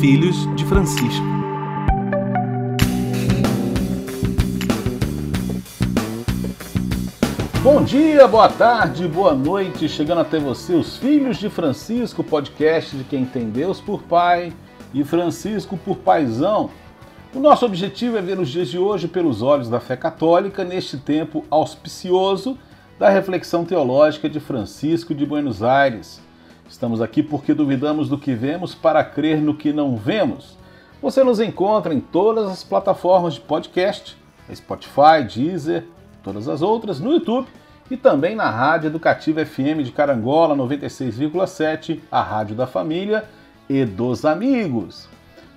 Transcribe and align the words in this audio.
Filhos 0.00 0.46
de 0.56 0.64
Francisco. 0.64 1.22
Bom 7.62 7.84
dia, 7.84 8.26
boa 8.26 8.48
tarde, 8.48 9.06
boa 9.06 9.34
noite, 9.34 9.90
chegando 9.90 10.22
até 10.22 10.38
você, 10.38 10.72
os 10.72 10.96
Filhos 10.96 11.36
de 11.36 11.50
Francisco, 11.50 12.24
podcast 12.24 12.96
de 12.96 13.04
quem 13.04 13.26
tem 13.26 13.50
Deus 13.50 13.78
por 13.78 14.02
Pai 14.04 14.54
e 14.94 15.04
Francisco 15.04 15.76
por 15.76 15.98
Paisão. 15.98 16.70
O 17.34 17.38
nosso 17.38 17.66
objetivo 17.66 18.16
é 18.16 18.22
ver 18.22 18.38
os 18.38 18.48
dias 18.48 18.68
de 18.68 18.78
hoje 18.78 19.06
pelos 19.06 19.42
olhos 19.42 19.68
da 19.68 19.80
fé 19.80 19.98
católica, 19.98 20.64
neste 20.64 20.96
tempo 20.96 21.44
auspicioso 21.50 22.56
da 22.98 23.10
reflexão 23.10 23.66
teológica 23.66 24.30
de 24.30 24.40
Francisco 24.40 25.14
de 25.14 25.26
Buenos 25.26 25.62
Aires. 25.62 26.22
Estamos 26.70 27.02
aqui 27.02 27.20
porque 27.20 27.52
duvidamos 27.52 28.08
do 28.08 28.16
que 28.16 28.32
vemos 28.32 28.76
para 28.76 29.02
crer 29.02 29.42
no 29.42 29.56
que 29.56 29.72
não 29.72 29.96
vemos. 29.96 30.56
Você 31.02 31.24
nos 31.24 31.40
encontra 31.40 31.92
em 31.92 31.98
todas 31.98 32.48
as 32.48 32.62
plataformas 32.62 33.34
de 33.34 33.40
podcast, 33.40 34.16
Spotify, 34.54 35.24
Deezer, 35.28 35.88
todas 36.22 36.48
as 36.48 36.62
outras, 36.62 37.00
no 37.00 37.10
YouTube 37.10 37.48
e 37.90 37.96
também 37.96 38.36
na 38.36 38.48
Rádio 38.48 38.86
Educativa 38.86 39.44
FM 39.44 39.82
de 39.82 39.90
Carangola 39.90 40.54
96,7, 40.54 41.98
a 42.08 42.22
Rádio 42.22 42.54
da 42.54 42.68
Família 42.68 43.24
e 43.68 43.84
dos 43.84 44.24
Amigos. 44.24 45.08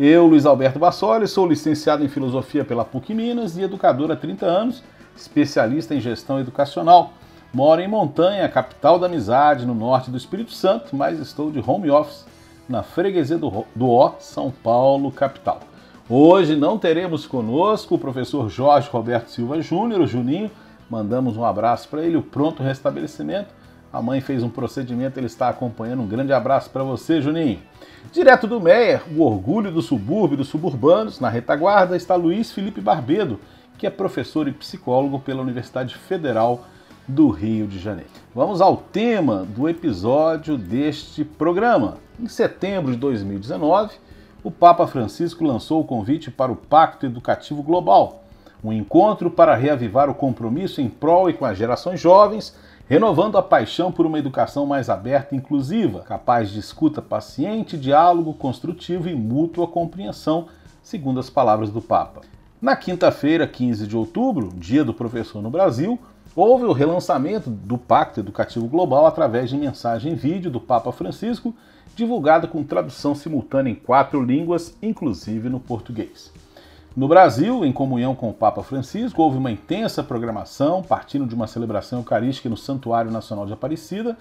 Eu, 0.01 0.27
Luiz 0.27 0.47
Alberto 0.47 0.79
Bassoli, 0.79 1.29
sou 1.29 1.47
licenciado 1.47 2.03
em 2.03 2.09
Filosofia 2.09 2.65
pela 2.65 2.83
PUC 2.83 3.13
Minas 3.13 3.59
e 3.59 3.63
educador 3.63 4.11
há 4.11 4.17
30 4.17 4.47
anos, 4.47 4.83
especialista 5.15 5.95
em 5.95 6.01
Gestão 6.01 6.41
Educacional. 6.41 7.13
Moro 7.53 7.83
em 7.83 7.89
Montanha, 7.89 8.49
capital 8.49 8.99
da 8.99 9.05
amizade, 9.05 9.67
no 9.67 9.75
norte 9.75 10.11
do 10.11 10.17
Espírito 10.17 10.53
Santo, 10.53 10.97
mas 10.97 11.21
estou 11.21 11.51
de 11.51 11.63
home 11.65 11.91
office 11.91 12.25
na 12.67 12.83
freguesia 12.83 13.37
do, 13.37 13.67
do 13.75 13.91
O, 13.91 14.15
São 14.19 14.51
Paulo, 14.51 15.13
capital. 15.13 15.61
Hoje 16.09 16.55
não 16.55 16.79
teremos 16.79 17.27
conosco 17.27 17.97
o 17.97 17.99
professor 17.99 18.49
Jorge 18.49 18.89
Roberto 18.89 19.27
Silva 19.27 19.61
Júnior, 19.61 20.03
o 20.03 20.07
Juninho. 20.07 20.49
Mandamos 20.89 21.37
um 21.37 21.45
abraço 21.45 21.89
para 21.89 22.05
ele, 22.05 22.17
o 22.17 22.23
pronto 22.23 22.63
restabelecimento. 22.63 23.49
A 23.93 24.01
mãe 24.01 24.21
fez 24.21 24.45
um 24.45 24.49
procedimento, 24.49 25.19
ele 25.19 25.27
está 25.27 25.49
acompanhando. 25.49 26.03
Um 26.05 26.07
grande 26.07 26.33
abraço 26.33 26.71
para 26.71 26.85
você, 26.85 27.21
Juninho. 27.21 27.59
Direto 28.13 28.47
do 28.47 28.61
Meier, 28.61 29.03
o 29.17 29.21
orgulho 29.21 29.73
do 29.73 29.83
subúrbio 29.83 30.37
dos 30.37 30.47
suburbanos, 30.47 31.19
na 31.19 31.29
retaguarda 31.29 31.97
está 31.97 32.15
Luiz 32.15 32.53
Felipe 32.53 32.81
Barbedo, 32.81 33.41
que 33.77 33.85
é 33.85 33.91
professor 33.91 34.47
e 34.47 34.53
psicólogo 34.53 35.19
pela 35.19 35.43
Universidade 35.43 35.97
Federal 35.97 36.67
do 37.09 37.31
Rio 37.31 37.67
de 37.67 37.81
Janeiro. 37.81 38.11
Vamos 38.33 38.61
ao 38.61 38.77
tema 38.77 39.45
do 39.45 39.69
episódio 39.69 40.57
deste 40.57 41.25
programa. 41.25 41.99
Em 42.21 42.29
setembro 42.29 42.93
de 42.93 42.99
2019, 42.99 44.06
o 44.47 44.51
Papa 44.53 44.87
Francisco 44.87 45.45
lançou 45.45 45.81
o 45.81 45.85
convite 45.85 46.31
para 46.31 46.53
o 46.53 46.57
Pacto 46.57 47.05
Educativo 47.05 47.65
Global, 47.65 48.23
um 48.63 48.73
encontro 48.73 49.29
para 49.29 49.57
reavivar 49.57 50.09
o 50.09 50.15
compromisso 50.15 50.81
em 50.81 50.89
prol 50.89 51.29
e 51.29 51.33
com 51.33 51.45
as 51.45 51.59
gerações 51.59 51.99
jovens, 51.99 52.57
renovando 52.89 53.37
a 53.37 53.43
paixão 53.43 53.91
por 53.91 54.07
uma 54.07 54.21
educação 54.21 54.65
mais 54.65 54.89
aberta 54.89 55.35
e 55.35 55.39
inclusiva, 55.39 56.05
capaz 56.05 56.49
de 56.49 56.61
escuta 56.61 57.03
paciente, 57.03 57.77
diálogo 57.77 58.35
construtivo 58.35 59.09
e 59.09 59.17
mútua 59.17 59.67
compreensão, 59.67 60.47
segundo 60.81 61.19
as 61.19 61.29
palavras 61.29 61.73
do 61.73 61.83
Papa. 61.83 62.21
Na 62.63 62.77
quinta-feira, 62.77 63.49
15 63.49 63.85
de 63.85 63.97
outubro, 63.97 64.51
dia 64.55 64.85
do 64.85 64.95
professor 64.95 65.43
no 65.43 65.51
Brasil, 65.51 65.99
houve 66.37 66.67
o 66.67 66.73
relançamento 66.73 67.51
do 67.51 67.77
Pacto 67.77 68.21
Educativo 68.21 68.69
Global 68.69 69.07
através 69.07 69.51
de 69.51 69.57
mensagem 69.57 70.13
em 70.13 70.15
vídeo 70.15 70.53
do 70.53 70.61
Papa 70.61 70.93
Francisco, 70.93 71.53
divulgada 71.97 72.47
com 72.47 72.63
tradução 72.63 73.15
simultânea 73.15 73.73
em 73.73 73.75
quatro 73.75 74.23
línguas, 74.23 74.77
inclusive 74.83 75.49
no 75.49 75.59
português. 75.59 76.31
No 76.95 77.09
Brasil, 77.09 77.65
em 77.65 77.73
comunhão 77.73 78.15
com 78.15 78.29
o 78.29 78.35
Papa 78.35 78.63
Francisco, 78.63 79.23
houve 79.23 79.39
uma 79.39 79.51
intensa 79.51 80.03
programação, 80.03 80.83
partindo 80.83 81.27
de 81.27 81.35
uma 81.35 81.47
celebração 81.47 82.01
eucarística 82.01 82.51
no 82.51 82.57
Santuário 82.57 83.11
Nacional 83.11 83.47
de 83.47 83.55
Aparecida 83.55 84.17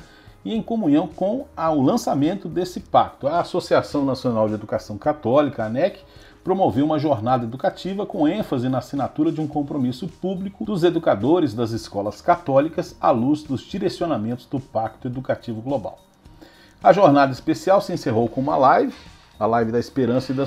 e 0.45 0.53
em 0.53 0.61
comunhão 0.61 1.07
com 1.07 1.47
o 1.57 1.81
lançamento 1.81 2.47
desse 2.47 2.79
pacto. 2.79 3.27
A 3.27 3.41
Associação 3.41 4.05
Nacional 4.05 4.47
de 4.47 4.53
Educação 4.53 4.97
Católica, 4.97 5.63
a 5.63 5.65
ANEC, 5.67 5.99
promoveu 6.45 6.85
uma 6.85 6.99
jornada 6.99 7.43
educativa 7.43 8.05
com 8.05 8.25
ênfase 8.25 8.69
na 8.69 8.77
assinatura 8.77 9.33
de 9.33 9.41
um 9.41 9.47
compromisso 9.47 10.07
público 10.07 10.63
dos 10.63 10.85
educadores 10.85 11.53
das 11.53 11.71
escolas 11.71 12.21
católicas 12.21 12.95
à 13.01 13.11
luz 13.11 13.43
dos 13.43 13.61
direcionamentos 13.61 14.45
do 14.45 14.61
Pacto 14.61 15.07
Educativo 15.07 15.59
Global. 15.61 15.99
A 16.85 16.93
jornada 16.93 17.33
especial 17.33 17.81
se 17.81 17.91
encerrou 17.91 18.29
com 18.29 18.39
uma 18.39 18.55
live, 18.55 18.93
a 19.39 19.47
live 19.47 19.71
da 19.71 19.79
esperança 19.79 20.31
e 20.31 20.35
da 20.35 20.45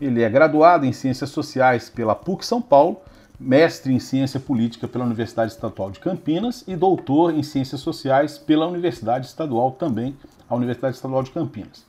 Ele 0.00 0.22
é 0.22 0.28
graduado 0.28 0.84
em 0.84 0.92
Ciências 0.92 1.30
Sociais 1.30 1.88
pela 1.88 2.14
PUC 2.14 2.44
São 2.44 2.60
Paulo 2.60 3.00
mestre 3.38 3.92
em 3.92 3.98
Ciência 3.98 4.40
Política 4.40 4.88
pela 4.88 5.04
Universidade 5.04 5.52
Estadual 5.52 5.90
de 5.90 6.00
Campinas 6.00 6.64
e 6.66 6.74
doutor 6.74 7.34
em 7.34 7.42
Ciências 7.42 7.80
Sociais 7.80 8.38
pela 8.38 8.66
Universidade 8.66 9.26
Estadual 9.26 9.72
também, 9.72 10.16
a 10.48 10.54
Universidade 10.54 10.96
Estadual 10.96 11.22
de 11.22 11.30
Campinas. 11.30 11.84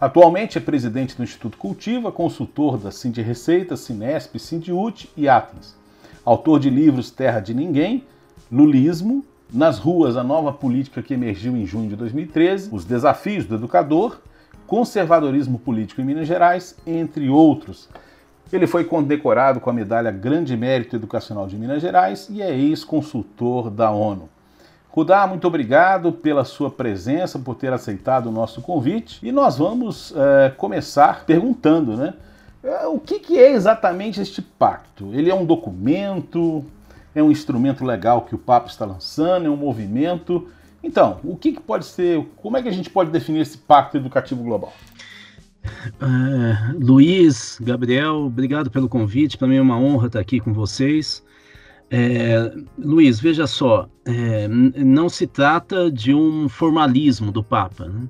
Atualmente 0.00 0.56
é 0.56 0.60
presidente 0.62 1.14
do 1.14 1.22
Instituto 1.22 1.58
Cultiva, 1.58 2.10
consultor 2.10 2.78
da 2.78 2.90
Cindy 2.90 3.20
Receita, 3.20 3.76
Cinesp, 3.76 4.38
Cindiute 4.38 5.10
e 5.14 5.28
Atens. 5.28 5.76
Autor 6.24 6.58
de 6.58 6.70
livros 6.70 7.10
Terra 7.10 7.38
de 7.38 7.52
Ninguém, 7.52 8.04
Lulismo, 8.50 9.22
Nas 9.52 9.78
Ruas, 9.78 10.16
a 10.16 10.24
nova 10.24 10.54
política 10.54 11.02
que 11.02 11.12
emergiu 11.12 11.54
em 11.54 11.66
junho 11.66 11.90
de 11.90 11.96
2013, 11.96 12.70
Os 12.72 12.86
Desafios 12.86 13.44
do 13.44 13.56
Educador, 13.56 14.22
Conservadorismo 14.66 15.58
Político 15.58 16.00
em 16.00 16.04
Minas 16.04 16.26
Gerais, 16.26 16.74
entre 16.86 17.28
outros. 17.28 17.86
Ele 18.50 18.66
foi 18.66 18.84
condecorado 18.84 19.60
com 19.60 19.68
a 19.68 19.74
medalha 19.74 20.10
Grande 20.10 20.56
Mérito 20.56 20.96
Educacional 20.96 21.46
de 21.46 21.58
Minas 21.58 21.82
Gerais 21.82 22.26
e 22.30 22.40
é 22.40 22.56
ex-consultor 22.58 23.68
da 23.68 23.90
ONU. 23.90 24.30
Rudá, 24.92 25.24
muito 25.26 25.46
obrigado 25.46 26.12
pela 26.12 26.44
sua 26.44 26.68
presença, 26.68 27.38
por 27.38 27.54
ter 27.54 27.72
aceitado 27.72 28.26
o 28.26 28.32
nosso 28.32 28.60
convite. 28.60 29.24
E 29.24 29.30
nós 29.30 29.56
vamos 29.56 30.12
é, 30.16 30.50
começar 30.50 31.24
perguntando, 31.24 31.96
né? 31.96 32.14
É, 32.62 32.86
o 32.86 32.98
que, 32.98 33.20
que 33.20 33.38
é 33.38 33.52
exatamente 33.52 34.20
este 34.20 34.42
pacto? 34.42 35.10
Ele 35.14 35.30
é 35.30 35.34
um 35.34 35.44
documento? 35.44 36.64
É 37.14 37.22
um 37.22 37.30
instrumento 37.30 37.84
legal 37.84 38.22
que 38.22 38.34
o 38.34 38.38
Papa 38.38 38.68
está 38.68 38.84
lançando? 38.84 39.46
É 39.46 39.50
um 39.50 39.56
movimento? 39.56 40.48
Então, 40.82 41.20
o 41.22 41.36
que, 41.36 41.52
que 41.52 41.60
pode 41.60 41.84
ser? 41.84 42.26
Como 42.36 42.56
é 42.56 42.62
que 42.62 42.68
a 42.68 42.72
gente 42.72 42.90
pode 42.90 43.10
definir 43.10 43.40
esse 43.40 43.58
pacto 43.58 43.96
educativo 43.96 44.42
global? 44.42 44.72
Uh, 46.02 46.78
Luiz, 46.78 47.58
Gabriel, 47.60 48.16
obrigado 48.26 48.70
pelo 48.70 48.88
convite. 48.88 49.38
Para 49.38 49.46
mim 49.46 49.56
é 49.56 49.62
uma 49.62 49.78
honra 49.78 50.08
estar 50.08 50.20
aqui 50.20 50.40
com 50.40 50.52
vocês. 50.52 51.22
É, 51.92 52.52
Luiz, 52.78 53.18
veja 53.18 53.48
só, 53.48 53.88
é, 54.04 54.46
não 54.48 55.08
se 55.08 55.26
trata 55.26 55.90
de 55.90 56.14
um 56.14 56.48
formalismo 56.48 57.32
do 57.32 57.42
Papa 57.42 57.86
né? 57.86 58.08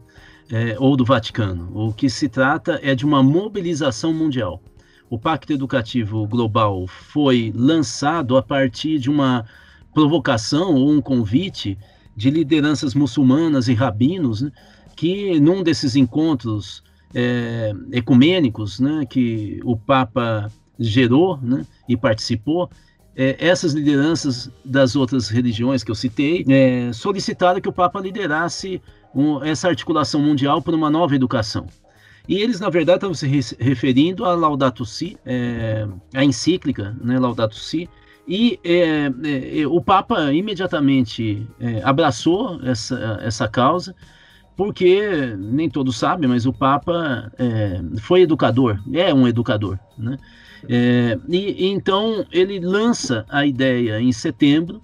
é, 0.50 0.76
ou 0.78 0.96
do 0.96 1.04
Vaticano. 1.04 1.70
O 1.74 1.92
que 1.92 2.10
se 2.10 2.28
trata 2.28 2.78
é 2.82 2.94
de 2.94 3.06
uma 3.06 3.22
mobilização 3.22 4.12
mundial. 4.12 4.60
O 5.08 5.18
Pacto 5.18 5.52
Educativo 5.52 6.26
Global 6.26 6.86
foi 6.86 7.52
lançado 7.56 8.36
a 8.36 8.42
partir 8.42 8.98
de 8.98 9.10
uma 9.10 9.46
provocação 9.94 10.74
ou 10.74 10.90
um 10.90 11.00
convite 11.00 11.78
de 12.14 12.30
lideranças 12.30 12.94
muçulmanas 12.94 13.66
e 13.66 13.74
rabinos 13.74 14.42
né, 14.42 14.52
que, 14.94 15.40
num 15.40 15.62
desses 15.62 15.96
encontros 15.96 16.82
é, 17.14 17.72
ecumênicos 17.90 18.78
né, 18.78 19.06
que 19.08 19.58
o 19.64 19.74
Papa 19.76 20.52
gerou 20.78 21.38
né, 21.42 21.66
e 21.88 21.96
participou, 21.96 22.70
é, 23.16 23.36
essas 23.38 23.72
lideranças 23.72 24.50
das 24.64 24.96
outras 24.96 25.28
religiões 25.28 25.82
que 25.82 25.90
eu 25.90 25.94
citei 25.94 26.44
é, 26.48 26.92
solicitaram 26.92 27.60
que 27.60 27.68
o 27.68 27.72
Papa 27.72 28.00
liderasse 28.00 28.80
um, 29.14 29.42
essa 29.42 29.68
articulação 29.68 30.20
mundial 30.20 30.62
por 30.62 30.74
uma 30.74 30.90
nova 30.90 31.14
educação. 31.14 31.66
E 32.28 32.36
eles, 32.36 32.60
na 32.60 32.70
verdade, 32.70 32.98
estavam 32.98 33.14
se 33.14 33.26
referindo 33.58 34.24
a 34.24 34.34
Laudato 34.34 34.84
Si, 34.84 35.16
é, 35.26 35.86
a 36.14 36.24
encíclica, 36.24 36.96
né, 37.02 37.18
Laudato 37.18 37.56
Si, 37.56 37.88
e 38.28 38.60
é, 38.62 39.10
é, 39.60 39.66
o 39.66 39.80
Papa 39.80 40.32
imediatamente 40.32 41.44
é, 41.58 41.82
abraçou 41.82 42.60
essa, 42.62 43.18
essa 43.22 43.48
causa, 43.48 43.94
porque 44.56 45.34
nem 45.36 45.68
todos 45.68 45.98
sabem, 45.98 46.28
mas 46.28 46.46
o 46.46 46.52
Papa 46.52 47.32
é, 47.38 47.80
foi 48.00 48.22
educador, 48.22 48.78
é 48.92 49.12
um 49.12 49.26
educador, 49.26 49.78
né? 49.98 50.16
É, 50.68 51.18
e, 51.28 51.66
então 51.66 52.24
ele 52.30 52.60
lança 52.60 53.24
a 53.28 53.46
ideia 53.46 54.00
em 54.00 54.12
setembro 54.12 54.82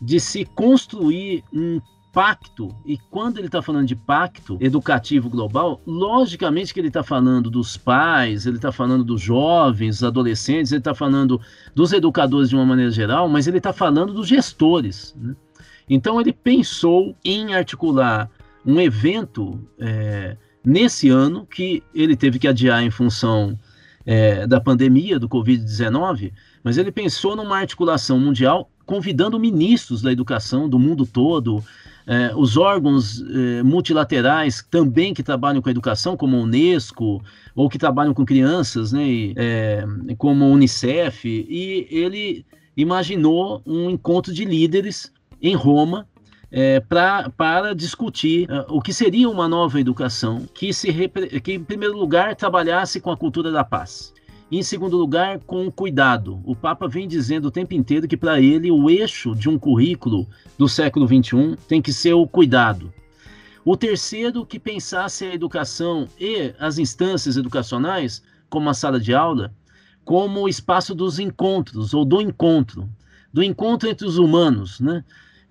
de 0.00 0.20
se 0.20 0.44
construir 0.44 1.42
um 1.52 1.80
pacto, 2.16 2.74
e 2.86 2.96
quando 2.96 3.36
ele 3.36 3.46
está 3.46 3.60
falando 3.60 3.86
de 3.86 3.94
pacto 3.94 4.56
educativo 4.58 5.28
global, 5.28 5.82
logicamente 5.86 6.72
que 6.72 6.80
ele 6.80 6.88
está 6.88 7.02
falando 7.02 7.50
dos 7.50 7.76
pais, 7.76 8.46
ele 8.46 8.56
está 8.56 8.72
falando 8.72 9.04
dos 9.04 9.20
jovens, 9.20 10.02
adolescentes, 10.02 10.72
ele 10.72 10.78
está 10.78 10.94
falando 10.94 11.38
dos 11.74 11.92
educadores 11.92 12.48
de 12.48 12.56
uma 12.56 12.64
maneira 12.64 12.90
geral, 12.90 13.28
mas 13.28 13.46
ele 13.46 13.58
está 13.58 13.70
falando 13.70 14.14
dos 14.14 14.28
gestores. 14.28 15.14
Né? 15.14 15.36
Então 15.90 16.18
ele 16.18 16.32
pensou 16.32 17.14
em 17.22 17.54
articular 17.54 18.30
um 18.64 18.80
evento 18.80 19.60
é, 19.78 20.38
nesse 20.64 21.10
ano 21.10 21.44
que 21.44 21.82
ele 21.94 22.16
teve 22.16 22.38
que 22.38 22.48
adiar 22.48 22.82
em 22.82 22.90
função 22.90 23.58
é, 24.06 24.46
da 24.46 24.60
pandemia 24.60 25.18
do 25.18 25.28
Covid-19, 25.28 26.32
mas 26.62 26.78
ele 26.78 26.92
pensou 26.92 27.34
numa 27.34 27.58
articulação 27.58 28.18
mundial 28.18 28.70
convidando 28.86 29.38
ministros 29.38 30.00
da 30.00 30.12
educação 30.12 30.68
do 30.68 30.78
mundo 30.78 31.04
todo, 31.04 31.62
é, 32.06 32.32
os 32.36 32.56
órgãos 32.56 33.20
é, 33.20 33.64
multilaterais 33.64 34.64
também 34.70 35.12
que 35.12 35.24
trabalham 35.24 35.60
com 35.60 35.68
a 35.68 35.72
educação, 35.72 36.16
como 36.16 36.36
a 36.36 36.40
Unesco, 36.40 37.20
ou 37.54 37.68
que 37.68 37.78
trabalham 37.78 38.14
com 38.14 38.24
crianças, 38.24 38.92
né, 38.92 39.04
e, 39.04 39.34
é, 39.36 39.84
como 40.16 40.44
a 40.44 40.48
Unicef, 40.48 41.26
e 41.26 41.88
ele 41.90 42.46
imaginou 42.76 43.60
um 43.66 43.90
encontro 43.90 44.32
de 44.32 44.44
líderes 44.44 45.12
em 45.42 45.56
Roma 45.56 46.06
é, 46.50 46.80
pra, 46.80 47.30
para 47.30 47.74
discutir 47.74 48.48
uh, 48.50 48.64
o 48.68 48.80
que 48.80 48.92
seria 48.92 49.28
uma 49.28 49.48
nova 49.48 49.80
educação 49.80 50.46
que, 50.54 50.72
se 50.72 50.92
que, 51.42 51.54
em 51.54 51.64
primeiro 51.64 51.96
lugar, 51.96 52.34
trabalhasse 52.36 53.00
com 53.00 53.10
a 53.10 53.16
cultura 53.16 53.50
da 53.50 53.64
paz. 53.64 54.14
Em 54.50 54.62
segundo 54.62 54.96
lugar, 54.96 55.40
com 55.40 55.70
cuidado. 55.70 56.40
O 56.44 56.54
Papa 56.54 56.86
vem 56.86 57.08
dizendo 57.08 57.46
o 57.46 57.50
tempo 57.50 57.74
inteiro 57.74 58.06
que, 58.06 58.16
para 58.16 58.40
ele, 58.40 58.70
o 58.70 58.88
eixo 58.88 59.34
de 59.34 59.48
um 59.48 59.58
currículo 59.58 60.26
do 60.56 60.68
século 60.68 61.06
XXI 61.06 61.56
tem 61.66 61.82
que 61.82 61.92
ser 61.92 62.12
o 62.14 62.28
cuidado. 62.28 62.92
O 63.64 63.76
terceiro, 63.76 64.46
que 64.46 64.60
pensasse 64.60 65.24
a 65.24 65.34
educação 65.34 66.06
e 66.20 66.54
as 66.60 66.78
instâncias 66.78 67.36
educacionais, 67.36 68.22
como 68.48 68.70
a 68.70 68.74
sala 68.74 69.00
de 69.00 69.12
aula, 69.12 69.52
como 70.04 70.42
o 70.42 70.48
espaço 70.48 70.94
dos 70.94 71.18
encontros, 71.18 71.92
ou 71.92 72.04
do 72.04 72.20
encontro, 72.20 72.88
do 73.32 73.42
encontro 73.42 73.88
entre 73.88 74.06
os 74.06 74.16
humanos, 74.16 74.78
né? 74.78 75.04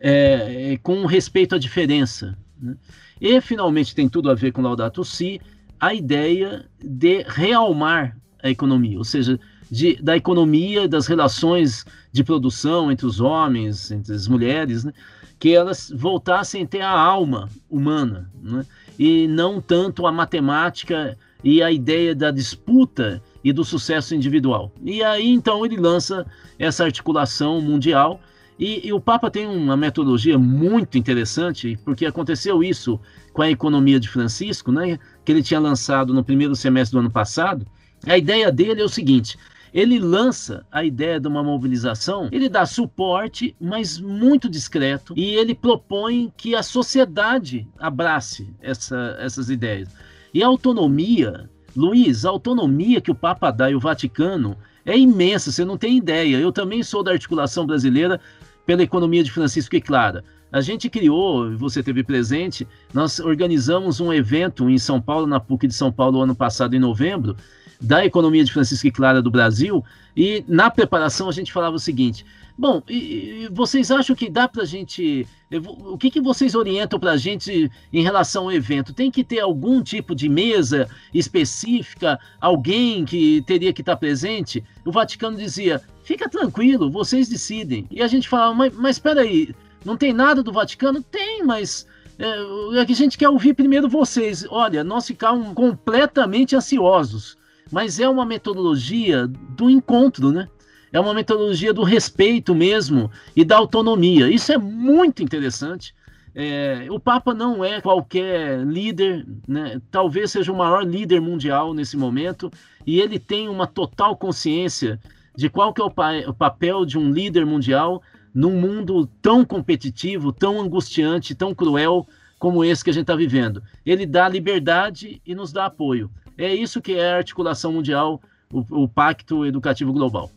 É, 0.07 0.73
é, 0.73 0.77
com 0.77 1.03
respeito 1.07 1.55
à 1.55 1.57
diferença. 1.57 2.37
Né? 2.61 2.75
E, 3.19 3.41
finalmente, 3.41 3.95
tem 3.95 4.07
tudo 4.07 4.29
a 4.29 4.35
ver 4.35 4.51
com 4.51 4.61
Laudato 4.61 5.03
Si, 5.03 5.41
a 5.79 5.95
ideia 5.95 6.63
de 6.79 7.25
realmar 7.27 8.15
a 8.43 8.51
economia, 8.51 8.99
ou 8.99 9.03
seja, 9.03 9.39
de, 9.71 9.95
da 9.95 10.15
economia, 10.15 10.87
das 10.87 11.07
relações 11.07 11.87
de 12.11 12.23
produção 12.23 12.91
entre 12.91 13.07
os 13.07 13.19
homens, 13.19 13.89
entre 13.89 14.13
as 14.13 14.27
mulheres, 14.27 14.83
né? 14.83 14.93
que 15.39 15.55
elas 15.55 15.91
voltassem 15.95 16.61
a 16.61 16.67
ter 16.67 16.81
a 16.81 16.91
alma 16.91 17.49
humana, 17.67 18.29
né? 18.43 18.63
e 18.99 19.27
não 19.27 19.59
tanto 19.59 20.05
a 20.05 20.11
matemática 20.11 21.17
e 21.43 21.63
a 21.63 21.71
ideia 21.71 22.13
da 22.13 22.29
disputa 22.29 23.19
e 23.43 23.51
do 23.51 23.63
sucesso 23.63 24.13
individual. 24.13 24.71
E 24.83 25.03
aí 25.03 25.31
então 25.31 25.65
ele 25.65 25.77
lança 25.77 26.27
essa 26.59 26.83
articulação 26.83 27.59
mundial 27.59 28.21
e, 28.57 28.87
e, 28.87 28.93
o 28.93 29.01
Papa 29.01 29.29
tem 29.29 29.45
uma 29.45 29.75
metodologia 29.75 30.39
muito 30.39 30.97
interessante, 30.97 31.77
porque 31.83 32.05
aconteceu 32.05 32.63
isso 32.63 32.99
com 33.33 33.41
a 33.41 33.51
economia 33.51 33.99
de 33.99 34.07
Francisco, 34.07 34.71
né, 34.71 34.97
que 35.25 35.31
ele 35.31 35.43
tinha 35.43 35.59
lançado 35.59 36.13
no 36.13 36.23
primeiro 36.23 36.55
semestre 36.55 36.93
do 36.93 36.99
ano 36.99 37.11
passado. 37.11 37.67
A 38.07 38.17
ideia 38.17 38.49
dele 38.51 38.81
é 38.81 38.85
o 38.85 38.89
seguinte: 38.89 39.37
ele 39.73 39.99
lança 39.99 40.65
a 40.71 40.85
ideia 40.85 41.19
de 41.19 41.27
uma 41.27 41.43
mobilização, 41.43 42.29
ele 42.31 42.47
dá 42.47 42.65
suporte, 42.65 43.53
mas 43.59 43.99
muito 43.99 44.49
discreto, 44.49 45.13
e 45.17 45.35
ele 45.35 45.53
propõe 45.53 46.31
que 46.37 46.55
a 46.55 46.63
sociedade 46.63 47.67
abrace 47.77 48.53
essa, 48.61 49.17
essas 49.19 49.49
ideias. 49.49 49.89
E 50.33 50.41
a 50.41 50.47
autonomia, 50.47 51.49
Luiz, 51.75 52.23
a 52.23 52.29
autonomia 52.29 53.01
que 53.01 53.11
o 53.11 53.15
Papa 53.15 53.51
dá 53.51 53.69
e 53.69 53.75
o 53.75 53.79
Vaticano 53.79 54.55
é 54.85 54.97
imensa, 54.97 55.51
você 55.51 55.65
não 55.65 55.77
tem 55.77 55.97
ideia. 55.97 56.37
Eu 56.37 56.51
também 56.51 56.83
sou 56.83 57.03
da 57.03 57.11
articulação 57.11 57.65
brasileira 57.65 58.21
pela 58.65 58.83
economia 58.83 59.23
de 59.23 59.31
Francisco 59.31 59.75
e 59.75 59.81
Clara. 59.81 60.23
A 60.51 60.61
gente 60.61 60.89
criou, 60.89 61.55
você 61.57 61.83
teve 61.83 62.03
presente, 62.03 62.67
nós 62.93 63.19
organizamos 63.19 63.99
um 63.99 64.13
evento 64.13 64.69
em 64.69 64.77
São 64.77 65.01
Paulo, 65.01 65.27
na 65.27 65.39
PUC 65.39 65.67
de 65.67 65.73
São 65.73 65.91
Paulo, 65.91 66.21
ano 66.21 66.35
passado, 66.35 66.75
em 66.75 66.79
novembro, 66.79 67.35
da 67.81 68.05
economia 68.05 68.43
de 68.43 68.53
Francisco 68.53 68.87
e 68.87 68.91
Clara 68.91 69.21
do 69.21 69.29
Brasil, 69.29 69.83
e 70.15 70.43
na 70.47 70.69
preparação 70.69 71.27
a 71.27 71.31
gente 71.31 71.51
falava 71.51 71.75
o 71.75 71.79
seguinte: 71.79 72.25
bom, 72.57 72.81
e, 72.87 73.43
e 73.43 73.49
vocês 73.51 73.91
acham 73.91 74.15
que 74.15 74.29
dá 74.29 74.47
para 74.47 74.63
a 74.63 74.65
gente. 74.65 75.27
O 75.51 75.97
que, 75.97 76.09
que 76.09 76.21
vocês 76.21 76.55
orientam 76.55 76.99
para 76.99 77.11
a 77.11 77.17
gente 77.17 77.69
em 77.93 78.01
relação 78.01 78.45
ao 78.45 78.51
evento? 78.51 78.93
Tem 78.93 79.11
que 79.11 79.23
ter 79.23 79.39
algum 79.39 79.81
tipo 79.81 80.15
de 80.15 80.27
mesa 80.27 80.89
específica, 81.13 82.19
alguém 82.41 83.05
que 83.05 83.41
teria 83.45 83.71
que 83.71 83.81
estar 83.81 83.95
presente? 83.97 84.63
O 84.85 84.91
Vaticano 84.91 85.37
dizia: 85.37 85.81
fica 86.05 86.29
tranquilo, 86.29 86.89
vocês 86.89 87.27
decidem. 87.27 87.87
E 87.91 88.01
a 88.01 88.07
gente 88.07 88.29
falava, 88.29 88.53
mas, 88.53 88.73
mas 88.75 88.95
espera 88.95 89.21
aí, 89.21 89.53
não 89.83 89.97
tem 89.97 90.13
nada 90.13 90.41
do 90.41 90.53
Vaticano? 90.53 91.01
Tem, 91.01 91.43
mas 91.43 91.85
é, 92.17 92.79
é, 92.79 92.85
que 92.85 92.93
a 92.93 92.95
gente 92.95 93.17
quer 93.17 93.27
ouvir 93.27 93.53
primeiro 93.55 93.89
vocês. 93.89 94.45
Olha, 94.49 94.83
nós 94.83 95.07
ficamos 95.07 95.53
completamente 95.53 96.55
ansiosos, 96.55 97.35
mas 97.71 97.99
é 97.99 98.07
uma 98.07 98.25
metodologia 98.25 99.27
do 99.27 99.69
encontro, 99.69 100.31
né? 100.31 100.47
É 100.93 100.99
uma 100.99 101.13
metodologia 101.13 101.73
do 101.73 101.83
respeito 101.83 102.55
mesmo 102.55 103.11
e 103.35 103.43
da 103.43 103.57
autonomia. 103.57 104.29
Isso 104.29 104.53
é 104.53 104.57
muito 104.57 105.21
interessante. 105.21 105.93
É, 106.33 106.87
o 106.89 106.99
Papa 106.99 107.33
não 107.33 107.65
é 107.65 107.81
qualquer 107.81 108.59
líder, 108.65 109.25
né? 109.47 109.81
talvez 109.89 110.31
seja 110.31 110.51
o 110.51 110.57
maior 110.57 110.85
líder 110.85 111.21
mundial 111.21 111.73
nesse 111.73 111.95
momento, 111.95 112.51
e 112.85 112.99
ele 112.99 113.17
tem 113.17 113.47
uma 113.47 113.65
total 113.65 114.17
consciência 114.17 114.99
de 115.35 115.49
qual 115.49 115.73
que 115.73 115.81
é 115.81 115.83
o, 115.83 115.91
pa 115.91 116.11
o 116.27 116.33
papel 116.33 116.85
de 116.85 116.97
um 116.97 117.11
líder 117.11 117.45
mundial 117.45 118.01
num 118.33 118.51
mundo 118.51 119.07
tão 119.21 119.45
competitivo, 119.45 120.31
tão 120.31 120.59
angustiante, 120.59 121.33
tão 121.33 121.55
cruel 121.55 122.05
como 122.37 122.63
esse 122.63 122.83
que 122.83 122.89
a 122.89 122.93
gente 122.93 123.03
está 123.03 123.15
vivendo. 123.15 123.63
Ele 123.85 124.05
dá 124.05 124.27
liberdade 124.27 125.21
e 125.25 125.33
nos 125.33 125.51
dá 125.51 125.65
apoio. 125.65 126.11
É 126.37 126.53
isso 126.53 126.81
que 126.81 126.93
é 126.93 127.13
a 127.13 127.17
articulação 127.17 127.71
mundial, 127.71 128.21
o, 128.51 128.83
o 128.83 128.87
Pacto 128.89 129.45
Educativo 129.45 129.93
Global. 129.93 130.29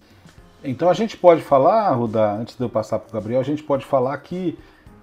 Então 0.62 0.88
a 0.88 0.94
gente 0.94 1.16
pode 1.16 1.40
falar, 1.42 1.90
Ruda, 1.92 2.34
antes 2.34 2.56
de 2.56 2.62
eu 2.62 2.68
passar 2.68 2.98
para 2.98 3.10
o 3.10 3.12
Gabriel, 3.12 3.40
a 3.40 3.44
gente 3.44 3.62
pode 3.62 3.84
falar 3.84 4.16
que 4.18 4.58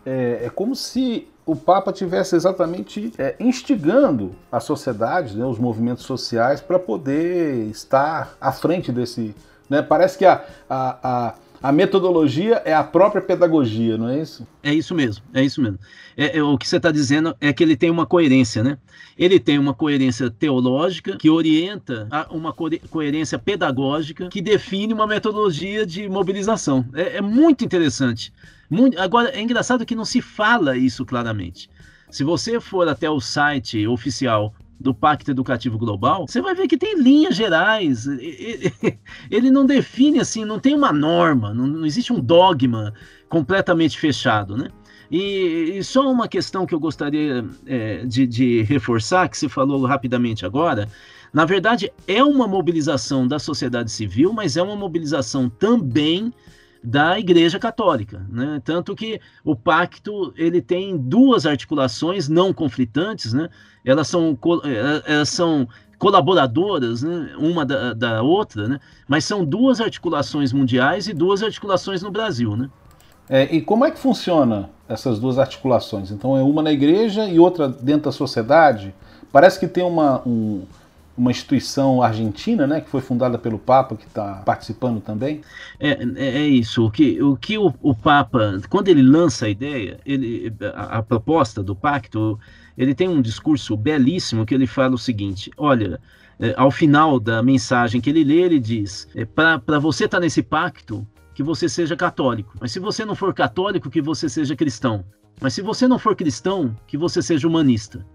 é, 0.05 0.45
é 0.45 0.49
como 0.49 0.75
se 0.75 1.27
o 1.45 1.55
Papa 1.55 1.93
tivesse 1.93 2.35
exatamente 2.35 3.13
é, 3.17 3.35
instigando 3.39 4.35
a 4.51 4.59
sociedade, 4.59 5.37
né, 5.37 5.45
os 5.45 5.59
movimentos 5.59 6.03
sociais, 6.03 6.59
para 6.59 6.79
poder 6.79 7.67
estar 7.69 8.35
à 8.41 8.51
frente 8.51 8.91
desse, 8.91 9.35
né? 9.69 9.81
Parece 9.81 10.17
que 10.17 10.25
a, 10.25 10.43
a, 10.69 10.99
a, 11.03 11.35
a, 11.61 11.71
metodologia 11.71 12.61
é 12.65 12.73
a 12.73 12.83
própria 12.83 13.21
pedagogia, 13.21 13.97
não 13.97 14.09
é 14.09 14.19
isso? 14.19 14.47
É 14.63 14.73
isso 14.73 14.93
mesmo, 14.93 15.23
é 15.33 15.43
isso 15.43 15.61
mesmo. 15.61 15.79
É, 16.15 16.37
é 16.37 16.43
o 16.43 16.57
que 16.57 16.67
você 16.67 16.77
está 16.77 16.91
dizendo 16.91 17.35
é 17.39 17.51
que 17.51 17.63
ele 17.63 17.75
tem 17.75 17.89
uma 17.89 18.05
coerência, 18.05 18.63
né? 18.63 18.77
Ele 19.17 19.39
tem 19.39 19.57
uma 19.57 19.73
coerência 19.73 20.29
teológica 20.29 21.17
que 21.17 21.29
orienta 21.29 22.07
uma 22.29 22.51
co 22.51 22.69
coerência 22.89 23.39
pedagógica 23.39 24.27
que 24.29 24.41
define 24.41 24.93
uma 24.93 25.07
metodologia 25.07 25.85
de 25.85 26.07
mobilização. 26.09 26.85
É, 26.93 27.17
é 27.17 27.21
muito 27.21 27.63
interessante. 27.63 28.33
Muito, 28.69 28.99
agora, 28.99 29.29
é 29.29 29.41
engraçado 29.41 29.85
que 29.85 29.95
não 29.95 30.05
se 30.05 30.21
fala 30.21 30.75
isso 30.75 31.05
claramente. 31.05 31.69
Se 32.09 32.23
você 32.23 32.59
for 32.59 32.87
até 32.87 33.09
o 33.09 33.19
site 33.19 33.87
oficial 33.87 34.53
do 34.79 34.93
Pacto 34.93 35.31
Educativo 35.31 35.77
Global, 35.77 36.25
você 36.27 36.41
vai 36.41 36.53
ver 36.53 36.67
que 36.67 36.77
tem 36.77 36.99
linhas 36.99 37.35
gerais. 37.35 38.05
Ele 39.31 39.49
não 39.49 39.65
define 39.65 40.19
assim, 40.19 40.45
não 40.45 40.59
tem 40.59 40.75
uma 40.75 40.91
norma, 40.91 41.53
não, 41.53 41.85
existe 41.85 42.11
um 42.11 42.19
dogma 42.19 42.93
completamente 43.29 43.97
fechado, 43.97 44.57
né? 44.57 44.69
E, 45.09 45.77
e 45.77 45.83
só 45.83 46.09
uma 46.11 46.27
questão 46.27 46.65
que 46.65 46.73
eu 46.73 46.79
gostaria 46.79 47.45
é, 47.65 48.05
de, 48.05 48.25
de 48.25 48.63
reforçar, 48.63 49.29
que 49.29 49.37
você 49.37 49.47
falou 49.47 49.85
rapidamente 49.85 50.45
agora, 50.45 50.89
na 51.31 51.45
verdade 51.45 51.91
é 52.07 52.23
uma 52.23 52.47
mobilização 52.47 53.27
da 53.27 53.37
sociedade 53.37 53.91
civil, 53.91 54.33
mas 54.33 54.57
é 54.57 54.63
uma 54.63 54.75
mobilização 54.75 55.47
também 55.47 56.33
da 56.85 57.19
Igreja 57.19 57.57
Católica, 57.57 58.25
né? 58.29 58.61
Tanto 58.63 58.95
que 58.95 59.19
o 59.43 59.55
pacto 59.55 60.33
ele 60.37 60.61
tem 60.61 60.95
duas 60.95 61.45
articulações 61.45 62.29
não 62.29 62.53
conflitantes, 62.53 63.33
né? 63.33 63.49
Elas 63.83 64.07
são, 64.07 64.37
eh, 64.63 65.03
elas 65.05 65.29
são 65.29 65.67
colaboradoras, 65.97 67.01
né? 67.01 67.33
uma 67.37 67.65
da, 67.65 67.93
da 67.93 68.21
outra, 68.21 68.67
né? 68.67 68.79
Mas 69.07 69.25
são 69.25 69.43
duas 69.43 69.81
articulações 69.81 70.53
mundiais 70.53 71.07
e 71.07 71.13
duas 71.13 71.41
articulações 71.41 72.03
no 72.03 72.11
Brasil, 72.11 72.55
né? 72.55 72.69
É, 73.27 73.43
e 73.55 73.61
como 73.61 73.83
é 73.85 73.89
que 73.89 73.97
funciona 73.97 74.69
essas 74.87 75.19
duas 75.19 75.39
articulações? 75.39 76.11
Então 76.11 76.37
é 76.37 76.43
uma 76.43 76.61
na 76.61 76.71
igreja 76.71 77.27
e 77.27 77.39
outra 77.39 77.67
dentro 77.67 78.03
da 78.03 78.11
sociedade? 78.11 78.93
Parece 79.31 79.59
que 79.59 79.67
tem 79.67 79.83
uma, 79.83 80.21
um, 80.27 80.63
uma 81.17 81.31
instituição 81.31 82.01
argentina, 82.01 82.67
né, 82.67 82.81
que 82.81 82.89
foi 82.89 83.01
fundada 83.01 83.37
pelo 83.37 83.57
Papa, 83.57 83.95
que 83.95 84.05
está 84.05 84.41
participando 84.45 84.99
também? 84.99 85.41
É, 85.79 85.91
é, 85.91 86.43
é, 86.43 86.47
isso. 86.47 86.85
O 86.85 86.91
que, 86.91 87.21
o, 87.21 87.37
que 87.37 87.57
o, 87.57 87.73
o, 87.81 87.95
Papa, 87.95 88.59
quando 88.69 88.89
ele 88.89 89.01
lança 89.01 89.45
a 89.45 89.49
ideia, 89.49 89.99
ele, 90.05 90.53
a, 90.73 90.97
a, 90.97 91.03
proposta 91.03 91.63
do 91.63 91.75
pacto, 91.75 92.39
ele 92.77 92.93
tem 92.93 93.07
um 93.07 93.21
discurso 93.21 93.77
belíssimo 93.77 94.45
que 94.45 94.53
ele 94.53 94.67
fala 94.67 94.95
o 94.95 94.99
seguinte: 94.99 95.51
olha. 95.57 95.99
É, 96.37 96.53
ao 96.57 96.69
final 96.69 97.17
da 97.17 97.41
mensagem 97.41 98.01
que 98.01 98.09
ele 98.09 98.21
lê, 98.21 98.41
ele 98.41 98.59
diz: 98.59 99.07
é, 99.15 99.23
para 99.23 99.79
você 99.79 100.03
estar 100.03 100.17
tá 100.17 100.21
nesse 100.21 100.43
pacto, 100.43 101.07
que 101.35 101.43
você 101.43 101.69
seja 101.69 101.95
católico. 101.95 102.53
Mas 102.59 102.71
se 102.71 102.79
você 102.79 103.05
não 103.05 103.13
for 103.13 103.33
católico, 103.33 103.89
que 103.89 104.01
você 104.01 104.27
seja 104.27 104.55
cristão. 104.55 105.05
Mas 105.39 105.53
se 105.53 105.61
você 105.61 105.87
não 105.87 105.99
for 105.99 106.15
cristão, 106.15 106.75
que 106.87 106.97
você 106.97 107.21
seja 107.21 107.47
humanista. 107.47 108.05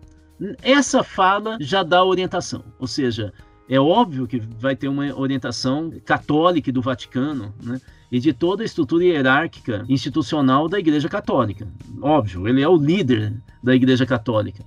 Essa 0.62 1.02
fala 1.02 1.58
já 1.60 1.82
dá 1.82 2.04
orientação, 2.04 2.64
ou 2.78 2.86
seja, 2.86 3.32
é 3.68 3.78
óbvio 3.78 4.26
que 4.26 4.40
vai 4.40 4.74
ter 4.74 4.88
uma 4.88 5.14
orientação 5.14 5.92
católica 6.04 6.72
do 6.72 6.82
Vaticano, 6.82 7.54
né? 7.62 7.80
E 8.10 8.18
de 8.18 8.32
toda 8.32 8.64
a 8.64 8.66
estrutura 8.66 9.04
hierárquica 9.04 9.84
institucional 9.88 10.68
da 10.68 10.80
Igreja 10.80 11.08
Católica. 11.08 11.68
Óbvio, 12.02 12.48
ele 12.48 12.60
é 12.60 12.68
o 12.68 12.76
líder 12.76 13.40
da 13.62 13.72
Igreja 13.72 14.04
Católica. 14.04 14.64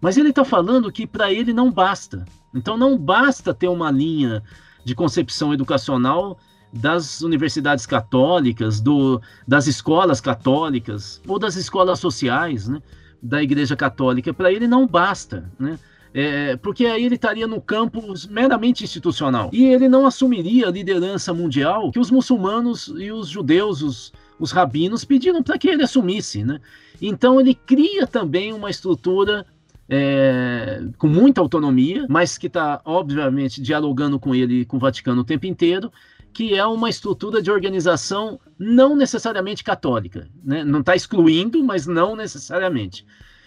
Mas 0.00 0.16
ele 0.16 0.30
está 0.30 0.44
falando 0.44 0.90
que 0.90 1.06
para 1.06 1.30
ele 1.30 1.52
não 1.52 1.70
basta. 1.70 2.24
Então 2.54 2.78
não 2.78 2.96
basta 2.96 3.52
ter 3.52 3.68
uma 3.68 3.90
linha 3.90 4.42
de 4.82 4.94
concepção 4.94 5.52
educacional 5.52 6.38
das 6.72 7.20
universidades 7.20 7.84
católicas, 7.84 8.80
do, 8.80 9.20
das 9.46 9.66
escolas 9.66 10.20
católicas 10.20 11.20
ou 11.28 11.38
das 11.38 11.56
escolas 11.56 11.98
sociais, 11.98 12.68
né? 12.68 12.80
Da 13.22 13.42
Igreja 13.42 13.76
Católica. 13.76 14.32
Para 14.32 14.52
ele 14.52 14.66
não 14.66 14.86
basta, 14.86 15.50
né? 15.58 15.78
É, 16.14 16.56
porque 16.56 16.86
aí 16.86 17.04
ele 17.04 17.16
estaria 17.16 17.46
no 17.46 17.60
campo 17.60 18.02
meramente 18.30 18.82
institucional. 18.82 19.50
E 19.52 19.66
ele 19.66 19.86
não 19.86 20.06
assumiria 20.06 20.68
a 20.68 20.70
liderança 20.70 21.34
mundial 21.34 21.90
que 21.90 21.98
os 21.98 22.10
muçulmanos 22.10 22.90
e 22.96 23.12
os 23.12 23.28
judeus, 23.28 23.82
os, 23.82 24.12
os 24.38 24.50
rabinos, 24.50 25.04
pediram 25.04 25.42
para 25.42 25.58
que 25.58 25.68
ele 25.68 25.82
assumisse. 25.82 26.42
Né? 26.42 26.58
Então 27.02 27.38
ele 27.38 27.54
cria 27.54 28.06
também 28.06 28.54
uma 28.54 28.70
estrutura 28.70 29.44
é, 29.88 30.82
com 30.96 31.06
muita 31.06 31.40
autonomia, 31.42 32.06
mas 32.08 32.38
que 32.38 32.46
está, 32.46 32.80
obviamente, 32.84 33.60
dialogando 33.60 34.18
com 34.18 34.34
ele 34.34 34.60
e 34.60 34.64
com 34.64 34.78
o 34.78 34.80
Vaticano 34.80 35.20
o 35.20 35.24
tempo 35.24 35.46
inteiro, 35.46 35.92
que 36.36 36.54
é 36.54 36.66
uma 36.66 36.90
estrutura 36.90 37.40
de 37.40 37.50
organização 37.50 38.38
não 38.58 38.94
necessariamente 38.94 39.64
católica. 39.64 40.28
Né? 40.44 40.62
Não 40.62 40.80
está 40.80 40.94
excluindo, 40.94 41.64
mas 41.64 41.86
não 41.86 42.14
necessariamente. 42.14 43.06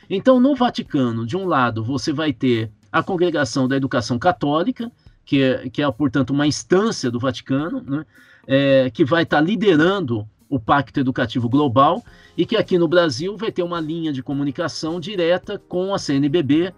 Então, 0.09 0.39
no 0.39 0.55
Vaticano, 0.55 1.23
de 1.23 1.37
um 1.37 1.45
lado, 1.45 1.83
você 1.83 2.11
vai 2.11 2.33
ter 2.33 2.71
a 2.91 3.03
Congregação 3.03 3.67
da 3.67 3.77
Educação 3.77 4.17
Católica, 4.17 4.91
que 5.23 5.39
é, 5.39 5.69
que 5.69 5.83
é 5.83 5.91
portanto, 5.91 6.31
uma 6.31 6.47
instância 6.47 7.11
do 7.11 7.19
Vaticano, 7.19 7.83
né? 7.85 8.03
é, 8.47 8.89
que 8.89 9.05
vai 9.05 9.21
estar 9.21 9.37
tá 9.37 9.43
liderando 9.43 10.27
o 10.49 10.59
Pacto 10.59 10.99
Educativo 10.99 11.47
Global 11.47 12.03
e 12.35 12.43
que 12.43 12.57
aqui 12.57 12.79
no 12.79 12.87
Brasil 12.87 13.37
vai 13.37 13.51
ter 13.51 13.61
uma 13.61 13.79
linha 13.79 14.11
de 14.11 14.23
comunicação 14.23 14.99
direta 14.99 15.59
com 15.59 15.93
a 15.93 15.99
CNBB, 15.99 16.73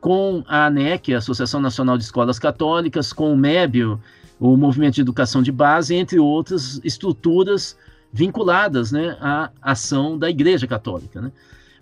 com 0.00 0.42
a 0.48 0.64
ANEC, 0.64 1.12
a 1.12 1.18
Associação 1.18 1.60
Nacional 1.60 1.98
de 1.98 2.04
Escolas 2.04 2.38
Católicas, 2.38 3.12
com 3.12 3.30
o 3.34 3.36
MEBio, 3.36 4.00
o 4.42 4.56
Movimento 4.56 4.96
de 4.96 5.00
Educação 5.02 5.40
de 5.40 5.52
Base, 5.52 5.94
entre 5.94 6.18
outras 6.18 6.80
estruturas 6.82 7.76
vinculadas 8.12 8.90
né, 8.90 9.16
à 9.20 9.52
ação 9.62 10.18
da 10.18 10.28
Igreja 10.28 10.66
Católica. 10.66 11.20
Né? 11.20 11.30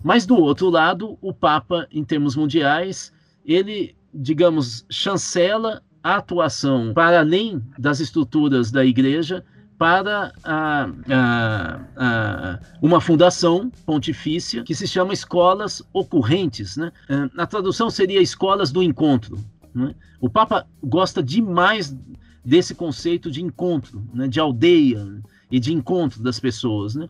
Mas, 0.03 0.27
do 0.27 0.37
outro 0.37 0.69
lado, 0.69 1.17
o 1.23 1.33
Papa, 1.33 1.87
em 1.91 2.03
termos 2.03 2.35
mundiais, 2.35 3.11
ele, 3.43 3.95
digamos, 4.13 4.85
chancela 4.91 5.81
a 6.03 6.17
atuação 6.17 6.93
para 6.93 7.21
além 7.21 7.63
das 7.79 7.99
estruturas 7.99 8.69
da 8.69 8.85
Igreja 8.85 9.43
para 9.75 10.31
a, 10.43 10.87
a, 11.09 11.79
a, 11.97 12.59
uma 12.79 13.01
fundação 13.01 13.71
pontifícia 13.87 14.63
que 14.63 14.75
se 14.75 14.87
chama 14.87 15.13
Escolas 15.13 15.81
Ocorrentes. 15.91 16.77
Né? 16.77 16.91
A 17.35 17.47
tradução 17.47 17.89
seria 17.89 18.21
Escolas 18.21 18.71
do 18.71 18.83
Encontro. 18.83 19.39
Né? 19.73 19.95
O 20.19 20.29
Papa 20.29 20.67
gosta 20.83 21.23
demais 21.23 21.95
desse 22.43 22.73
conceito 22.73 23.29
de 23.29 23.41
encontro, 23.41 24.03
né, 24.13 24.27
de 24.27 24.39
aldeia 24.39 25.21
e 25.49 25.59
de 25.59 25.73
encontro 25.73 26.21
das 26.21 26.39
pessoas. 26.39 26.95
Né? 26.95 27.07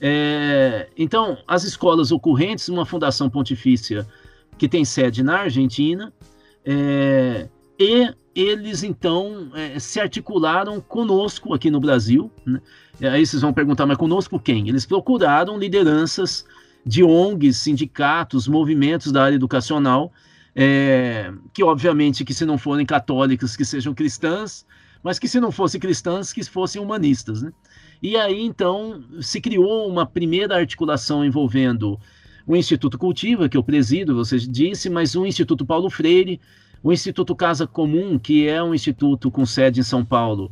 É, 0.00 0.88
então, 0.96 1.38
as 1.46 1.64
escolas 1.64 2.12
ocorrentes, 2.12 2.68
uma 2.68 2.86
fundação 2.86 3.28
pontifícia 3.28 4.06
que 4.56 4.68
tem 4.68 4.84
sede 4.84 5.22
na 5.22 5.40
Argentina, 5.40 6.12
é, 6.64 7.48
e 7.78 8.12
eles 8.34 8.82
então 8.82 9.50
é, 9.54 9.78
se 9.78 9.98
articularam 9.98 10.80
conosco 10.80 11.52
aqui 11.52 11.70
no 11.70 11.80
Brasil. 11.80 12.30
Né? 12.46 12.60
Aí 13.10 13.26
vocês 13.26 13.42
vão 13.42 13.52
perguntar, 13.52 13.86
mas 13.86 13.96
conosco 13.96 14.38
quem? 14.38 14.68
Eles 14.68 14.86
procuraram 14.86 15.58
lideranças 15.58 16.44
de 16.84 17.02
ONGs, 17.02 17.56
sindicatos, 17.56 18.46
movimentos 18.46 19.10
da 19.10 19.24
área 19.24 19.36
educacional 19.36 20.12
é, 20.54 21.32
que 21.52 21.62
obviamente 21.62 22.24
que 22.24 22.34
se 22.34 22.44
não 22.44 22.58
forem 22.58 22.84
católicas, 22.84 23.56
que 23.56 23.64
sejam 23.64 23.94
cristãs, 23.94 24.66
mas 25.02 25.18
que 25.18 25.28
se 25.28 25.40
não 25.40 25.50
fossem 25.50 25.80
cristãs, 25.80 26.32
que 26.32 26.44
fossem 26.44 26.80
humanistas. 26.80 27.42
Né? 27.42 27.52
E 28.02 28.16
aí, 28.16 28.40
então, 28.40 29.02
se 29.20 29.40
criou 29.40 29.88
uma 29.88 30.06
primeira 30.06 30.56
articulação 30.56 31.24
envolvendo 31.24 31.98
o 32.46 32.56
Instituto 32.56 32.98
Cultiva, 32.98 33.48
que 33.48 33.56
eu 33.56 33.62
presido, 33.62 34.14
você 34.14 34.38
disse, 34.38 34.90
mas 34.90 35.14
o 35.14 35.24
Instituto 35.24 35.64
Paulo 35.64 35.88
Freire, 35.88 36.40
o 36.82 36.92
Instituto 36.92 37.36
Casa 37.36 37.66
Comum, 37.66 38.18
que 38.18 38.48
é 38.48 38.62
um 38.62 38.74
instituto 38.74 39.30
com 39.30 39.44
sede 39.44 39.80
em 39.80 39.84
São 39.84 40.04
Paulo, 40.04 40.50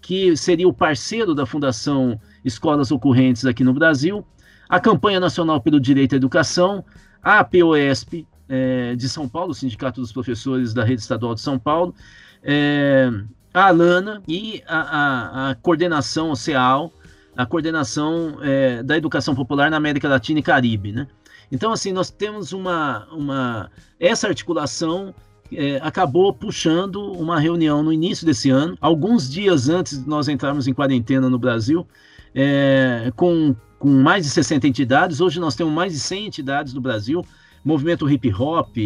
que 0.00 0.36
seria 0.36 0.68
o 0.68 0.72
parceiro 0.72 1.34
da 1.34 1.46
Fundação 1.46 2.20
Escolas 2.44 2.90
Ocorrentes 2.90 3.46
aqui 3.46 3.64
no 3.64 3.72
Brasil, 3.72 4.24
a 4.68 4.78
Campanha 4.78 5.18
Nacional 5.18 5.60
pelo 5.60 5.80
Direito 5.80 6.14
à 6.14 6.16
Educação, 6.16 6.84
a 7.22 7.42
POESP, 7.42 8.26
é, 8.50 8.96
de 8.96 9.08
São 9.08 9.28
Paulo, 9.28 9.52
o 9.52 9.54
Sindicato 9.54 10.00
dos 10.00 10.12
Professores 10.12 10.74
da 10.74 10.84
Rede 10.84 11.00
Estadual 11.00 11.34
de 11.34 11.40
São 11.40 11.58
Paulo, 11.58 11.94
é, 12.42 13.08
a 13.54 13.66
Alana 13.68 14.22
e 14.26 14.62
a, 14.66 14.80
a, 14.80 15.50
a 15.50 15.54
coordenação 15.54 16.32
OCEAL, 16.32 16.92
a 17.36 17.46
coordenação 17.46 18.38
é, 18.42 18.82
da 18.82 18.96
educação 18.96 19.34
popular 19.34 19.70
na 19.70 19.76
América 19.76 20.08
Latina 20.08 20.40
e 20.40 20.42
Caribe, 20.42 20.92
né? 20.92 21.06
Então, 21.52 21.72
assim, 21.72 21.92
nós 21.92 22.10
temos 22.10 22.52
uma, 22.52 23.06
uma 23.12 23.70
essa 23.98 24.28
articulação 24.28 25.14
é, 25.52 25.76
acabou 25.82 26.32
puxando 26.32 27.12
uma 27.12 27.38
reunião 27.40 27.82
no 27.82 27.92
início 27.92 28.24
desse 28.24 28.50
ano, 28.50 28.76
alguns 28.80 29.28
dias 29.28 29.68
antes 29.68 30.02
de 30.02 30.08
nós 30.08 30.28
entrarmos 30.28 30.68
em 30.68 30.74
quarentena 30.74 31.28
no 31.28 31.38
Brasil, 31.38 31.86
é, 32.34 33.12
com, 33.16 33.54
com 33.78 33.88
mais 33.88 34.24
de 34.24 34.30
60 34.30 34.68
entidades. 34.68 35.20
Hoje 35.20 35.40
nós 35.40 35.56
temos 35.56 35.72
mais 35.72 35.92
de 35.92 35.98
100 35.98 36.26
entidades 36.26 36.72
no 36.72 36.80
Brasil, 36.80 37.24
movimento 37.64 38.08
hip 38.08 38.32
hop, 38.32 38.76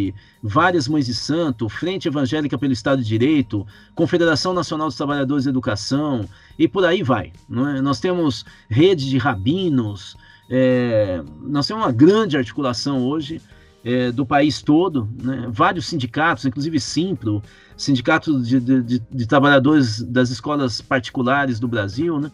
várias 0.42 0.88
mães 0.88 1.06
de 1.06 1.14
santo, 1.14 1.68
Frente 1.68 2.08
Evangélica 2.08 2.58
pelo 2.58 2.72
Estado 2.72 3.02
de 3.02 3.08
Direito, 3.08 3.66
Confederação 3.94 4.52
Nacional 4.52 4.88
dos 4.88 4.96
Trabalhadores 4.96 5.44
de 5.44 5.50
Educação 5.50 6.28
e 6.58 6.66
por 6.66 6.84
aí 6.84 7.02
vai. 7.02 7.32
É? 7.50 7.80
Nós 7.80 8.00
temos 8.00 8.44
rede 8.68 9.08
de 9.08 9.18
rabinos, 9.18 10.16
é, 10.50 11.22
nós 11.42 11.66
temos 11.66 11.84
uma 11.84 11.92
grande 11.92 12.36
articulação 12.36 13.04
hoje 13.04 13.40
é, 13.84 14.10
do 14.10 14.24
país 14.24 14.62
todo, 14.62 15.08
né? 15.22 15.46
vários 15.50 15.86
sindicatos, 15.86 16.44
inclusive 16.44 16.80
Simplo, 16.80 17.42
Sindicato 17.76 18.40
de, 18.40 18.60
de, 18.60 18.82
de, 18.82 19.02
de, 19.10 19.26
Trabalhadores 19.26 20.00
das 20.00 20.30
Escolas 20.30 20.80
Particulares 20.80 21.58
do 21.58 21.66
Brasil, 21.66 22.20
né? 22.20 22.30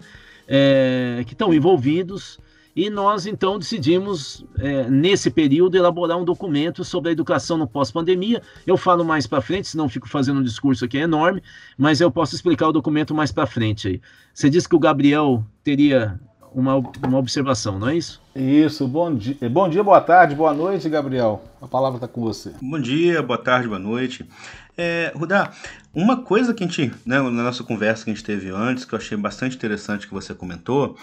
É, 0.47 1.23
que 1.27 1.33
estão 1.33 1.55
envolvidos 1.55 2.39
e 2.75 2.89
nós 2.89 3.27
então 3.27 3.59
decidimos, 3.59 4.45
é, 4.59 4.89
nesse 4.89 5.31
período, 5.31 5.77
elaborar 5.77 6.17
um 6.17 6.25
documento 6.25 6.85
sobre 6.85 7.11
a 7.11 7.13
educação 7.13 7.57
no 7.57 7.67
pós-pandemia. 7.67 8.43
Eu 8.67 8.77
falo 8.77 9.05
mais 9.05 9.27
para 9.27 9.41
frente, 9.41 9.69
senão 9.69 9.89
fico 9.89 10.09
fazendo 10.09 10.41
um 10.41 10.43
discurso 10.43 10.85
aqui 10.85 10.99
enorme, 10.99 11.43
mas 11.77 12.01
eu 12.01 12.11
posso 12.11 12.35
explicar 12.35 12.69
o 12.69 12.73
documento 12.73 13.15
mais 13.15 13.33
para 13.33 13.47
frente 13.47 13.89
aí. 13.89 14.01
Você 14.33 14.49
disse 14.49 14.69
que 14.69 14.77
o 14.77 14.81
Gabriel 14.81 15.45
teria 15.65 16.19
uma, 16.55 16.77
uma 16.77 17.19
observação, 17.19 17.79
não 17.79 17.89
é 17.89 17.97
isso? 17.97 18.21
Isso, 18.35 18.87
bom 18.87 19.15
dia, 19.15 19.37
bom 19.51 19.69
dia, 19.69 19.83
boa 19.83 20.01
tarde, 20.01 20.35
boa 20.35 20.53
noite, 20.55 20.89
Gabriel. 20.89 21.43
A 21.61 21.67
palavra 21.67 21.97
está 21.97 22.09
com 22.09 22.21
você. 22.21 22.53
Bom 22.61 22.81
dia, 22.81 23.23
boa 23.23 23.39
tarde, 23.39 23.69
boa 23.69 23.79
noite. 23.79 24.25
É, 24.77 25.13
Rudá, 25.15 25.53
uma 25.95 26.23
coisa 26.23 26.55
que 26.55 26.65
a 26.65 26.67
gente, 26.67 26.93
né, 27.05 27.21
na 27.21 27.43
nossa 27.43 27.63
conversa 27.63 28.05
que 28.05 28.11
a 28.11 28.15
gente 28.15 28.25
teve 28.25 28.51
antes, 28.51 28.85
que 28.85 28.95
eu 28.95 28.99
achei 28.99 29.17
bastante 29.17 29.57
interessante 29.57 30.07
que 30.07 30.15
você 30.15 30.33
comentou, 30.35 30.97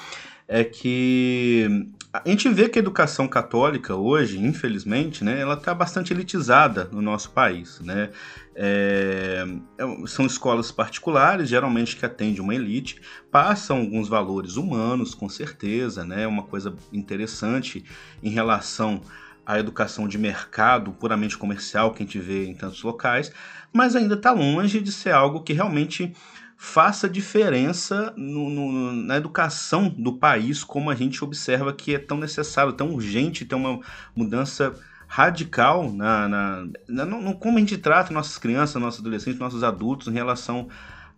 é 0.47 0.63
que 0.63 1.89
a 2.13 2.29
gente 2.29 2.49
vê 2.49 2.69
que 2.69 2.79
a 2.79 2.81
educação 2.81 3.27
católica 3.27 3.95
hoje, 3.95 4.39
infelizmente, 4.39 5.23
né, 5.23 5.39
ela 5.39 5.55
está 5.55 5.73
bastante 5.73 6.13
elitizada 6.13 6.89
no 6.91 7.01
nosso 7.01 7.31
país, 7.31 7.79
né? 7.81 8.09
É, 8.55 9.45
é, 9.77 10.07
são 10.07 10.25
escolas 10.25 10.71
particulares, 10.71 11.49
geralmente 11.49 11.95
que 11.95 12.05
atendem 12.05 12.41
uma 12.41 12.55
elite, 12.55 12.99
passam 13.29 13.79
alguns 13.79 14.07
valores 14.07 14.55
humanos, 14.55 15.13
com 15.13 15.29
certeza, 15.29 16.05
né? 16.05 16.25
Uma 16.25 16.43
coisa 16.43 16.73
interessante 16.91 17.83
em 18.23 18.29
relação 18.29 19.01
à 19.45 19.59
educação 19.59 20.07
de 20.07 20.17
mercado 20.17 20.91
puramente 20.93 21.37
comercial 21.37 21.91
que 21.93 22.01
a 22.01 22.05
gente 22.05 22.19
vê 22.19 22.47
em 22.47 22.55
tantos 22.55 22.81
locais, 22.81 23.31
mas 23.71 23.95
ainda 23.95 24.15
está 24.15 24.31
longe 24.31 24.79
de 24.79 24.91
ser 24.91 25.11
algo 25.11 25.43
que 25.43 25.53
realmente 25.53 26.15
faça 26.57 27.07
diferença 27.07 28.11
no, 28.17 28.49
no, 28.49 28.91
na 28.91 29.15
educação 29.15 29.87
do 29.87 30.13
país, 30.13 30.63
como 30.63 30.89
a 30.89 30.95
gente 30.95 31.23
observa 31.23 31.71
que 31.71 31.93
é 31.93 31.99
tão 31.99 32.17
necessário, 32.17 32.73
tão 32.73 32.93
urgente 32.93 33.45
ter 33.45 33.53
uma 33.53 33.79
mudança 34.15 34.73
radical 35.07 35.89
na, 35.91 36.27
na, 36.27 36.67
na 36.87 37.05
no, 37.05 37.35
como 37.35 37.57
a 37.57 37.59
gente 37.59 37.77
trata 37.77 38.11
nossas 38.11 38.39
crianças, 38.39 38.81
nossos 38.81 38.99
adolescentes, 38.99 39.39
nossos 39.39 39.63
adultos 39.63 40.07
em 40.07 40.13
relação 40.13 40.67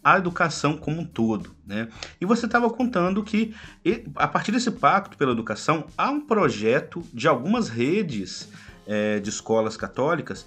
à 0.04 0.18
educação 0.18 0.78
como 0.78 1.02
um 1.02 1.06
todo. 1.06 1.56
Né? 1.66 1.88
E 2.20 2.26
você 2.26 2.46
estava 2.46 2.70
contando 2.70 3.24
que, 3.24 3.56
a 4.16 4.28
partir 4.28 4.52
desse 4.52 4.70
pacto 4.72 5.18
pela 5.18 5.32
educação, 5.32 5.88
há 5.98 6.10
um 6.12 6.20
projeto 6.20 7.02
de 7.14 7.30
algumas 7.30 7.70
redes 7.70 8.50
é, 8.86 9.20
de 9.20 9.30
escolas 9.30 9.78
católicas 9.78 10.46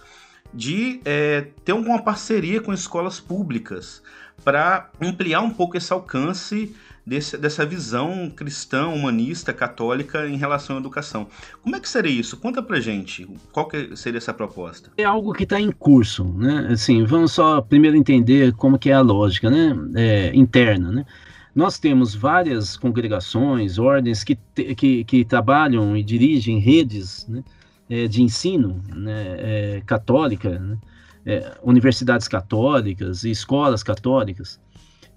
de 0.55 1.01
é, 1.05 1.49
ter 1.65 1.73
alguma 1.73 2.03
parceria 2.03 2.61
com 2.61 2.75
escolas 2.75 3.19
públicas 3.19 4.03
para 4.45 4.91
ampliar 5.01 5.41
um 5.41 5.51
pouco 5.51 5.77
esse 5.77 5.93
alcance 5.93 6.75
desse, 7.07 7.37
dessa 7.37 7.67
visão 7.67 8.31
cristã, 8.31 8.89
humanista, 8.89 9.53
católica 9.53 10.29
em 10.29 10.37
relação 10.37 10.77
à 10.77 10.81
educação. 10.81 11.27
Como 11.63 11.77
é 11.77 11.81
que 11.81 11.89
seria 11.89 12.13
isso? 12.13 12.37
Conta 12.37 12.63
pra 12.63 12.81
gente, 12.81 13.29
qual 13.53 13.69
seria 13.95 14.19
essa 14.19 14.33
proposta? 14.33 14.91
É 14.97 15.05
algo 15.05 15.33
que 15.33 15.45
está 15.45 15.61
em 15.61 15.71
curso, 15.71 16.25
né? 16.25 16.69
Assim, 16.73 17.05
vamos 17.05 17.33
só 17.33 17.61
primeiro 17.61 17.97
entender 17.97 18.53
como 18.55 18.79
que 18.79 18.91
é 18.91 18.95
a 18.95 19.01
lógica, 19.01 19.51
né? 19.51 19.77
É, 19.95 20.35
interna, 20.35 20.91
né? 20.91 21.07
Nós 21.55 21.79
temos 21.79 22.15
várias 22.15 22.79
congregações, 22.79 23.79
ordens 23.79 24.25
que, 24.25 24.39
que, 24.75 25.05
que 25.05 25.25
trabalham 25.25 25.95
e 25.95 26.03
dirigem 26.03 26.59
redes 26.59 27.27
né, 27.29 27.45
é, 27.91 28.09
de 28.09 28.23
ensino 28.23 28.83
né, 28.89 29.37
é, 29.39 29.83
católica, 29.85 30.59
né, 30.59 30.79
é, 31.25 31.57
universidades 31.63 32.29
católicas 32.29 33.25
e 33.25 33.31
escolas 33.31 33.83
católicas, 33.83 34.61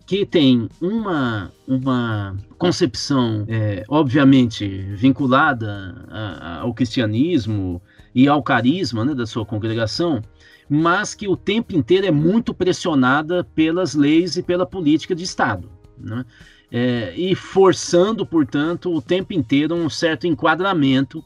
que 0.05 0.25
tem 0.25 0.69
uma, 0.79 1.51
uma 1.67 2.37
concepção, 2.57 3.45
é, 3.47 3.83
obviamente, 3.89 4.67
vinculada 4.95 6.05
a, 6.09 6.19
a, 6.19 6.59
ao 6.61 6.73
cristianismo 6.73 7.81
e 8.13 8.27
ao 8.27 8.43
carisma 8.43 9.03
né, 9.03 9.15
da 9.15 9.25
sua 9.25 9.45
congregação, 9.45 10.21
mas 10.69 11.15
que 11.15 11.27
o 11.27 11.35
tempo 11.35 11.75
inteiro 11.75 12.05
é 12.05 12.11
muito 12.11 12.53
pressionada 12.53 13.43
pelas 13.43 13.95
leis 13.95 14.37
e 14.37 14.43
pela 14.43 14.65
política 14.65 15.15
de 15.15 15.23
Estado. 15.23 15.69
Né? 15.97 16.23
É, 16.71 17.13
e 17.15 17.35
forçando, 17.35 18.25
portanto, 18.25 18.93
o 18.93 19.01
tempo 19.01 19.33
inteiro 19.33 19.75
um 19.75 19.89
certo 19.89 20.27
enquadramento 20.27 21.23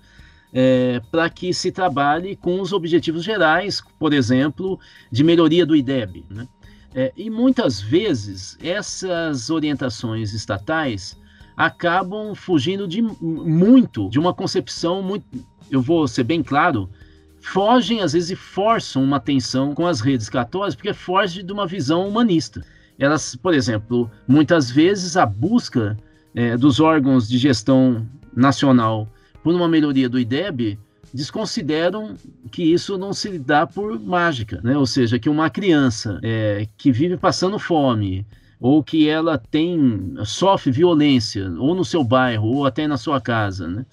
é, 0.54 1.02
para 1.12 1.30
que 1.30 1.54
se 1.54 1.72
trabalhe 1.72 2.36
com 2.36 2.60
os 2.60 2.74
objetivos 2.74 3.24
gerais, 3.24 3.82
por 4.00 4.14
exemplo, 4.14 4.80
de 5.12 5.24
melhoria 5.24 5.66
do 5.66 5.76
IDEB. 5.76 6.26
Né? 6.30 6.48
É, 6.94 7.14
e 7.16 7.30
muitas 7.30 7.80
vezes 7.80 8.58
essas 8.62 9.50
orientações 9.50 10.34
estatais 10.34 11.18
acabam 11.56 12.34
fugindo 12.34 12.88
de 12.88 13.02
muito 13.02 14.10
de 14.10 14.18
uma 14.18 14.34
concepção 14.34 15.04
muito, 15.04 15.26
eu 15.70 15.82
vou 15.82 16.08
ser 16.08 16.24
bem 16.24 16.42
claro, 16.42 16.90
fogem 17.42 18.02
às 18.02 18.14
vezes 18.14 18.32
e 18.32 18.36
forçam 18.36 19.04
uma 19.04 19.20
tensão 19.20 19.76
com 19.76 19.86
as 19.86 20.02
redes 20.02 20.30
católicas 20.30 20.76
porque 20.76 20.94
foge 20.94 21.44
de 21.44 21.52
uma 21.52 21.68
visão 21.68 22.08
humanista. 22.08 22.66
Elas, 22.98 23.36
por 23.36 23.54
exemplo, 23.54 24.10
muitas 24.28 24.72
vezes 24.72 25.16
a 25.16 25.26
busca 25.26 25.98
é, 26.34 26.58
dos 26.58 26.80
órgãos 26.80 27.28
de 27.30 27.38
gestão 27.38 28.08
nacional 28.36 29.08
por 29.44 29.54
uma 29.54 29.68
melhoria 29.68 30.10
do 30.10 30.20
IDEB 30.20 30.78
desconsideram 31.14 32.16
que 32.52 32.64
isso 32.64 32.98
não 32.98 33.14
se 33.14 33.40
dá 33.40 33.66
por 33.66 34.00
mágica, 34.00 34.62
né? 34.64 34.78
Ou 34.78 34.86
seja, 34.86 35.20
que 35.20 35.30
uma 35.30 35.50
criança 35.50 36.20
é, 36.24 36.68
que 36.78 36.92
vive 36.92 37.18
passando 37.18 37.58
fome 37.58 38.26
ou 38.60 38.84
que 38.84 39.08
ela 39.08 39.38
tem 39.38 40.14
sofre 40.26 40.72
violência 40.72 41.50
ou 41.58 41.74
no 41.74 41.86
seu 41.86 42.04
bairro 42.04 42.48
ou 42.48 42.66
até 42.66 42.88
na 42.88 42.98
sua 42.98 43.20
casa, 43.22 43.68
né? 43.68 43.86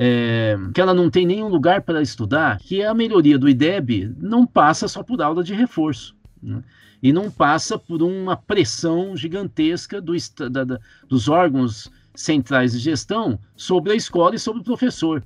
É, 0.00 0.56
que 0.72 0.80
ela 0.80 0.94
não 0.94 1.10
tem 1.10 1.26
nenhum 1.26 1.48
lugar 1.48 1.82
para 1.82 2.00
estudar, 2.00 2.58
que 2.58 2.84
a 2.84 2.94
melhoria 2.94 3.36
do 3.36 3.48
IDEB 3.48 4.14
não 4.20 4.46
passa 4.46 4.86
só 4.86 5.02
por 5.02 5.20
aula 5.20 5.42
de 5.42 5.52
reforço. 5.54 6.14
Né? 6.40 6.62
E 7.02 7.12
não 7.12 7.28
passa 7.28 7.76
por 7.76 8.00
uma 8.00 8.36
pressão 8.36 9.16
gigantesca 9.16 10.00
do, 10.00 10.12
da, 10.50 10.62
da, 10.62 10.80
dos 11.08 11.28
órgãos 11.28 11.90
centrais 12.18 12.72
de 12.72 12.78
gestão 12.78 13.38
sobre 13.56 13.92
a 13.92 13.94
escola 13.94 14.34
e 14.34 14.38
sobre 14.38 14.60
o 14.60 14.64
professor. 14.64 15.22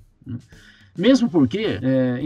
Mesmo 0.97 1.31
porque 1.31 1.79
é, 1.83 2.21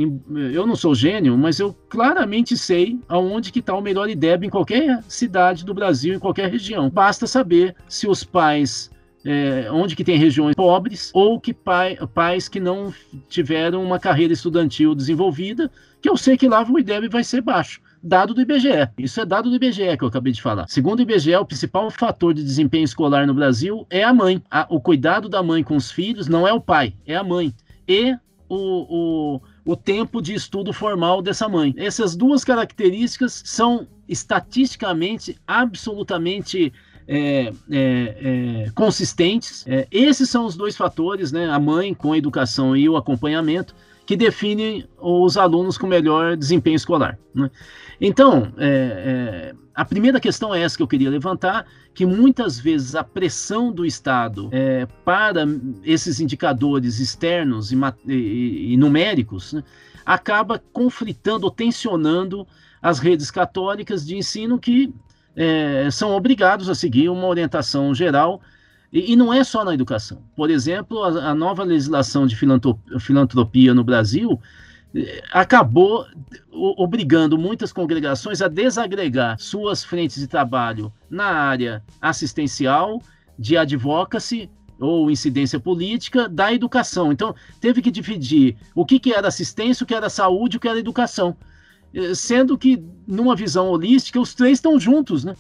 eu 0.53 0.67
não 0.67 0.75
sou 0.75 0.93
gênio, 0.93 1.39
mas 1.39 1.61
eu 1.61 1.73
claramente 1.89 2.57
sei 2.57 2.99
aonde 3.09 3.53
que 3.53 3.61
está 3.61 3.73
o 3.77 3.81
melhor 3.81 4.11
IDEB 4.11 4.47
em 4.47 4.51
qualquer 4.51 5.05
cidade 5.09 5.65
do 5.65 5.73
Brasil, 5.73 6.15
em 6.15 6.19
qualquer 6.19 6.51
região. 6.51 6.91
Basta 6.91 7.29
saber 7.29 7.77
se 7.89 8.09
os 8.09 8.25
pais 8.25 8.91
é, 9.25 9.69
onde 9.71 9.95
que 9.95 10.03
tem 10.03 10.19
regiões 10.19 10.57
pobres 10.57 11.13
ou 11.15 11.41
que 11.41 11.55
pai, 11.55 11.97
pais 12.13 12.49
que 12.49 12.59
não 12.59 12.93
tiveram 13.29 13.85
uma 13.85 14.01
carreira 14.01 14.33
estudantil 14.33 14.97
desenvolvida, 14.97 15.71
que 16.03 16.11
eu 16.11 16.17
sei 16.17 16.37
que 16.37 16.49
lá 16.49 16.65
o 16.69 16.79
IDEB 16.79 17.09
vai 17.09 17.23
ser 17.23 17.43
baixo. 17.43 17.81
Dado 18.07 18.35
do 18.35 18.41
IBGE. 18.41 18.89
Isso 18.97 19.21
é 19.21 19.25
dado 19.25 19.51
do 19.51 19.57
IBGE 19.57 19.97
que 19.99 20.05
eu 20.05 20.07
acabei 20.07 20.33
de 20.33 20.41
falar. 20.41 20.69
Segundo 20.69 21.01
o 21.01 21.03
IBGE, 21.03 21.35
o 21.35 21.45
principal 21.45 21.91
fator 21.91 22.33
de 22.33 22.41
desempenho 22.41 22.85
escolar 22.85 23.27
no 23.27 23.35
Brasil 23.35 23.85
é 23.91 24.05
a 24.05 24.15
mãe. 24.15 24.41
A, 24.49 24.65
o 24.71 24.81
cuidado 24.81 25.29
da 25.29 25.43
mãe 25.43 25.65
com 25.65 25.75
os 25.75 25.91
filhos 25.91 26.29
não 26.29 26.47
é 26.47 26.53
o 26.53 26.61
pai, 26.61 26.95
é 27.05 27.17
a 27.17 27.25
mãe. 27.25 27.53
E 27.89 28.17
o, 28.49 29.41
o, 29.67 29.73
o 29.73 29.77
tempo 29.77 30.23
de 30.23 30.35
estudo 30.35 30.73
formal 30.73 31.21
dessa 31.21 31.49
mãe. 31.49 31.75
Essas 31.77 32.15
duas 32.15 32.45
características 32.45 33.43
são 33.45 33.89
estatisticamente 34.09 35.37
absolutamente 35.45 36.73
é, 37.09 37.53
é, 37.69 38.67
é, 38.69 38.71
consistentes. 38.73 39.65
É, 39.67 39.89
esses 39.91 40.31
são 40.31 40.47
os 40.47 40.57
dois 40.57 40.77
fatores, 40.77 41.33
né? 41.33 41.51
A 41.51 41.59
mãe 41.59 41.93
com 41.93 42.13
a 42.13 42.19
educação 42.19 42.77
e 42.77 42.89
o 42.89 42.97
acompanhamento, 42.97 43.75
que 44.07 44.17
definem 44.17 44.89
os 44.99 45.37
alunos 45.37 45.77
com 45.77 45.87
melhor 45.87 46.37
desempenho 46.37 46.77
escolar. 46.77 47.19
Né? 47.35 47.51
Então, 48.01 48.53
é, 48.57 49.53
é, 49.53 49.55
a 49.75 49.85
primeira 49.85 50.21
questão 50.21 50.55
é 50.55 50.63
essa 50.63 50.77
que 50.77 50.83
eu 50.83 50.89
queria 50.89 51.11
levantar, 51.11 51.67
que 51.93 52.07
muitas 52.07 52.59
vezes 52.59 52.95
a 52.95 53.03
pressão 53.03 53.73
do 53.73 53.85
Estado 53.85 54.49
é, 54.53 54.87
para 55.05 55.45
esses 55.83 56.21
indicadores 56.21 57.01
externos 57.01 57.73
e, 57.73 57.77
e, 58.07 58.75
e 58.75 58.77
numéricos 58.77 59.53
né, 59.53 59.65
acaba 60.05 60.63
conflitando 60.73 61.47
ou 61.47 61.51
tensionando 61.51 62.47
as 62.81 63.01
redes 63.01 63.31
católicas 63.31 64.07
de 64.07 64.17
ensino 64.17 64.59
que 64.59 64.95
é, 65.35 65.89
são 65.91 66.13
obrigados 66.13 66.69
a 66.69 66.75
seguir 66.75 67.09
uma 67.09 67.27
orientação 67.27 67.95
geral 67.95 68.41
e, 68.97 69.13
e, 69.13 69.17
não 69.17 69.33
é 69.33 69.45
só 69.45 69.65
na 69.65 69.75
educação. 69.75 70.23
Por 70.35 70.51
exemplo, 70.51 71.03
a, 71.03 71.31
a 71.31 71.35
nova 71.35 71.63
legislação 71.63 72.27
de 72.27 72.37
filantropia 72.37 73.75
no 73.75 73.85
Brasil 73.85 74.41
acabou 75.33 76.07
obrigando 76.51 77.37
muitas 77.37 77.73
congregações 77.73 78.41
a 78.41 78.49
desagregar 78.49 79.39
suas 79.39 79.85
frentes 79.85 80.19
de 80.19 80.27
trabalho 80.27 80.93
na 81.11 81.27
área 81.27 81.85
assistencial, 82.01 83.03
de 83.39 83.57
advocacy 83.57 84.49
ou 84.81 85.11
incidência 85.11 85.61
política 85.61 86.29
da 86.29 86.53
educação. 86.53 87.13
Então, 87.13 87.35
teve 87.61 87.83
que 87.83 87.91
dividir 87.91 88.57
o 88.75 88.85
que, 88.85 88.99
que 88.99 89.13
era 89.13 89.29
assistência, 89.29 89.85
o 89.85 89.87
que 89.87 89.95
era 89.95 90.09
saúde, 90.09 90.57
o 90.57 90.61
que 90.61 90.69
era 90.69 90.79
educação. 90.79 91.37
Eh, 91.93 92.15
sendo 92.15 92.57
que, 92.57 92.83
numa 93.07 93.37
visão 93.37 93.69
holística, 93.69 94.21
os 94.21 94.35
três 94.35 94.59
estão 94.59 94.79
juntos, 94.79 95.25
né? 95.25 95.35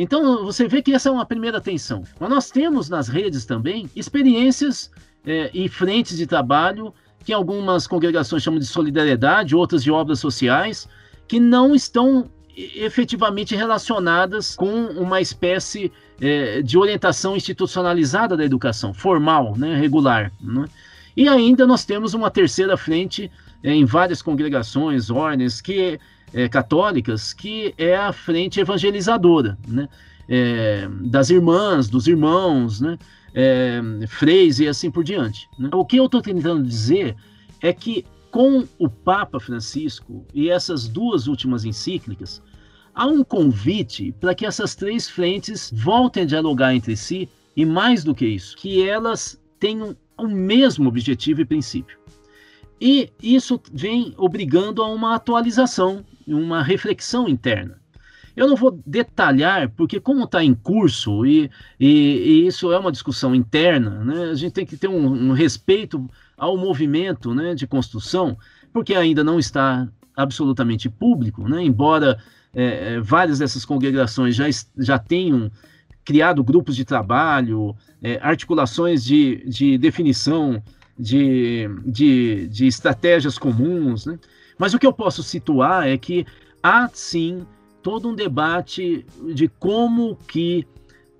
Então, 0.00 0.44
você 0.44 0.68
vê 0.68 0.80
que 0.80 0.94
essa 0.94 1.08
é 1.08 1.12
uma 1.12 1.26
primeira 1.26 1.60
tensão. 1.60 2.04
Mas 2.20 2.30
nós 2.30 2.50
temos 2.52 2.88
nas 2.88 3.08
redes 3.08 3.44
também 3.44 3.90
experiências 3.96 4.92
é, 5.26 5.50
e 5.52 5.68
frentes 5.68 6.16
de 6.16 6.24
trabalho 6.24 6.94
que 7.24 7.32
algumas 7.32 7.84
congregações 7.88 8.44
chamam 8.44 8.60
de 8.60 8.66
solidariedade, 8.66 9.56
outras 9.56 9.82
de 9.82 9.90
obras 9.90 10.20
sociais, 10.20 10.88
que 11.26 11.40
não 11.40 11.74
estão 11.74 12.30
efetivamente 12.56 13.56
relacionadas 13.56 14.54
com 14.54 14.86
uma 14.86 15.20
espécie 15.20 15.90
é, 16.20 16.62
de 16.62 16.78
orientação 16.78 17.36
institucionalizada 17.36 18.36
da 18.36 18.44
educação, 18.44 18.94
formal, 18.94 19.56
né, 19.56 19.76
regular. 19.76 20.30
Né? 20.40 20.64
E 21.16 21.28
ainda 21.28 21.66
nós 21.66 21.84
temos 21.84 22.14
uma 22.14 22.30
terceira 22.30 22.76
frente 22.76 23.28
é, 23.64 23.72
em 23.72 23.84
várias 23.84 24.22
congregações, 24.22 25.10
ordens 25.10 25.60
que 25.60 25.98
é, 26.32 26.48
católicas, 26.48 27.32
que 27.32 27.74
é 27.78 27.96
a 27.96 28.12
frente 28.12 28.60
evangelizadora, 28.60 29.58
né? 29.66 29.88
É, 30.28 30.86
das 31.02 31.30
irmãs, 31.30 31.88
dos 31.88 32.06
irmãos, 32.06 32.80
né? 32.80 32.98
É, 33.34 33.80
freis 34.08 34.58
e 34.58 34.68
assim 34.68 34.90
por 34.90 35.04
diante. 35.04 35.48
Né? 35.58 35.70
O 35.72 35.84
que 35.84 35.96
eu 35.96 36.06
estou 36.06 36.20
tentando 36.20 36.62
dizer 36.62 37.14
é 37.62 37.72
que 37.72 38.04
com 38.30 38.66
o 38.78 38.88
Papa 38.88 39.40
Francisco 39.40 40.26
e 40.34 40.50
essas 40.50 40.86
duas 40.86 41.26
últimas 41.26 41.64
encíclicas, 41.64 42.42
há 42.94 43.06
um 43.06 43.24
convite 43.24 44.12
para 44.20 44.34
que 44.34 44.44
essas 44.44 44.74
três 44.74 45.08
frentes 45.08 45.72
voltem 45.74 46.24
a 46.24 46.26
dialogar 46.26 46.74
entre 46.74 46.96
si 46.96 47.28
e 47.56 47.64
mais 47.64 48.04
do 48.04 48.14
que 48.14 48.26
isso, 48.26 48.56
que 48.56 48.86
elas 48.86 49.40
tenham 49.58 49.96
o 50.16 50.28
mesmo 50.28 50.88
objetivo 50.88 51.40
e 51.40 51.44
princípio. 51.44 51.98
E 52.80 53.10
isso 53.22 53.60
vem 53.72 54.14
obrigando 54.16 54.82
a 54.82 54.88
uma 54.88 55.14
atualização, 55.14 56.04
uma 56.34 56.62
reflexão 56.62 57.28
interna. 57.28 57.78
Eu 58.36 58.46
não 58.46 58.54
vou 58.54 58.80
detalhar, 58.86 59.68
porque 59.70 59.98
como 59.98 60.24
está 60.24 60.44
em 60.44 60.54
curso, 60.54 61.26
e, 61.26 61.50
e, 61.78 61.88
e, 61.88 62.46
isso 62.46 62.72
é 62.72 62.78
uma 62.78 62.92
discussão 62.92 63.34
interna, 63.34 64.04
né, 64.04 64.30
a 64.30 64.34
gente 64.34 64.52
tem 64.52 64.64
que 64.64 64.76
ter 64.76 64.86
um, 64.86 65.30
um 65.30 65.32
respeito 65.32 66.08
ao 66.36 66.56
movimento 66.56 67.34
né, 67.34 67.54
de 67.54 67.66
construção, 67.66 68.38
porque 68.72 68.94
ainda 68.94 69.24
não 69.24 69.40
está 69.40 69.88
absolutamente 70.16 70.88
público, 70.88 71.48
né, 71.48 71.62
embora 71.62 72.16
é, 72.54 72.94
é, 72.94 73.00
várias 73.00 73.40
dessas 73.40 73.64
congregações 73.64 74.36
já, 74.36 74.44
já 74.76 74.98
tenham 74.98 75.50
criado 76.04 76.42
grupos 76.42 76.74
de 76.74 76.84
trabalho, 76.84 77.76
é, 78.02 78.18
articulações 78.22 79.04
de, 79.04 79.44
de 79.48 79.76
definição 79.76 80.62
de, 80.98 81.68
de, 81.84 82.48
de 82.48 82.66
estratégias 82.66 83.38
comuns. 83.38 84.06
Né? 84.06 84.18
Mas 84.58 84.74
o 84.74 84.78
que 84.78 84.86
eu 84.86 84.92
posso 84.92 85.22
situar 85.22 85.86
é 85.86 85.96
que 85.96 86.26
há 86.62 86.88
sim 86.92 87.46
todo 87.82 88.08
um 88.08 88.14
debate 88.14 89.06
de 89.34 89.48
como 89.48 90.16
que 90.28 90.66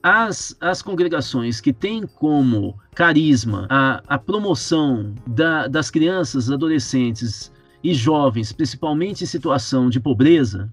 as, 0.02 0.56
as 0.60 0.82
congregações 0.82 1.60
que 1.60 1.72
têm 1.72 2.06
como 2.06 2.78
carisma 2.94 3.66
a, 3.70 4.02
a 4.06 4.18
promoção 4.18 5.14
da, 5.26 5.66
das 5.68 5.90
crianças, 5.90 6.50
adolescentes 6.50 7.52
e 7.82 7.94
jovens, 7.94 8.52
principalmente 8.52 9.24
em 9.24 9.26
situação 9.26 9.88
de 9.88 10.00
pobreza, 10.00 10.70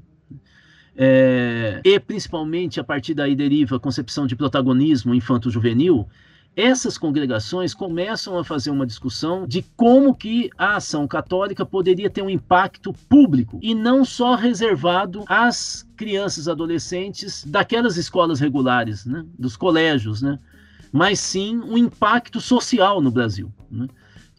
é, 0.98 1.82
e 1.84 2.00
principalmente 2.00 2.80
a 2.80 2.84
partir 2.84 3.14
daí 3.14 3.36
deriva 3.36 3.76
a 3.76 3.80
concepção 3.80 4.26
de 4.26 4.36
protagonismo 4.36 5.14
infanto-juvenil, 5.14 6.08
essas 6.56 6.98
congregações 6.98 7.74
começam 7.74 8.38
a 8.38 8.44
fazer 8.44 8.70
uma 8.70 8.86
discussão 8.86 9.46
de 9.46 9.62
como 9.76 10.16
que 10.16 10.50
a 10.58 10.78
ação 10.78 11.08
católica 11.08 11.66
poderia 11.66 12.10
ter 12.10 12.22
um 12.22 12.30
impacto 12.30 12.94
público 13.10 13.60
e 13.62 13.76
não 13.76 14.06
só 14.06 14.36
reservado 14.36 15.26
às 15.28 15.86
crianças 15.98 16.48
adolescentes 16.48 17.44
daquelas 17.46 17.98
escolas 17.98 18.40
regulares, 18.40 19.06
né, 19.06 19.26
dos 19.38 19.58
colégios, 19.58 20.22
né, 20.22 20.40
mas 20.92 21.20
sim 21.20 21.58
um 21.58 21.78
impacto 21.78 22.40
social 22.40 23.02
no 23.02 23.12
Brasil. 23.12 23.52
Né, 23.70 23.88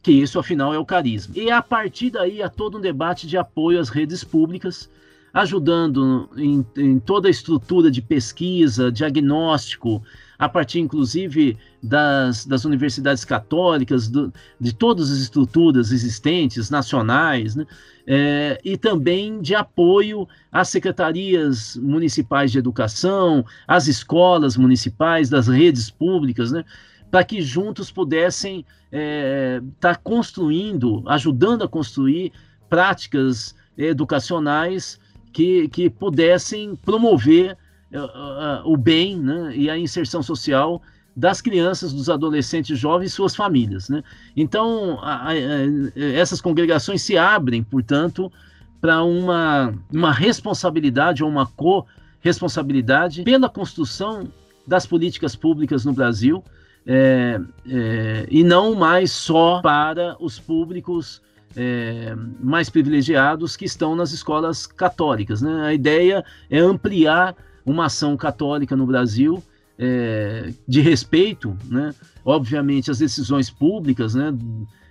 que 0.03 0.13
isso, 0.13 0.39
afinal, 0.39 0.73
é 0.73 0.79
o 0.79 0.87
carisma. 0.87 1.35
E 1.37 1.51
a 1.51 1.61
partir 1.61 2.11
daí 2.11 2.41
há 2.41 2.49
todo 2.49 2.79
um 2.79 2.81
debate 2.81 3.27
de 3.27 3.37
apoio 3.37 3.81
às 3.81 3.89
redes 3.89 4.23
públicas, 4.23 4.89
ajudando 5.33 6.29
em, 6.37 6.65
em 6.77 6.99
toda 6.99 7.29
a 7.29 7.31
estrutura 7.31 7.91
de 7.91 8.01
pesquisa, 8.01 8.91
diagnóstico, 8.91 10.03
a 10.39 10.49
partir 10.49 10.81
inclusive 10.81 11.57
das, 11.83 12.47
das 12.47 12.65
universidades 12.65 13.25
católicas, 13.25 14.09
do, 14.09 14.33
de 14.61 14.75
todas 14.75 15.11
as 15.11 15.19
estruturas 15.19 15.93
existentes, 15.93 16.71
nacionais, 16.71 17.55
né? 17.55 17.67
É, 18.09 18.61
e 18.65 18.77
também 18.77 19.41
de 19.41 19.55
apoio 19.55 20.29
às 20.53 20.69
secretarias 20.69 21.77
municipais 21.77 22.53
de 22.53 22.59
educação, 22.59 23.45
às 23.67 23.89
escolas 23.89 24.57
municipais, 24.57 25.29
das 25.29 25.49
redes 25.49 25.91
públicas, 25.91 26.53
né? 26.53 26.65
para 27.11 27.25
que 27.25 27.41
juntos 27.41 27.91
pudessem 27.91 28.61
estar 28.61 28.69
é, 28.93 29.61
tá 29.81 29.95
construindo, 29.95 31.03
ajudando 31.07 31.65
a 31.65 31.69
construir 31.69 32.33
práticas 32.69 33.55
educacionais 33.77 34.99
que, 35.37 35.69
que 35.69 35.91
pudessem 35.91 36.75
promover 36.77 37.59
uh, 37.93 37.99
uh, 37.99 38.73
o 38.73 38.75
bem 38.75 39.19
né, 39.19 39.53
e 39.55 39.69
a 39.69 39.77
inserção 39.77 40.23
social 40.23 40.81
das 41.15 41.43
crianças, 41.43 41.93
dos 41.93 42.09
adolescentes 42.09 42.79
jovens 42.79 43.09
e 43.09 43.15
suas 43.15 43.37
famílias. 43.37 43.91
Né? 43.91 44.03
Então, 44.35 44.99
a, 45.03 45.29
a, 45.29 45.33
a, 45.33 46.03
essas 46.15 46.41
congregações 46.41 47.03
se 47.03 47.19
abrem, 47.19 47.63
portanto, 47.63 48.33
para 48.81 49.03
uma, 49.03 49.75
uma 49.93 50.11
responsabilidade 50.11 51.23
ou 51.23 51.29
uma 51.29 51.45
co-responsabilidade 51.45 53.23
pela 53.23 53.51
construção 53.51 54.33
das 54.67 54.87
políticas 54.87 55.37
públicas 55.37 55.85
no 55.85 55.93
Brasil, 55.93 56.43
é, 56.87 57.39
é, 57.69 58.27
e 58.31 58.43
não 58.43 58.75
mais 58.75 59.13
só 59.13 59.61
para 59.61 60.17
os 60.19 60.39
públicos 60.39 61.21
é, 61.55 62.15
mais 62.41 62.69
privilegiados 62.71 63.57
que 63.57 63.65
estão 63.65 63.95
nas 63.95 64.13
escolas 64.13 64.67
católicas. 64.67 65.43
Né? 65.43 65.63
A 65.63 65.75
ideia 65.75 66.25
é 66.51 66.59
ampliar 66.59 67.35
uma 67.65 67.87
ação 67.87 68.17
católica 68.17 68.77
no 68.77 68.87
Brasil 68.87 69.43
é, 69.79 70.53
de 70.67 70.81
respeito, 70.81 71.57
né? 71.67 71.95
obviamente, 72.25 72.91
às 72.91 72.99
decisões 72.99 73.51
públicas 73.51 74.15
né? 74.15 74.35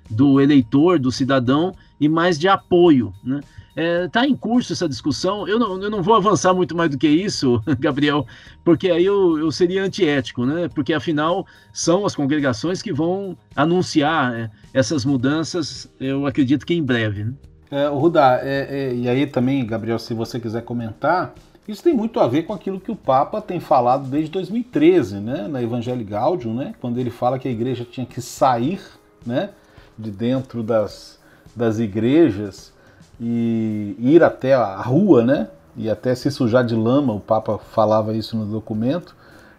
do 0.10 0.40
eleitor, 0.40 1.00
do 1.00 1.12
cidadão, 1.12 1.74
e 2.00 2.08
mais 2.08 2.38
de 2.38 2.48
apoio. 2.48 3.14
Né? 3.24 3.40
Está 3.76 3.82
é, 3.82 4.08
tá 4.08 4.26
em 4.26 4.36
curso 4.36 4.72
essa 4.72 4.88
discussão. 4.88 5.46
Eu 5.46 5.60
não, 5.60 5.82
eu 5.84 5.90
não 5.90 6.02
vou 6.02 6.16
avançar 6.16 6.54
muito 6.54 6.76
mais 6.76 6.90
do 6.90 6.98
que 6.98 7.08
isso, 7.08 7.62
Gabriel, 7.78 8.26
porque 8.64 8.90
aí 8.90 9.04
eu, 9.04 9.38
eu 9.38 9.52
seria 9.52 9.84
antiético, 9.84 10.46
né? 10.46 10.70
Porque 10.74 10.94
afinal 10.94 11.46
são 11.74 12.06
as 12.06 12.16
congregações 12.16 12.82
que 12.82 12.94
vão 12.94 13.38
anunciar 13.54 14.34
é, 14.34 14.50
essas 14.74 15.04
mudanças, 15.04 15.92
eu 16.00 16.26
acredito 16.26 16.66
que 16.66 16.74
em 16.74 16.82
breve. 16.82 17.26
Né? 17.26 17.34
É, 17.70 17.88
Rudá, 17.88 18.40
é, 18.42 18.68
é, 18.70 18.96
e 18.96 19.10
aí 19.10 19.28
também, 19.28 19.66
Gabriel, 19.66 20.00
se 20.00 20.14
você 20.14 20.40
quiser 20.40 20.62
comentar, 20.62 21.34
isso 21.68 21.84
tem 21.84 21.94
muito 21.94 22.22
a 22.22 22.28
ver 22.28 22.44
com 22.44 22.54
aquilo 22.54 22.80
que 22.80 22.92
o 22.92 22.96
Papa 22.96 23.42
tem 23.42 23.60
falado 23.60 24.08
desde 24.08 24.32
2013, 24.32 25.16
né? 25.20 25.48
Na 25.50 25.62
Evangelii 25.62 26.06
Gaudium, 26.06 26.54
né? 26.54 26.76
Quando 26.80 26.98
ele 26.98 27.10
fala 27.10 27.38
que 27.38 27.48
a 27.48 27.52
igreja 27.52 27.84
tinha 27.84 28.06
que 28.06 28.22
sair, 28.22 28.80
né? 29.26 29.50
De 29.98 30.12
dentro 30.12 30.64
das, 30.64 31.20
das 31.54 31.80
igrejas 31.80 32.75
e 33.20 33.96
ir 34.00 34.24
até 34.24 34.54
a 34.54 34.76
rua, 34.82 35.24
né? 35.24 35.48
E 35.78 35.90
até 35.90 36.16
se 36.16 36.32
sujar 36.32 36.66
de 36.66 36.76
lama, 36.76 37.14
o 37.14 37.20
Papa 37.20 37.58
falava 37.58 38.14
isso 38.14 38.38
no 38.38 38.46
documento. 38.46 39.16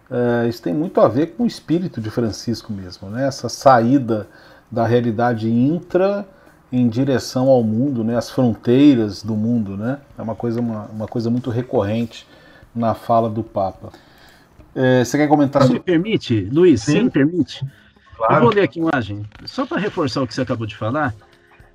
Uh, 0.09 0.47
isso 0.47 0.61
tem 0.61 0.73
muito 0.73 1.01
a 1.01 1.07
ver 1.07 1.35
com 1.35 1.43
o 1.43 1.47
espírito 1.47 1.99
de 1.99 2.09
Francisco 2.09 2.71
mesmo, 2.71 3.09
né? 3.09 3.27
Essa 3.27 3.49
saída 3.49 4.27
da 4.71 4.85
realidade 4.85 5.49
intra 5.49 6.25
em 6.71 6.87
direção 6.87 7.47
ao 7.49 7.63
mundo, 7.63 8.03
né? 8.03 8.17
As 8.17 8.29
fronteiras 8.29 9.21
do 9.21 9.35
mundo, 9.35 9.77
né? 9.77 9.99
É 10.17 10.21
uma 10.21 10.35
coisa, 10.35 10.59
uma, 10.59 10.85
uma 10.85 11.07
coisa 11.07 11.29
muito 11.29 11.49
recorrente 11.49 12.27
na 12.73 12.93
fala 12.93 13.29
do 13.29 13.43
Papa. 13.43 13.89
É, 14.75 15.03
você 15.03 15.17
quer 15.17 15.27
comentar? 15.27 15.63
Se 15.63 15.73
me 15.73 15.79
permite, 15.79 16.49
Luiz, 16.51 16.83
Sim. 16.83 16.91
se 16.91 17.03
me 17.03 17.09
permite. 17.09 17.65
Claro. 18.15 18.35
Eu 18.35 18.41
vou 18.41 18.53
ler 18.53 18.61
aqui 18.61 18.79
a 18.79 18.83
imagem, 18.83 19.25
só 19.45 19.65
para 19.65 19.77
reforçar 19.77 20.21
o 20.21 20.27
que 20.27 20.33
você 20.33 20.41
acabou 20.41 20.65
de 20.65 20.75
falar 20.75 21.13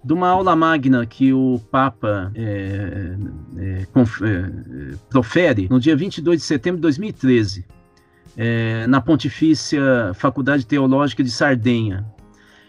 de 0.05 0.12
uma 0.12 0.29
aula 0.29 0.57
magna 0.57 1.07
que 1.07 1.33
o 1.33 1.61
Papa 1.71 2.33
é, 2.35 3.17
é, 3.57 3.83
é, 3.83 4.97
profere 5.09 5.69
no 5.71 5.79
dia 5.79 5.95
22 5.95 6.41
de 6.41 6.45
setembro 6.45 6.79
de 6.79 6.83
2013, 6.83 7.65
é, 8.37 8.87
na 8.87 9.01
Pontifícia 9.01 10.12
Faculdade 10.15 10.67
Teológica 10.67 11.23
de 11.23 11.31
Sardenha. 11.31 12.05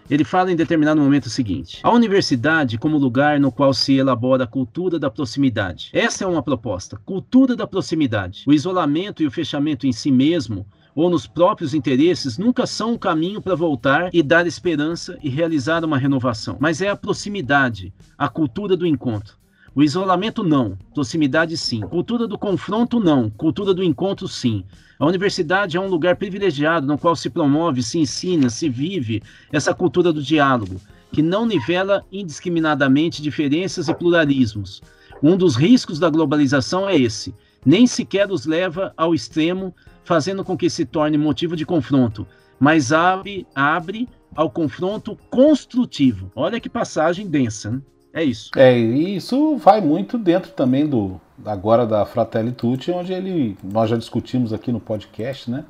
Ele 0.10 0.24
fala 0.24 0.52
em 0.52 0.56
determinado 0.56 1.00
momento 1.02 1.26
o 1.26 1.30
seguinte: 1.30 1.80
a 1.82 1.92
universidade 1.92 2.78
como 2.78 2.98
lugar 2.98 3.40
no 3.40 3.52
qual 3.52 3.74
se 3.74 3.96
elabora 3.96 4.44
a 4.44 4.48
cultura 4.48 5.00
da 5.00 5.10
proximidade. 5.10 5.90
Essa 5.94 6.26
é 6.26 6.28
uma 6.28 6.44
proposta, 6.44 7.00
cultura 7.06 7.56
da 7.56 7.66
proximidade. 7.66 8.44
O 8.46 8.54
isolamento 8.54 9.24
e 9.24 9.26
o 9.26 9.32
fechamento 9.32 9.88
em 9.88 9.94
si 9.94 10.12
mesmo 10.12 10.68
ou 10.96 11.10
nos 11.10 11.28
próprios 11.28 11.74
interesses 11.74 12.38
nunca 12.38 12.66
são 12.66 12.94
um 12.94 12.98
caminho 12.98 13.42
para 13.42 13.56
voltar 13.56 14.10
e 14.14 14.22
dar 14.22 14.46
esperança 14.46 15.18
e 15.24 15.30
realizar 15.30 15.84
uma 15.84 15.98
renovação, 15.98 16.58
mas 16.60 16.82
é 16.82 16.90
a 16.90 16.96
proximidade, 16.96 17.94
a 18.18 18.30
cultura 18.30 18.78
do 18.78 18.86
encontro. 18.86 19.38
O 19.76 19.82
isolamento 19.82 20.44
não, 20.44 20.78
proximidade 20.94 21.58
sim. 21.58 21.82
Cultura 21.82 22.28
do 22.28 22.38
confronto 22.38 23.00
não, 23.00 23.28
cultura 23.32 23.74
do 23.74 23.84
encontro 23.84 24.28
sim. 24.28 24.64
A 25.00 25.06
universidade 25.06 25.76
é 25.78 25.80
um 25.80 25.88
lugar 25.88 26.16
privilegiado 26.16 26.86
no 26.86 26.96
qual 26.96 27.16
se 27.16 27.28
promove, 27.28 27.82
se 27.82 27.98
ensina, 27.98 28.52
se 28.52 28.70
vive 28.70 29.24
essa 29.52 29.74
cultura 29.74 30.14
do 30.14 30.22
diálogo, 30.22 30.80
que 31.12 31.24
não 31.24 31.48
nivela 31.48 32.06
indiscriminadamente 32.12 33.20
diferenças 33.20 33.88
e 33.88 33.96
pluralismos. 33.96 34.80
Um 35.24 35.36
dos 35.36 35.56
riscos 35.56 35.98
da 35.98 36.10
globalização 36.10 36.88
é 36.88 36.96
esse, 36.96 37.34
nem 37.66 37.88
sequer 37.88 38.32
os 38.32 38.46
leva 38.46 38.94
ao 38.98 39.14
extremo 39.14 39.74
fazendo 40.04 40.44
com 40.44 40.58
que 40.58 40.70
se 40.70 40.86
torne 40.86 41.18
motivo 41.18 41.56
de 41.56 41.66
confronto, 41.66 42.28
mas 42.60 42.92
abre, 42.92 43.48
abre 43.56 44.08
ao 44.36 44.50
confronto 44.50 45.18
construtivo. 45.30 46.32
Olha 46.36 46.60
que 46.60 46.70
passagem 46.70 47.28
densa, 47.28 47.72
né? 47.72 47.82
É 48.14 48.24
isso. 48.24 48.52
É, 48.56 48.78
e 48.78 49.16
isso 49.16 49.58
vai 49.58 49.82
muito 49.82 50.20
dentro 50.20 50.52
também 50.52 50.86
do 50.88 51.20
agora 51.44 51.86
da 51.86 52.06
Fratelli 52.06 52.52
Tutti, 52.52 52.92
onde 52.92 53.12
ele 53.12 53.58
nós 53.64 53.90
já 53.90 53.98
discutimos 53.98 54.54
aqui 54.54 54.72
no 54.72 54.80
podcast, 54.80 55.50
né? 55.50 55.66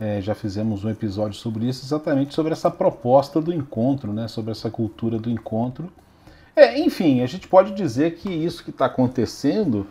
É, 0.00 0.20
já 0.20 0.34
fizemos 0.34 0.82
um 0.82 0.90
episódio 0.90 1.38
sobre 1.38 1.68
isso, 1.68 1.84
exatamente 1.84 2.34
sobre 2.34 2.52
essa 2.52 2.70
proposta 2.70 3.40
do 3.40 3.52
encontro, 3.52 4.12
né? 4.12 4.28
Sobre 4.28 4.50
essa 4.50 4.70
cultura 4.70 5.18
do 5.18 5.30
encontro. 5.30 5.92
É, 6.56 6.78
enfim, 6.80 7.20
a 7.20 7.26
gente 7.26 7.46
pode 7.46 7.72
dizer 7.74 8.16
que 8.16 8.30
isso 8.30 8.64
que 8.64 8.70
está 8.70 8.86
acontecendo 8.86 9.86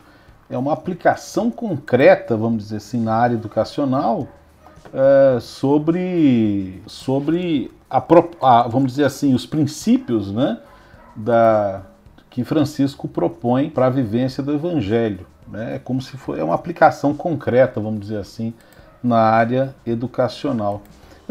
é 0.53 0.57
uma 0.57 0.73
aplicação 0.73 1.49
concreta, 1.49 2.37
vamos 2.37 2.63
dizer 2.63 2.77
assim, 2.77 3.01
na 3.01 3.15
área 3.15 3.35
educacional 3.35 4.27
é, 4.93 5.39
sobre, 5.39 6.81
sobre 6.85 7.71
a, 7.89 8.03
a, 8.41 8.67
vamos 8.67 8.91
dizer 8.91 9.05
assim, 9.05 9.33
os 9.33 9.45
princípios, 9.45 10.31
né? 10.31 10.59
da, 11.15 11.81
que 12.29 12.43
Francisco 12.43 13.07
propõe 13.07 13.69
para 13.69 13.87
a 13.87 13.89
vivência 13.89 14.41
do 14.43 14.53
Evangelho. 14.53 15.25
Né? 15.47 15.75
É 15.75 15.79
como 15.79 16.01
se 16.01 16.17
fosse 16.17 16.39
é 16.39 16.43
uma 16.43 16.55
aplicação 16.55 17.13
concreta, 17.13 17.79
vamos 17.79 18.01
dizer 18.01 18.17
assim, 18.17 18.53
na 19.03 19.19
área 19.19 19.75
educacional. 19.85 20.81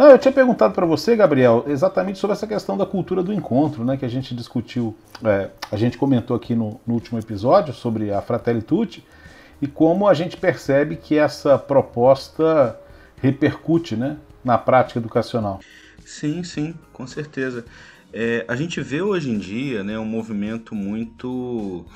Não, 0.03 0.11
eu 0.11 0.19
tinha 0.19 0.33
perguntado 0.33 0.75
para 0.75 0.85
você, 0.85 1.15
Gabriel, 1.15 1.65
exatamente 1.69 2.19
sobre 2.19 2.35
essa 2.35 2.45
questão 2.45 2.77
da 2.77 2.85
cultura 2.85 3.23
do 3.23 3.33
encontro, 3.33 3.85
né, 3.85 3.97
que 3.97 4.05
a 4.05 4.09
gente 4.09 4.35
discutiu, 4.35 4.97
é, 5.23 5.49
a 5.71 5.77
gente 5.77 5.97
comentou 5.97 6.37
aqui 6.37 6.57
no, 6.57 6.81
no, 6.85 6.95
último 6.95 7.21
episódio 7.21 7.73
sobre 7.73 8.12
a 8.12 8.21
Fratelli 8.21 8.62
Tutti, 8.62 9.07
e 9.61 9.69
como 9.69 10.09
a 10.09 10.12
gente 10.12 10.37
percebe 10.37 10.97
que 10.97 11.17
essa 11.17 11.57
proposta 11.57 12.77
repercute 13.19 13.95
né, 13.95 14.17
na 14.45 14.59
prática 14.59 14.99
educacional. 14.99 15.61
Sim, 16.05 16.43
sim, 16.43 16.75
com 16.93 17.07
certeza. 17.07 17.65
É, 18.12 18.45
a 18.49 18.57
gente 18.57 18.81
vê 18.81 19.01
hoje 19.03 19.31
em 19.31 19.38
dia 19.38 19.85
né, 19.85 19.97
um 20.01 20.05
movimento 20.05 20.75
muito 20.75 21.87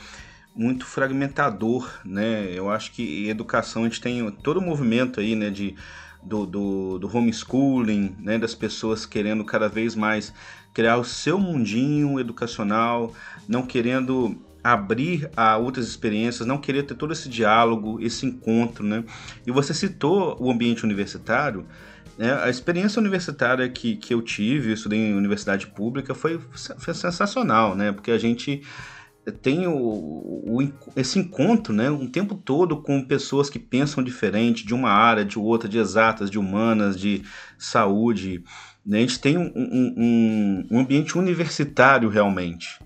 muito 0.55 0.87
fragmentador, 0.87 1.87
né? 2.03 2.49
Eu 2.51 2.71
acho 2.71 2.93
que 2.93 3.29
educação 3.29 3.83
a 3.83 3.85
gente 3.85 4.01
tem 4.01 4.31
todo 4.31 4.57
o 4.57 4.63
movimento 4.63 5.21
aí, 5.21 5.37
né, 5.37 5.51
de 5.51 5.77
do, 6.27 6.45
do, 6.45 6.99
do 6.99 7.17
homeschooling, 7.17 8.17
né, 8.19 8.37
das 8.39 8.55
pessoas 8.55 9.07
querendo 9.07 9.45
cada 9.45 9.69
vez 9.69 9.95
mais 9.95 10.33
criar 10.75 10.99
o 10.99 11.05
seu 11.05 11.39
mundinho 11.39 12.19
educacional, 12.19 13.15
não 13.49 13.63
querendo 13.63 14.37
abrir 14.63 15.31
a 15.37 15.57
outras 15.57 15.87
experiências, 15.87 16.47
não 16.47 16.59
querer 16.59 16.83
ter 16.83 16.97
todo 16.97 17.13
esse 17.13 17.29
diálogo, 17.29 17.99
esse 18.01 18.27
encontro, 18.27 18.85
né? 18.85 19.05
E 19.47 19.53
você 19.53 19.73
citou 19.73 20.37
o 20.41 20.51
ambiente 20.51 20.85
universitário, 20.85 21.65
né? 22.19 22.35
A 22.43 22.51
experiência 22.51 22.99
universitária 22.99 23.69
que, 23.69 23.97
que 23.97 24.13
eu 24.13 24.21
tive, 24.21 24.71
eu 24.71 24.75
estudei 24.75 24.99
em 24.99 25.15
universidade 25.15 25.69
pública, 25.69 26.15
foi, 26.15 26.41
foi 26.79 26.93
sensacional, 26.95 27.77
né? 27.77 27.93
Porque 27.93 28.11
a 28.11 28.19
gente 28.19 28.63
tem 29.33 29.67
o, 29.67 29.75
o, 29.75 30.73
esse 30.95 31.19
encontro 31.19 31.73
né, 31.73 31.91
um 31.91 32.07
tempo 32.07 32.35
todo 32.35 32.81
com 32.83 33.03
pessoas 33.03 33.51
que 33.51 33.59
pensam 33.59 34.03
diferente 34.03 34.65
de 34.65 34.75
uma 34.75 34.91
área, 34.91 35.25
de 35.25 35.39
outra, 35.39 35.69
de 35.69 35.79
exatas, 35.79 36.31
de 36.31 36.39
humanas, 36.39 36.99
de 36.99 37.23
saúde. 37.59 38.45
Né? 38.85 38.99
A 38.99 39.01
gente 39.01 39.21
tem 39.21 39.37
um, 39.37 39.53
um, 39.55 40.67
um 40.71 40.79
ambiente 40.81 41.19
universitário 41.19 42.09
realmente. 42.09 42.79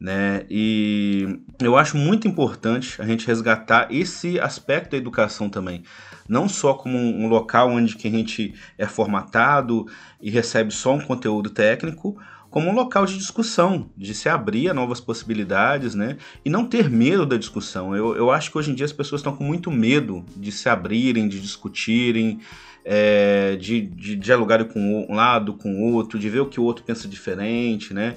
Né? 0.00 0.46
E 0.48 1.40
eu 1.58 1.76
acho 1.76 1.96
muito 1.96 2.28
importante 2.28 3.02
a 3.02 3.04
gente 3.04 3.26
resgatar 3.26 3.88
esse 3.90 4.38
aspecto 4.38 4.92
da 4.92 4.96
educação 4.96 5.50
também 5.50 5.82
não 6.28 6.48
só 6.48 6.74
como 6.74 6.98
um 6.98 7.26
local 7.26 7.70
onde 7.70 7.96
que 7.96 8.06
a 8.06 8.10
gente 8.10 8.54
é 8.76 8.86
formatado 8.86 9.86
e 10.20 10.30
recebe 10.30 10.70
só 10.72 10.94
um 10.94 11.00
conteúdo 11.00 11.48
técnico, 11.48 12.20
como 12.50 12.70
um 12.70 12.74
local 12.74 13.04
de 13.04 13.18
discussão, 13.18 13.90
de 13.96 14.14
se 14.14 14.28
abrir 14.28 14.70
a 14.70 14.74
novas 14.74 15.00
possibilidades, 15.00 15.94
né? 15.94 16.16
E 16.44 16.48
não 16.48 16.64
ter 16.64 16.88
medo 16.88 17.26
da 17.26 17.36
discussão. 17.36 17.94
Eu, 17.94 18.16
eu 18.16 18.30
acho 18.30 18.50
que 18.50 18.58
hoje 18.58 18.70
em 18.70 18.74
dia 18.74 18.86
as 18.86 18.92
pessoas 18.92 19.20
estão 19.20 19.36
com 19.36 19.44
muito 19.44 19.70
medo 19.70 20.24
de 20.36 20.50
se 20.50 20.68
abrirem, 20.68 21.28
de 21.28 21.40
discutirem, 21.40 22.40
é, 22.84 23.56
de, 23.56 23.82
de 23.82 24.16
dialogarem 24.16 24.66
com 24.66 24.80
um 24.80 25.14
lado, 25.14 25.54
com 25.54 25.74
o 25.74 25.92
outro, 25.92 26.18
de 26.18 26.30
ver 26.30 26.40
o 26.40 26.46
que 26.46 26.58
o 26.58 26.64
outro 26.64 26.84
pensa 26.84 27.06
diferente, 27.06 27.92
né? 27.92 28.16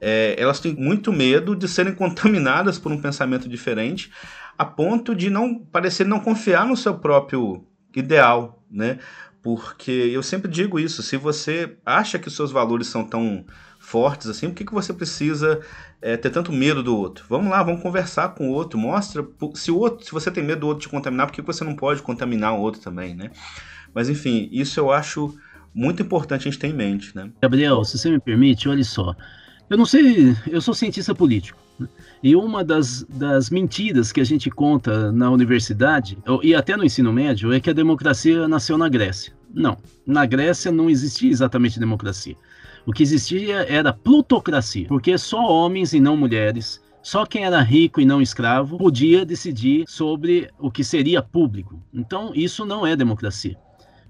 É, 0.00 0.36
elas 0.38 0.60
têm 0.60 0.74
muito 0.74 1.12
medo 1.12 1.56
de 1.56 1.66
serem 1.66 1.94
contaminadas 1.96 2.78
por 2.78 2.92
um 2.92 3.00
pensamento 3.00 3.48
diferente, 3.48 4.12
a 4.56 4.64
ponto 4.64 5.14
de 5.14 5.28
não 5.28 5.58
parecer 5.58 6.06
não 6.06 6.20
confiar 6.20 6.64
no 6.66 6.76
seu 6.76 6.94
próprio 6.94 7.64
ideal, 7.96 8.62
né? 8.70 8.98
Porque 9.42 9.90
eu 9.90 10.22
sempre 10.22 10.48
digo 10.48 10.78
isso, 10.78 11.02
se 11.02 11.16
você 11.16 11.76
acha 11.84 12.16
que 12.16 12.28
os 12.28 12.36
seus 12.36 12.52
valores 12.52 12.86
são 12.86 13.04
tão 13.04 13.44
fortes 13.92 14.26
assim, 14.26 14.48
por 14.48 14.54
que, 14.54 14.64
que 14.64 14.72
você 14.72 14.90
precisa 14.90 15.60
é, 16.00 16.16
ter 16.16 16.30
tanto 16.30 16.50
medo 16.50 16.82
do 16.82 16.96
outro? 16.96 17.26
Vamos 17.28 17.50
lá, 17.50 17.62
vamos 17.62 17.82
conversar 17.82 18.30
com 18.30 18.48
o 18.48 18.52
outro, 18.52 18.78
mostra 18.78 19.22
se 19.54 19.70
o 19.70 19.76
outro, 19.76 20.06
se 20.06 20.10
você 20.10 20.30
tem 20.30 20.42
medo 20.42 20.62
do 20.62 20.68
outro 20.68 20.80
te 20.80 20.88
contaminar, 20.88 21.26
por 21.26 21.34
que 21.34 21.42
você 21.42 21.62
não 21.62 21.76
pode 21.76 22.00
contaminar 22.00 22.54
o 22.54 22.60
outro 22.60 22.80
também, 22.80 23.14
né? 23.14 23.30
Mas 23.92 24.08
enfim, 24.08 24.48
isso 24.50 24.80
eu 24.80 24.90
acho 24.90 25.34
muito 25.74 26.00
importante 26.00 26.48
a 26.48 26.50
gente 26.50 26.58
ter 26.58 26.68
em 26.68 26.72
mente, 26.72 27.14
né? 27.14 27.30
Gabriel, 27.42 27.84
se 27.84 27.98
você 27.98 28.10
me 28.10 28.18
permite, 28.18 28.66
olha 28.66 28.82
só. 28.82 29.14
Eu 29.68 29.76
não 29.76 29.84
sei, 29.84 30.34
eu 30.46 30.62
sou 30.62 30.72
cientista 30.72 31.14
político. 31.14 31.58
Né? 31.78 31.86
E 32.22 32.34
uma 32.34 32.64
das, 32.64 33.04
das 33.10 33.50
mentiras 33.50 34.10
que 34.10 34.22
a 34.22 34.24
gente 34.24 34.50
conta 34.50 35.12
na 35.12 35.30
universidade, 35.30 36.16
e 36.42 36.54
até 36.54 36.78
no 36.78 36.84
ensino 36.84 37.12
médio, 37.12 37.52
é 37.52 37.60
que 37.60 37.68
a 37.68 37.74
democracia 37.74 38.48
nasceu 38.48 38.78
na 38.78 38.88
Grécia. 38.88 39.34
Não, 39.52 39.76
na 40.06 40.24
Grécia 40.24 40.72
não 40.72 40.88
existia 40.88 41.30
exatamente 41.30 41.78
democracia. 41.78 42.36
O 42.86 42.92
que 42.92 43.02
existia 43.02 43.64
era 43.68 43.92
plutocracia, 43.92 44.88
porque 44.88 45.16
só 45.16 45.46
homens 45.46 45.92
e 45.92 46.00
não 46.00 46.16
mulheres, 46.16 46.80
só 47.02 47.26
quem 47.26 47.44
era 47.44 47.60
rico 47.60 48.00
e 48.00 48.04
não 48.04 48.22
escravo 48.22 48.78
podia 48.78 49.24
decidir 49.24 49.84
sobre 49.88 50.50
o 50.58 50.70
que 50.70 50.84
seria 50.84 51.22
público. 51.22 51.82
Então, 51.92 52.32
isso 52.34 52.64
não 52.64 52.86
é 52.86 52.94
democracia. 52.94 53.56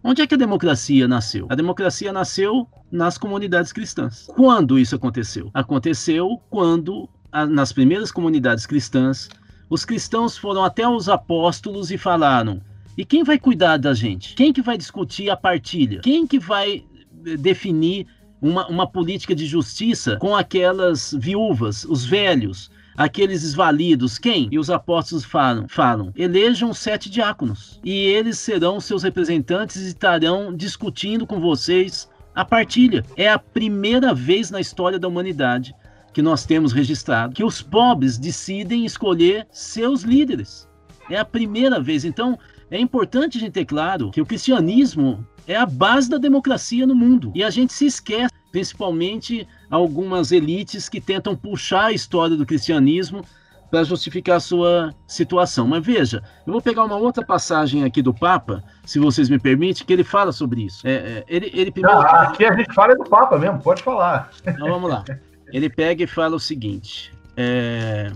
Onde 0.05 0.21
é 0.21 0.27
que 0.27 0.35
a 0.35 0.39
democracia 0.39 1.07
nasceu? 1.07 1.47
A 1.49 1.55
democracia 1.55 2.13
nasceu 2.13 2.67
nas 2.91 3.17
comunidades 3.17 3.73
cristãs. 3.73 4.27
Quando 4.27 4.79
isso 4.79 4.97
aconteceu? 4.97 5.51
Aconteceu 5.55 6.41
quando 6.51 7.09
nas 7.49 7.73
primeiras 7.73 8.11
comunidades 8.11 8.67
cristãs, 8.67 9.29
os 9.71 9.85
cristãos 9.85 10.37
foram 10.37 10.65
até 10.65 10.87
os 10.87 11.09
apóstolos 11.09 11.91
e 11.91 11.97
falaram: 11.97 12.61
"E 12.99 13.05
quem 13.05 13.23
vai 13.25 13.39
cuidar 13.39 13.79
da 13.79 13.95
gente? 13.95 14.35
Quem 14.35 14.53
que 14.53 14.61
vai 14.61 14.77
discutir 14.77 15.31
a 15.31 15.37
partilha? 15.37 16.01
Quem 16.01 16.27
que 16.27 16.39
vai 16.39 16.85
eh, 17.25 17.37
definir 17.37 18.07
uma, 18.43 18.67
uma 18.67 18.87
política 18.87 19.35
de 19.35 19.47
justiça 19.47 20.17
com 20.17 20.35
aquelas 20.35 21.15
viúvas, 21.17 21.85
os 21.85 22.05
velhos, 22.05 22.69
aqueles 22.97 23.45
esvalidos, 23.45 24.19
quem? 24.19 24.49
E 24.51 24.59
os 24.59 24.69
apóstolos 24.69 25.25
falam, 25.25 25.69
falam, 25.69 26.13
elejam 26.17 26.75
sete 26.75 27.09
diáconos, 27.09 27.81
e 27.85 27.93
eles 27.93 28.39
serão 28.39 28.81
seus 28.81 29.05
representantes 29.05 29.77
e 29.77 29.87
estarão 29.87 30.55
discutindo 30.55 31.25
com 31.25 31.41
vocês 31.41 32.11
a 32.35 32.45
partilha. 32.45 33.05
É 33.17 33.31
a 33.31 33.39
primeira 33.39 34.13
vez 34.13 34.51
na 34.51 34.61
história 34.61 34.99
da 34.99 35.07
humanidade 35.07 35.75
que 36.13 36.21
nós 36.21 36.45
temos 36.45 36.73
registrado, 36.73 37.35
que 37.35 37.45
os 37.45 37.63
pobres 37.63 38.19
decidem 38.19 38.85
escolher 38.85 39.47
seus 39.51 40.03
líderes. 40.03 40.69
É 41.09 41.17
a 41.17 41.25
primeira 41.25 41.81
vez. 41.81 42.05
Então, 42.05 42.39
é 42.71 42.79
importante 42.79 43.39
a 43.39 43.41
gente 43.41 43.53
ter 43.53 43.65
claro 43.65 44.11
que 44.11 44.21
o 44.21 44.27
cristianismo 44.27 45.27
é 45.47 45.57
a 45.57 45.67
base 45.67 46.09
da 46.09 46.19
democracia 46.19 46.87
no 46.87 46.95
mundo. 46.95 47.33
E 47.35 47.43
a 47.43 47.51
gente 47.51 47.73
se 47.73 47.87
esquece, 47.87 48.33
principalmente 48.51 49.47
algumas 49.71 50.33
elites 50.33 50.89
que 50.89 51.01
tentam 51.01 51.35
puxar 51.35 51.87
a 51.87 51.93
história 51.93 52.37
do 52.37 52.47
cristianismo 52.47 53.25
para 53.71 53.85
justificar 53.85 54.37
a 54.37 54.41
sua 54.41 54.95
situação. 55.07 55.67
Mas 55.67 55.85
veja, 55.85 56.23
eu 56.47 56.53
vou 56.53 56.61
pegar 56.61 56.85
uma 56.85 56.97
outra 56.97 57.25
passagem 57.25 57.85
aqui 57.85 58.03
do 58.03 58.13
Papa, 58.13 58.63
se 58.85 58.99
vocês 58.99 59.31
me 59.31 59.39
permitem, 59.39 59.87
que 59.87 59.93
ele 59.93 60.05
fala 60.05 60.31
sobre 60.31 60.67
isso. 60.67 60.87
É, 60.87 60.93
é, 60.93 61.25
ele, 61.27 61.51
ele 61.55 61.73
primeiro... 61.73 61.99
Ah, 61.99 62.29
aqui 62.29 62.45
a 62.45 62.55
gente 62.55 62.73
fala 62.75 62.95
do 62.95 63.05
Papa 63.05 63.39
mesmo, 63.39 63.61
pode 63.63 63.83
falar. 63.83 64.31
Então 64.47 64.69
vamos 64.69 64.91
lá. 64.91 65.05
ele 65.51 65.71
pega 65.71 66.05
e 66.05 66.07
fala 66.07 66.37
o 66.37 66.41
seguinte: 66.41 67.15
é... 67.35 68.13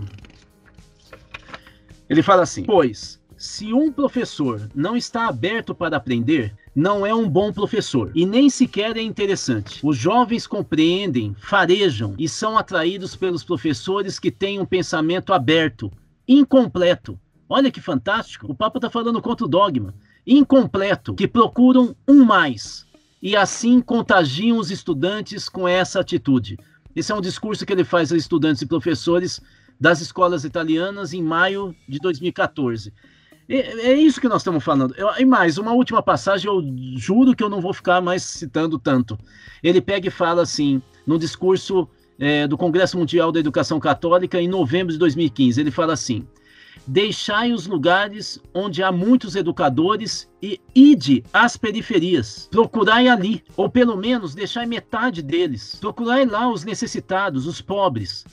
ele 2.07 2.21
fala 2.21 2.43
assim, 2.43 2.63
pois 2.63 3.17
se 3.37 3.71
um 3.71 3.91
professor 3.91 4.67
não 4.73 4.97
está 4.97 5.27
aberto 5.27 5.75
para 5.75 5.97
aprender, 5.97 6.55
não 6.77 7.03
é 7.03 7.11
um 7.11 7.27
bom 7.27 7.51
professor 7.51 8.11
e 8.13 8.23
nem 8.23 8.51
sequer 8.51 8.97
é 8.97 9.01
interessante. 9.01 9.79
Os 9.81 9.97
jovens 9.97 10.45
compreendem, 10.45 11.35
farejam 11.39 12.13
e 12.19 12.29
são 12.29 12.55
atraídos 12.55 13.15
pelos 13.15 13.43
professores 13.43 14.19
que 14.19 14.29
têm 14.29 14.59
um 14.59 14.65
pensamento 14.65 15.33
aberto, 15.33 15.91
incompleto. 16.27 17.19
Olha 17.49 17.71
que 17.71 17.81
fantástico! 17.81 18.51
O 18.51 18.53
Papa 18.53 18.77
está 18.77 18.91
falando 18.91 19.19
contra 19.23 19.43
o 19.43 19.49
dogma. 19.49 19.91
Incompleto, 20.27 21.15
que 21.15 21.27
procuram 21.27 21.95
um 22.07 22.23
mais 22.23 22.85
e 23.23 23.35
assim 23.35 23.81
contagiam 23.81 24.59
os 24.59 24.69
estudantes 24.69 25.49
com 25.49 25.67
essa 25.67 25.99
atitude. 25.99 26.59
Esse 26.95 27.11
é 27.11 27.15
um 27.15 27.21
discurso 27.21 27.65
que 27.65 27.73
ele 27.73 27.83
faz 27.83 28.11
a 28.11 28.17
estudantes 28.17 28.61
e 28.61 28.67
professores 28.67 29.41
das 29.81 29.99
escolas 29.99 30.43
italianas 30.43 31.11
em 31.11 31.23
maio 31.23 31.75
de 31.89 31.97
2014. 31.97 32.93
É, 33.49 33.91
é 33.91 33.93
isso 33.93 34.19
que 34.19 34.27
nós 34.27 34.41
estamos 34.41 34.63
falando. 34.63 34.93
Eu, 34.97 35.09
e 35.17 35.25
mais, 35.25 35.57
uma 35.57 35.71
última 35.71 36.01
passagem, 36.01 36.47
eu 36.47 36.61
juro 36.97 37.35
que 37.35 37.43
eu 37.43 37.49
não 37.49 37.61
vou 37.61 37.73
ficar 37.73 38.01
mais 38.01 38.23
citando 38.23 38.77
tanto. 38.77 39.17
Ele 39.63 39.81
pega 39.81 40.07
e 40.07 40.11
fala 40.11 40.41
assim, 40.41 40.81
no 41.05 41.17
discurso 41.17 41.87
é, 42.19 42.47
do 42.47 42.57
Congresso 42.57 42.97
Mundial 42.97 43.31
da 43.31 43.39
Educação 43.39 43.79
Católica, 43.79 44.41
em 44.41 44.47
novembro 44.47 44.91
de 44.91 44.99
2015, 44.99 45.61
ele 45.61 45.71
fala 45.71 45.93
assim: 45.93 46.27
Deixai 46.85 47.51
os 47.51 47.67
lugares 47.67 48.39
onde 48.53 48.81
há 48.81 48.91
muitos 48.91 49.35
educadores 49.35 50.29
e 50.41 50.59
ide 50.73 51.23
às 51.33 51.57
periferias. 51.57 52.47
Procurai 52.49 53.07
ali, 53.07 53.43
ou 53.55 53.69
pelo 53.69 53.97
menos 53.97 54.33
deixai 54.33 54.65
metade 54.65 55.21
deles. 55.21 55.77
Procurai 55.79 56.25
lá 56.25 56.49
os 56.49 56.63
necessitados, 56.63 57.45
os 57.45 57.61
pobres. 57.61 58.25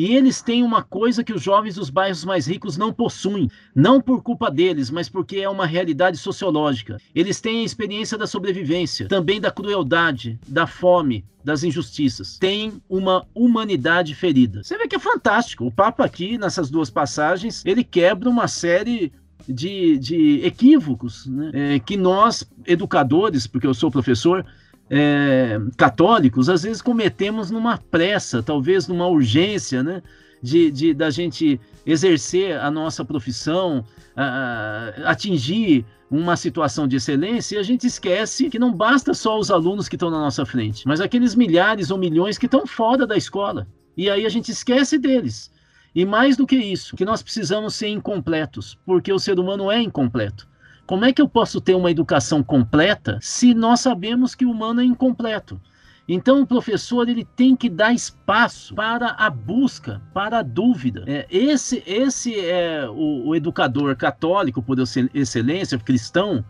E 0.00 0.16
eles 0.16 0.40
têm 0.40 0.62
uma 0.62 0.82
coisa 0.82 1.22
que 1.22 1.30
os 1.30 1.42
jovens 1.42 1.74
dos 1.74 1.90
bairros 1.90 2.24
mais 2.24 2.46
ricos 2.46 2.78
não 2.78 2.90
possuem, 2.90 3.50
não 3.74 4.00
por 4.00 4.22
culpa 4.22 4.50
deles, 4.50 4.88
mas 4.90 5.10
porque 5.10 5.36
é 5.36 5.46
uma 5.46 5.66
realidade 5.66 6.16
sociológica. 6.16 6.96
Eles 7.14 7.38
têm 7.38 7.60
a 7.60 7.64
experiência 7.64 8.16
da 8.16 8.26
sobrevivência, 8.26 9.08
também 9.08 9.38
da 9.38 9.50
crueldade, 9.50 10.40
da 10.48 10.66
fome, 10.66 11.22
das 11.44 11.64
injustiças. 11.64 12.38
Têm 12.38 12.80
uma 12.88 13.26
humanidade 13.34 14.14
ferida. 14.14 14.62
Você 14.62 14.78
vê 14.78 14.88
que 14.88 14.96
é 14.96 14.98
fantástico. 14.98 15.66
O 15.66 15.70
Papa 15.70 16.02
aqui, 16.02 16.38
nessas 16.38 16.70
duas 16.70 16.88
passagens, 16.88 17.62
ele 17.66 17.84
quebra 17.84 18.30
uma 18.30 18.48
série 18.48 19.12
de, 19.46 19.98
de 19.98 20.40
equívocos 20.46 21.26
né? 21.26 21.50
é, 21.52 21.78
que 21.78 21.98
nós, 21.98 22.50
educadores, 22.66 23.46
porque 23.46 23.66
eu 23.66 23.74
sou 23.74 23.90
professor, 23.90 24.46
é, 24.90 25.60
católicos, 25.76 26.48
às 26.48 26.64
vezes 26.64 26.82
cometemos 26.82 27.48
numa 27.50 27.78
pressa, 27.78 28.42
talvez 28.42 28.88
numa 28.88 29.06
urgência, 29.06 29.82
né? 29.82 30.02
De, 30.42 30.70
de 30.70 30.94
da 30.94 31.10
gente 31.10 31.60
exercer 31.84 32.58
a 32.58 32.70
nossa 32.70 33.04
profissão, 33.04 33.84
a, 34.16 34.92
atingir 35.04 35.84
uma 36.10 36.34
situação 36.34 36.88
de 36.88 36.96
excelência, 36.96 37.56
e 37.56 37.58
a 37.58 37.62
gente 37.62 37.86
esquece 37.86 38.50
que 38.50 38.58
não 38.58 38.72
basta 38.72 39.14
só 39.14 39.38
os 39.38 39.50
alunos 39.50 39.88
que 39.88 39.96
estão 39.96 40.10
na 40.10 40.18
nossa 40.18 40.44
frente, 40.44 40.88
mas 40.88 41.00
aqueles 41.00 41.34
milhares 41.34 41.90
ou 41.90 41.98
milhões 41.98 42.36
que 42.36 42.46
estão 42.46 42.66
fora 42.66 43.06
da 43.06 43.16
escola. 43.16 43.68
E 43.96 44.10
aí 44.10 44.26
a 44.26 44.28
gente 44.28 44.50
esquece 44.50 44.98
deles. 44.98 45.52
E 45.94 46.04
mais 46.04 46.36
do 46.36 46.46
que 46.46 46.56
isso, 46.56 46.96
que 46.96 47.04
nós 47.04 47.22
precisamos 47.22 47.74
ser 47.74 47.88
incompletos, 47.88 48.78
porque 48.86 49.12
o 49.12 49.18
ser 49.18 49.38
humano 49.38 49.70
é 49.70 49.80
incompleto. 49.80 50.48
Como 50.90 51.04
é 51.04 51.12
que 51.12 51.22
eu 51.22 51.28
posso 51.28 51.60
ter 51.60 51.76
uma 51.76 51.88
educação 51.88 52.42
completa 52.42 53.16
se 53.22 53.54
nós 53.54 53.78
sabemos 53.78 54.34
que 54.34 54.44
o 54.44 54.50
humano 54.50 54.80
é 54.80 54.84
incompleto? 54.84 55.60
Então, 56.08 56.42
o 56.42 56.46
professor 56.46 57.08
ele 57.08 57.24
tem 57.24 57.54
que 57.54 57.70
dar 57.70 57.92
espaço 57.92 58.74
para 58.74 59.10
a 59.10 59.30
busca, 59.30 60.02
para 60.12 60.40
a 60.40 60.42
dúvida. 60.42 61.04
É, 61.06 61.28
esse, 61.30 61.80
esse 61.86 62.34
é 62.40 62.88
o, 62.90 63.28
o 63.28 63.36
educador 63.36 63.94
católico, 63.94 64.60
por 64.60 64.78
excelência, 65.14 65.78
cristão, 65.78 66.44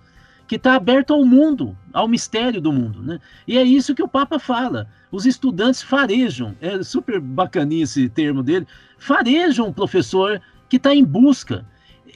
que 0.49 0.57
está 0.57 0.75
aberto 0.75 1.13
ao 1.13 1.23
mundo, 1.23 1.77
ao 1.93 2.09
mistério 2.09 2.63
do 2.63 2.73
mundo. 2.73 3.03
Né? 3.03 3.21
E 3.47 3.59
é 3.59 3.63
isso 3.63 3.95
que 3.95 4.03
o 4.03 4.09
Papa 4.09 4.39
fala. 4.39 4.89
Os 5.13 5.27
estudantes 5.27 5.83
farejam, 5.83 6.57
é 6.63 6.83
super 6.83 7.21
bacaninho 7.21 7.85
esse 7.85 8.09
termo 8.09 8.43
dele, 8.43 8.67
farejam 8.97 9.69
o 9.69 9.75
professor 9.75 10.41
que 10.67 10.77
está 10.79 10.95
em 10.95 11.05
busca 11.05 11.67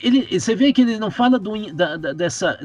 ele, 0.03 0.39
você 0.39 0.55
vê 0.55 0.73
que 0.73 0.83
ele 0.83 0.99
não 0.99 1.11
fala 1.11 1.39
do, 1.39 1.73
da, 1.73 1.97
da, 1.97 2.13
dessa, 2.13 2.59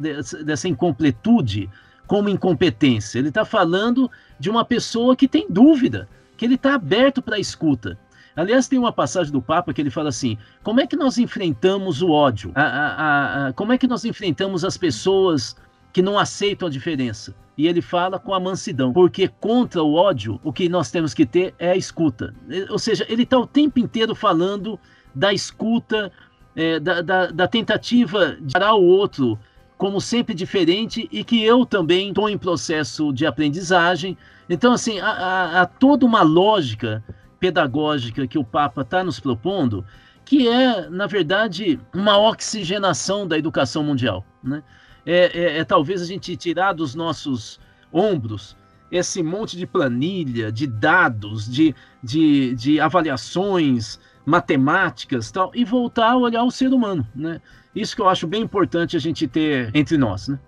dessa 0.44 0.68
incompletude 0.68 1.70
como 2.08 2.30
incompetência. 2.30 3.20
Ele 3.20 3.30
está 3.30 3.46
falando 3.46 4.10
de 4.40 4.50
uma 4.50 4.66
pessoa 4.66 5.16
que 5.16 5.28
tem 5.28 5.46
dúvida, 5.50 6.10
que 6.36 6.46
ele 6.46 6.56
está 6.56 6.74
aberto 6.74 7.22
para 7.22 7.36
a 7.36 7.40
escuta. 7.40 7.98
Aliás, 8.36 8.68
tem 8.68 8.80
uma 8.80 8.92
passagem 8.92 9.34
do 9.34 9.42
Papa 9.42 9.74
que 9.74 9.82
ele 9.82 9.90
fala 9.90 10.10
assim: 10.10 10.38
como 10.64 10.80
é 10.80 10.88
que 10.88 10.96
nós 10.96 11.18
enfrentamos 11.18 12.02
o 12.02 12.10
ódio? 12.10 12.52
A, 12.56 12.64
a, 12.64 13.48
a, 13.48 13.54
como 13.54 13.74
é 13.74 13.78
que 13.78 13.88
nós 13.88 14.06
enfrentamos 14.06 14.64
as 14.64 14.78
pessoas 14.78 15.56
que 15.92 16.02
não 16.02 16.18
aceitam 16.18 16.68
a 16.68 16.72
diferença? 16.72 17.36
E 17.58 17.68
ele 17.68 17.82
fala 17.82 18.18
com 18.18 18.34
a 18.34 18.40
mansidão, 18.40 18.94
porque 18.94 19.28
contra 19.28 19.84
o 19.84 19.94
ódio, 19.94 20.40
o 20.44 20.54
que 20.54 20.70
nós 20.70 20.90
temos 20.90 21.14
que 21.14 21.26
ter 21.26 21.54
é 21.60 21.72
a 21.72 21.76
escuta. 21.76 22.34
Ou 22.70 22.80
seja, 22.80 23.06
ele 23.10 23.24
está 23.24 23.38
o 23.38 23.46
tempo 23.46 23.80
inteiro 23.80 24.16
falando 24.16 24.80
da 25.14 25.34
escuta, 25.34 26.10
é, 26.56 26.80
da, 26.80 27.02
da, 27.02 27.28
da, 27.28 27.48
tentativa 27.48 28.38
de 28.40 28.54
parar 28.54 28.74
o 28.76 28.84
outro 28.84 29.40
como 29.78 30.02
sempre 30.02 30.34
diferente 30.34 31.08
e 31.12 31.24
que 31.24 31.44
eu 31.44 31.66
também 31.66 32.10
estou 32.10 32.30
em 32.30 32.38
processo 32.38 33.14
de 33.14 33.26
aprendizagem. 33.26 34.18
Então, 34.50 34.74
assim, 34.74 35.00
há, 35.00 35.10
há, 35.10 35.62
há 35.62 35.66
toda 35.66 36.06
uma 36.06 36.22
lógica 36.22 37.04
pedagógica 37.40 38.28
que 38.28 38.38
o 38.38 38.44
Papa 38.44 38.82
está 38.82 39.04
nos 39.04 39.20
propondo, 39.20 39.86
que 40.26 40.48
é, 40.48 40.90
na 40.90 41.08
verdade, 41.08 41.80
uma 41.94 42.18
oxigenação 42.18 43.26
da 43.26 43.38
educação 43.38 43.84
mundial. 43.84 44.26
Né? 44.44 44.62
É, 45.06 45.32
é, 45.34 45.58
é 45.60 45.64
talvez 45.64 46.02
a 46.02 46.06
gente 46.06 46.36
tirar 46.36 46.74
dos 46.74 46.94
nossos 46.94 47.60
ombros 47.92 48.58
esse 48.92 49.22
monte 49.22 49.56
de 49.56 49.66
planilha, 49.66 50.52
de 50.52 50.66
dados, 50.66 51.50
de, 51.50 51.76
de, 52.04 52.56
de 52.56 52.80
avaliações, 52.80 54.00
matemáticas 54.30 55.32
tal, 55.32 55.52
e 55.54 55.66
voltar 55.66 56.12
a 56.12 56.18
olhar 56.18 56.44
o 56.44 56.52
ser 56.52 56.72
humano, 56.72 57.06
né? 57.16 57.42
Isso 57.76 57.96
que 57.96 58.02
eu 58.02 58.10
acho 58.10 58.28
bem 58.28 58.42
importante 58.42 58.96
a 58.96 59.00
gente 59.00 59.28
ter 59.28 59.72
entre 59.74 59.98
nós, 59.98 60.28
né? 60.28 60.40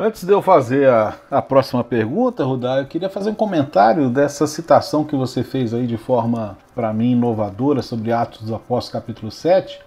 Antes 0.00 0.22
de 0.24 0.32
eu 0.32 0.40
fazer 0.40 0.88
a, 0.88 1.16
a 1.28 1.42
próxima 1.42 1.82
pergunta, 1.82 2.44
Rudá, 2.44 2.78
eu 2.78 2.86
queria 2.86 3.10
fazer 3.10 3.30
um 3.30 3.34
comentário 3.34 4.08
dessa 4.08 4.46
citação 4.46 5.02
que 5.04 5.16
você 5.16 5.42
fez 5.42 5.74
aí 5.74 5.88
de 5.88 5.96
forma, 5.96 6.56
para 6.72 6.92
mim, 6.92 7.12
inovadora 7.12 7.82
sobre 7.82 8.12
Atos 8.12 8.42
dos 8.42 8.52
Apóstolos, 8.52 8.90
capítulo 8.90 9.32
7. 9.32 9.80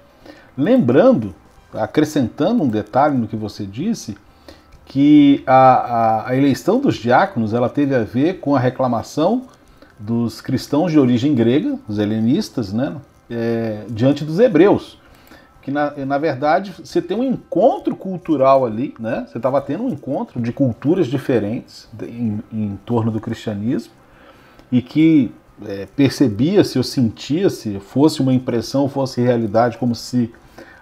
Lembrando, 0.58 1.34
acrescentando 1.74 2.62
um 2.62 2.68
detalhe 2.68 3.18
no 3.18 3.26
que 3.26 3.38
você 3.38 3.66
disse, 3.66 4.18
que 4.84 5.42
a, 5.48 5.54
a, 5.54 6.30
a 6.32 6.36
eleição 6.36 6.82
dos 6.82 6.96
diáconos 6.96 7.54
ela 7.54 7.70
teve 7.70 7.96
a 7.96 8.04
ver 8.04 8.42
com 8.42 8.54
a 8.54 8.60
reclamação 8.60 9.44
dos 10.02 10.42
cristãos 10.42 10.92
de 10.92 11.00
origem 11.00 11.36
grega, 11.36 11.78
os 11.88 12.00
helenistas, 12.00 12.74
né, 12.74 12.96
é, 13.30 13.86
diante 13.90 14.26
dos 14.26 14.40
hebreus. 14.40 15.00
Que 15.62 15.70
na, 15.70 15.92
na 16.06 16.18
verdade 16.18 16.74
você 16.84 17.02
tem 17.02 17.16
um 17.16 17.24
encontro 17.24 17.96
cultural 17.96 18.66
ali, 18.66 18.96
né? 19.00 19.28
Você 19.28 19.38
estava 19.38 19.62
tendo 19.62 19.84
um 19.84 19.90
encontro 19.90 20.42
de 20.42 20.52
culturas 20.52 21.06
diferentes 21.06 21.88
em, 22.02 22.42
em 22.52 22.80
torno 22.84 23.12
do 23.12 23.22
cristianismo 23.22 23.94
e 24.72 24.82
que 24.82 25.32
é, 25.64 25.88
percebia-se 25.96 26.80
ou 26.80 26.84
sentia-se, 26.84 27.80
fosse 27.80 28.24
uma 28.24 28.34
impressão, 28.34 28.90
fosse 28.90 29.22
realidade, 29.22 29.78
como 29.78 29.94
se 29.94 30.34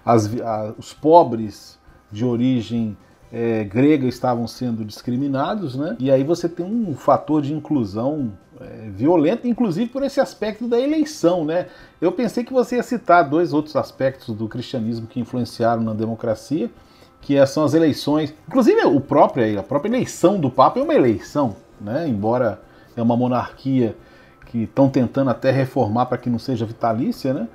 as, 0.05 0.33
a, 0.41 0.73
os 0.77 0.93
pobres 0.93 1.77
de 2.09 2.23
origem 2.23 2.95
é, 3.31 3.63
grega 3.63 4.07
estavam 4.07 4.47
sendo 4.47 4.83
discriminados, 4.83 5.75
né? 5.75 5.95
E 5.99 6.09
aí 6.09 6.23
você 6.23 6.49
tem 6.49 6.65
um 6.65 6.95
fator 6.95 7.41
de 7.41 7.53
inclusão 7.53 8.33
é, 8.59 8.89
violento, 8.89 9.47
inclusive 9.47 9.89
por 9.89 10.03
esse 10.03 10.19
aspecto 10.19 10.67
da 10.67 10.79
eleição, 10.79 11.45
né? 11.45 11.67
Eu 12.01 12.11
pensei 12.11 12.43
que 12.43 12.51
você 12.51 12.77
ia 12.77 12.83
citar 12.83 13.29
dois 13.29 13.53
outros 13.53 13.75
aspectos 13.75 14.35
do 14.35 14.47
cristianismo 14.47 15.07
que 15.07 15.19
influenciaram 15.19 15.83
na 15.83 15.93
democracia, 15.93 16.71
que 17.21 17.37
é, 17.37 17.45
são 17.45 17.63
as 17.63 17.73
eleições. 17.73 18.33
Inclusive 18.47 18.83
o 18.85 18.99
próprio, 18.99 19.59
a 19.59 19.63
própria 19.63 19.89
eleição 19.89 20.39
do 20.39 20.49
Papa 20.49 20.79
é 20.79 20.83
uma 20.83 20.95
eleição, 20.95 21.55
né? 21.79 22.07
Embora 22.07 22.59
é 22.97 23.01
uma 23.01 23.15
monarquia 23.15 23.95
que 24.47 24.63
estão 24.63 24.89
tentando 24.89 25.29
até 25.29 25.51
reformar 25.51 26.07
para 26.07 26.17
que 26.17 26.29
não 26.29 26.39
seja 26.39 26.65
vitalícia, 26.65 27.31
né? 27.31 27.47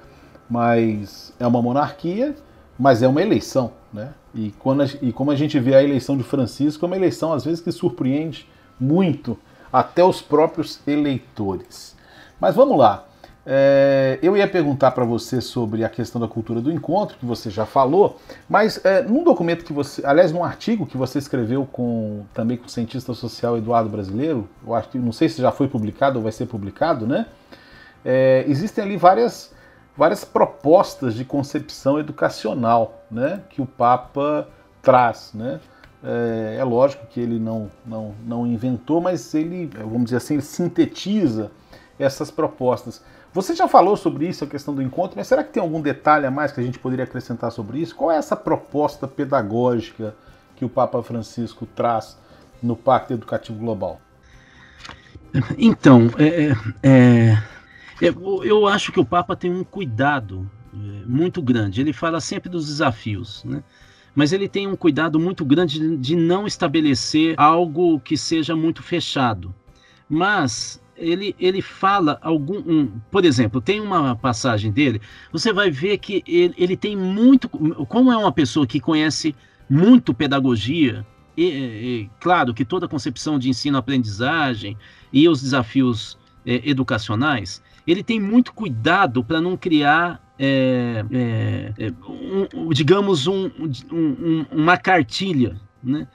Mas 0.48 1.32
é 1.40 1.46
uma 1.46 1.60
monarquia, 1.60 2.37
mas 2.78 3.02
é 3.02 3.08
uma 3.08 3.20
eleição, 3.20 3.72
né? 3.92 4.14
E, 4.35 4.53
quando 4.59 4.83
a, 4.83 4.87
e 5.01 5.12
como 5.12 5.31
a 5.31 5.37
gente 5.37 5.59
vê 5.61 5.75
a 5.75 5.83
eleição 5.83 6.16
de 6.16 6.25
Francisco, 6.25 6.85
é 6.85 6.87
uma 6.87 6.97
eleição 6.97 7.33
às 7.33 7.44
vezes 7.44 7.61
que 7.61 7.70
surpreende 7.70 8.49
muito 8.79 9.38
até 9.73 10.05
os 10.05 10.20
próprios 10.20 10.81
eleitores. 10.87 11.97
Mas 12.40 12.55
vamos 12.55 12.77
lá. 12.77 13.07
É, 13.47 14.18
eu 14.23 14.37
ia 14.37 14.49
perguntar 14.49 14.92
para 14.92 15.05
você 15.05 15.40
sobre 15.40 15.85
a 15.85 15.88
questão 15.88 16.20
da 16.20 16.27
cultura 16.27 16.62
do 16.62 16.73
encontro, 16.73 17.18
que 17.18 17.27
você 17.27 17.51
já 17.51 17.66
falou, 17.66 18.18
mas 18.49 18.83
é, 18.85 19.03
num 19.03 19.23
documento 19.23 19.64
que 19.64 19.73
você, 19.73 20.05
aliás, 20.05 20.33
num 20.33 20.42
artigo 20.42 20.87
que 20.87 20.97
você 20.97 21.18
escreveu 21.18 21.68
com 21.70 22.23
também 22.33 22.57
com 22.57 22.64
o 22.64 22.70
cientista 22.70 23.12
social 23.12 23.59
Eduardo 23.59 23.90
Brasileiro, 23.90 24.49
eu 24.66 24.75
acho 24.75 24.88
que 24.88 24.99
não 24.99 25.12
sei 25.12 25.28
se 25.28 25.43
já 25.43 25.53
foi 25.53 25.68
publicado 25.68 26.18
ou 26.18 26.22
vai 26.22 26.32
ser 26.32 26.47
publicado, 26.47 27.07
né? 27.07 27.26
É, 28.03 28.45
existem 28.49 28.82
ali 28.82 28.97
várias 28.97 29.53
várias 29.97 30.24
propostas 30.24 31.14
de 31.14 31.24
concepção 31.24 31.99
educacional 31.99 33.05
né, 33.11 33.42
que 33.51 33.62
o 33.62 33.66
Papa 33.66 34.49
traz. 34.82 35.30
Né? 35.34 35.61
É, 36.03 36.57
é, 36.59 36.64
lógico 36.64 37.07
que 37.07 37.20
ele 37.20 37.38
não, 37.38 37.70
não, 37.86 38.14
não 38.26 38.47
inventou, 38.47 39.01
mas 39.01 39.34
ele, 39.34 39.70
vamos 39.76 40.05
dizer 40.05 40.16
assim, 40.16 40.34
ele 40.34 40.42
sintetiza 40.42 41.51
essas 41.99 42.30
propostas. 42.30 43.03
Você 43.32 43.55
já 43.55 43.66
falou 43.66 43.97
sobre 43.97 44.28
isso, 44.28 44.45
a 44.45 44.47
questão 44.47 44.74
do 44.74 44.82
encontro, 44.82 45.16
mas 45.16 45.26
será 45.26 45.42
que 45.42 45.53
tem 45.53 45.62
algum 45.62 45.80
detalhe 45.80 46.26
a 46.26 46.30
mais 46.30 46.53
que 46.53 46.61
a 46.61 46.62
gente 46.62 46.78
poderia 46.78 47.05
acrescentar 47.05 47.51
sobre 47.51 47.78
isso? 47.78 47.95
Qual 47.95 48.11
é 48.11 48.16
essa 48.16 48.36
proposta 48.36 49.09
pedagógica 49.09 50.14
que 50.55 50.64
o 50.64 50.68
Papa 50.68 51.03
Francisco 51.03 51.66
traz 51.66 52.16
no 52.62 52.76
Pacto 52.76 53.12
Educativo 53.12 53.59
Global? 53.59 54.01
Então, 55.59 56.11
é, 56.16 56.53
é, 56.53 56.55
é 56.84 57.38
eu, 58.01 58.45
eu 58.45 58.66
acho 58.66 58.92
que 58.92 59.01
o 59.01 59.05
Papa 59.05 59.36
tem 59.36 59.53
um 59.53 59.64
cuidado 59.64 60.51
é, 60.72 61.07
muito 61.07 61.40
grande. 61.42 61.80
Ele 61.80 61.92
fala 61.92 62.20
sempre 62.20 62.49
dos 62.49 62.66
desafios, 62.66 63.45
né? 63.45 63.62
mas 64.14 64.32
ele 64.32 64.49
tem 64.49 64.66
um 64.66 64.76
cuidado 64.76 65.18
muito 65.18 65.45
grande 65.45 65.78
de, 65.78 65.97
de 65.97 66.16
não 66.16 66.47
estabelecer 66.47 67.34
algo 67.36 68.01
que 68.01 68.16
seja 68.16 68.55
muito 68.55 68.82
fechado. 68.82 69.55
Mas 70.09 70.80
ele, 70.97 71.34
ele 71.38 71.61
fala 71.61 72.18
algum. 72.22 72.59
Um, 72.59 73.01
por 73.11 73.24
exemplo, 73.24 73.61
tem 73.61 73.80
uma 73.80 74.14
passagem 74.14 74.70
dele, 74.70 75.01
você 75.32 75.53
vai 75.53 75.70
ver 75.70 75.99
que 75.99 76.22
ele, 76.26 76.55
ele 76.57 76.76
tem 76.76 76.97
muito. 76.97 77.49
Como 77.49 78.12
é 78.12 78.16
uma 78.16 78.32
pessoa 78.32 78.66
que 78.66 78.80
conhece 78.80 79.34
muito 79.68 80.12
pedagogia, 80.12 81.05
e, 81.36 81.45
e 81.45 82.11
claro 82.20 82.55
que 82.55 82.64
toda 82.64 82.86
a 82.86 82.88
concepção 82.88 83.38
de 83.38 83.49
ensino-aprendizagem 83.49 84.76
e 85.12 85.28
os 85.28 85.42
desafios 85.42 86.18
é, 86.47 86.68
educacionais, 86.68 87.62
ele 87.87 88.03
tem 88.03 88.20
muito 88.20 88.53
cuidado 88.53 89.22
para 89.22 89.41
não 89.41 89.57
criar 89.57 90.20
é, 90.39 91.05
é, 91.12 91.87
é, 91.87 91.93
um, 92.55 92.68
digamos, 92.70 93.26
um, 93.26 93.51
um, 93.93 94.45
uma 94.51 94.76
cartilha, 94.76 95.61
né? 95.82 96.09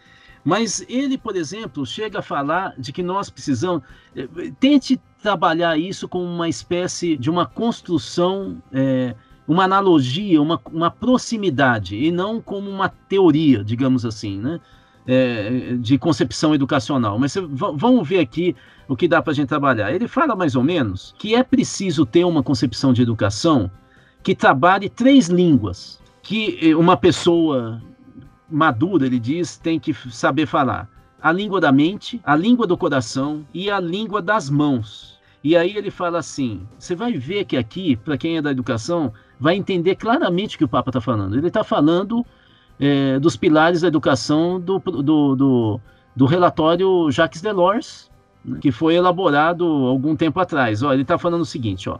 Mas 0.43 0.83
ele, 0.89 1.17
por 1.17 1.35
exemplo, 1.35 1.85
chega 1.85 2.19
a 2.19 2.21
falar 2.21 2.73
de 2.77 2.91
que 2.91 3.03
nós 3.03 3.29
precisamos. 3.29 3.83
É, 4.15 4.27
tente 4.59 4.99
trabalhar 5.21 5.77
isso 5.77 6.07
como 6.07 6.25
uma 6.25 6.47
espécie 6.47 7.17
de 7.17 7.29
uma 7.29 7.45
construção, 7.45 8.61
é, 8.71 9.15
uma 9.47 9.65
analogia, 9.65 10.41
uma, 10.41 10.59
uma 10.71 10.89
proximidade, 10.89 11.95
e 11.95 12.11
não 12.11 12.41
como 12.41 12.69
uma 12.69 12.89
teoria, 12.89 13.63
digamos 13.63 14.05
assim, 14.05 14.37
né? 14.39 14.59
É, 15.07 15.75
de 15.79 15.97
concepção 15.97 16.53
educacional. 16.53 17.17
Mas 17.17 17.35
vamos 17.51 18.07
ver 18.07 18.19
aqui 18.19 18.55
o 18.89 18.95
que 18.95 19.07
dá 19.07 19.21
para 19.21 19.31
a 19.31 19.35
gente 19.35 19.47
trabalhar. 19.47 19.93
Ele 19.93 20.07
fala 20.07 20.35
mais 20.35 20.55
ou 20.55 20.63
menos 20.63 21.13
que 21.19 21.35
é 21.35 21.43
preciso 21.43 22.07
ter 22.07 22.25
uma 22.25 22.41
concepção 22.41 22.91
de 22.91 23.03
educação 23.03 23.69
que 24.23 24.33
trabalhe 24.35 24.89
três 24.89 25.27
línguas, 25.27 26.01
que 26.23 26.57
eh, 26.59 26.75
uma 26.75 26.97
pessoa 26.97 27.81
madura, 28.49 29.05
ele 29.05 29.19
diz, 29.19 29.57
tem 29.57 29.79
que 29.79 29.93
saber 29.93 30.47
falar. 30.47 30.89
A 31.21 31.31
língua 31.31 31.61
da 31.61 31.71
mente, 31.71 32.19
a 32.23 32.35
língua 32.35 32.65
do 32.65 32.75
coração 32.75 33.45
e 33.53 33.69
a 33.69 33.79
língua 33.79 34.21
das 34.21 34.49
mãos. 34.49 35.19
E 35.43 35.55
aí 35.55 35.77
ele 35.77 35.91
fala 35.91 36.17
assim: 36.17 36.67
você 36.77 36.95
vai 36.95 37.13
ver 37.13 37.45
que 37.45 37.55
aqui, 37.55 37.95
para 37.95 38.17
quem 38.17 38.37
é 38.37 38.41
da 38.41 38.51
educação, 38.51 39.13
vai 39.39 39.55
entender 39.55 39.95
claramente 39.95 40.55
o 40.55 40.57
que 40.57 40.65
o 40.65 40.69
Papa 40.69 40.89
está 40.89 40.99
falando. 40.99 41.37
Ele 41.37 41.47
está 41.47 41.63
falando 41.63 42.25
é, 42.79 43.19
dos 43.19 43.37
pilares 43.37 43.81
da 43.81 43.87
educação 43.87 44.59
do, 44.59 44.79
do, 44.79 45.35
do, 45.35 45.79
do 46.15 46.25
relatório 46.25 47.11
Jacques 47.11 47.41
Delors, 47.41 48.08
né, 48.49 48.59
que 48.61 48.71
foi 48.71 48.95
elaborado 48.95 49.65
algum 49.65 50.15
tempo 50.15 50.39
atrás. 50.39 50.83
Ó, 50.83 50.91
ele 50.93 51.03
está 51.03 51.17
falando 51.17 51.41
o 51.41 51.45
seguinte: 51.45 51.89
ó, 51.89 51.99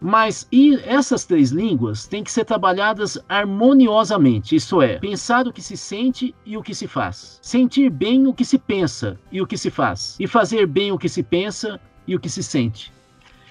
mas 0.00 0.46
e 0.52 0.74
essas 0.84 1.24
três 1.24 1.50
línguas 1.50 2.06
têm 2.06 2.22
que 2.22 2.30
ser 2.30 2.44
trabalhadas 2.44 3.18
harmoniosamente, 3.28 4.54
isto 4.54 4.82
é, 4.82 4.98
pensar 4.98 5.46
o 5.46 5.52
que 5.52 5.62
se 5.62 5.76
sente 5.76 6.34
e 6.44 6.56
o 6.56 6.62
que 6.62 6.74
se 6.74 6.86
faz, 6.86 7.38
sentir 7.42 7.90
bem 7.90 8.26
o 8.26 8.34
que 8.34 8.44
se 8.44 8.58
pensa 8.58 9.18
e 9.32 9.40
o 9.40 9.46
que 9.46 9.56
se 9.56 9.70
faz, 9.70 10.16
e 10.20 10.26
fazer 10.26 10.66
bem 10.66 10.92
o 10.92 10.98
que 10.98 11.08
se 11.08 11.22
pensa 11.22 11.80
e 12.06 12.14
o 12.14 12.20
que 12.20 12.28
se 12.28 12.42
sente. 12.42 12.92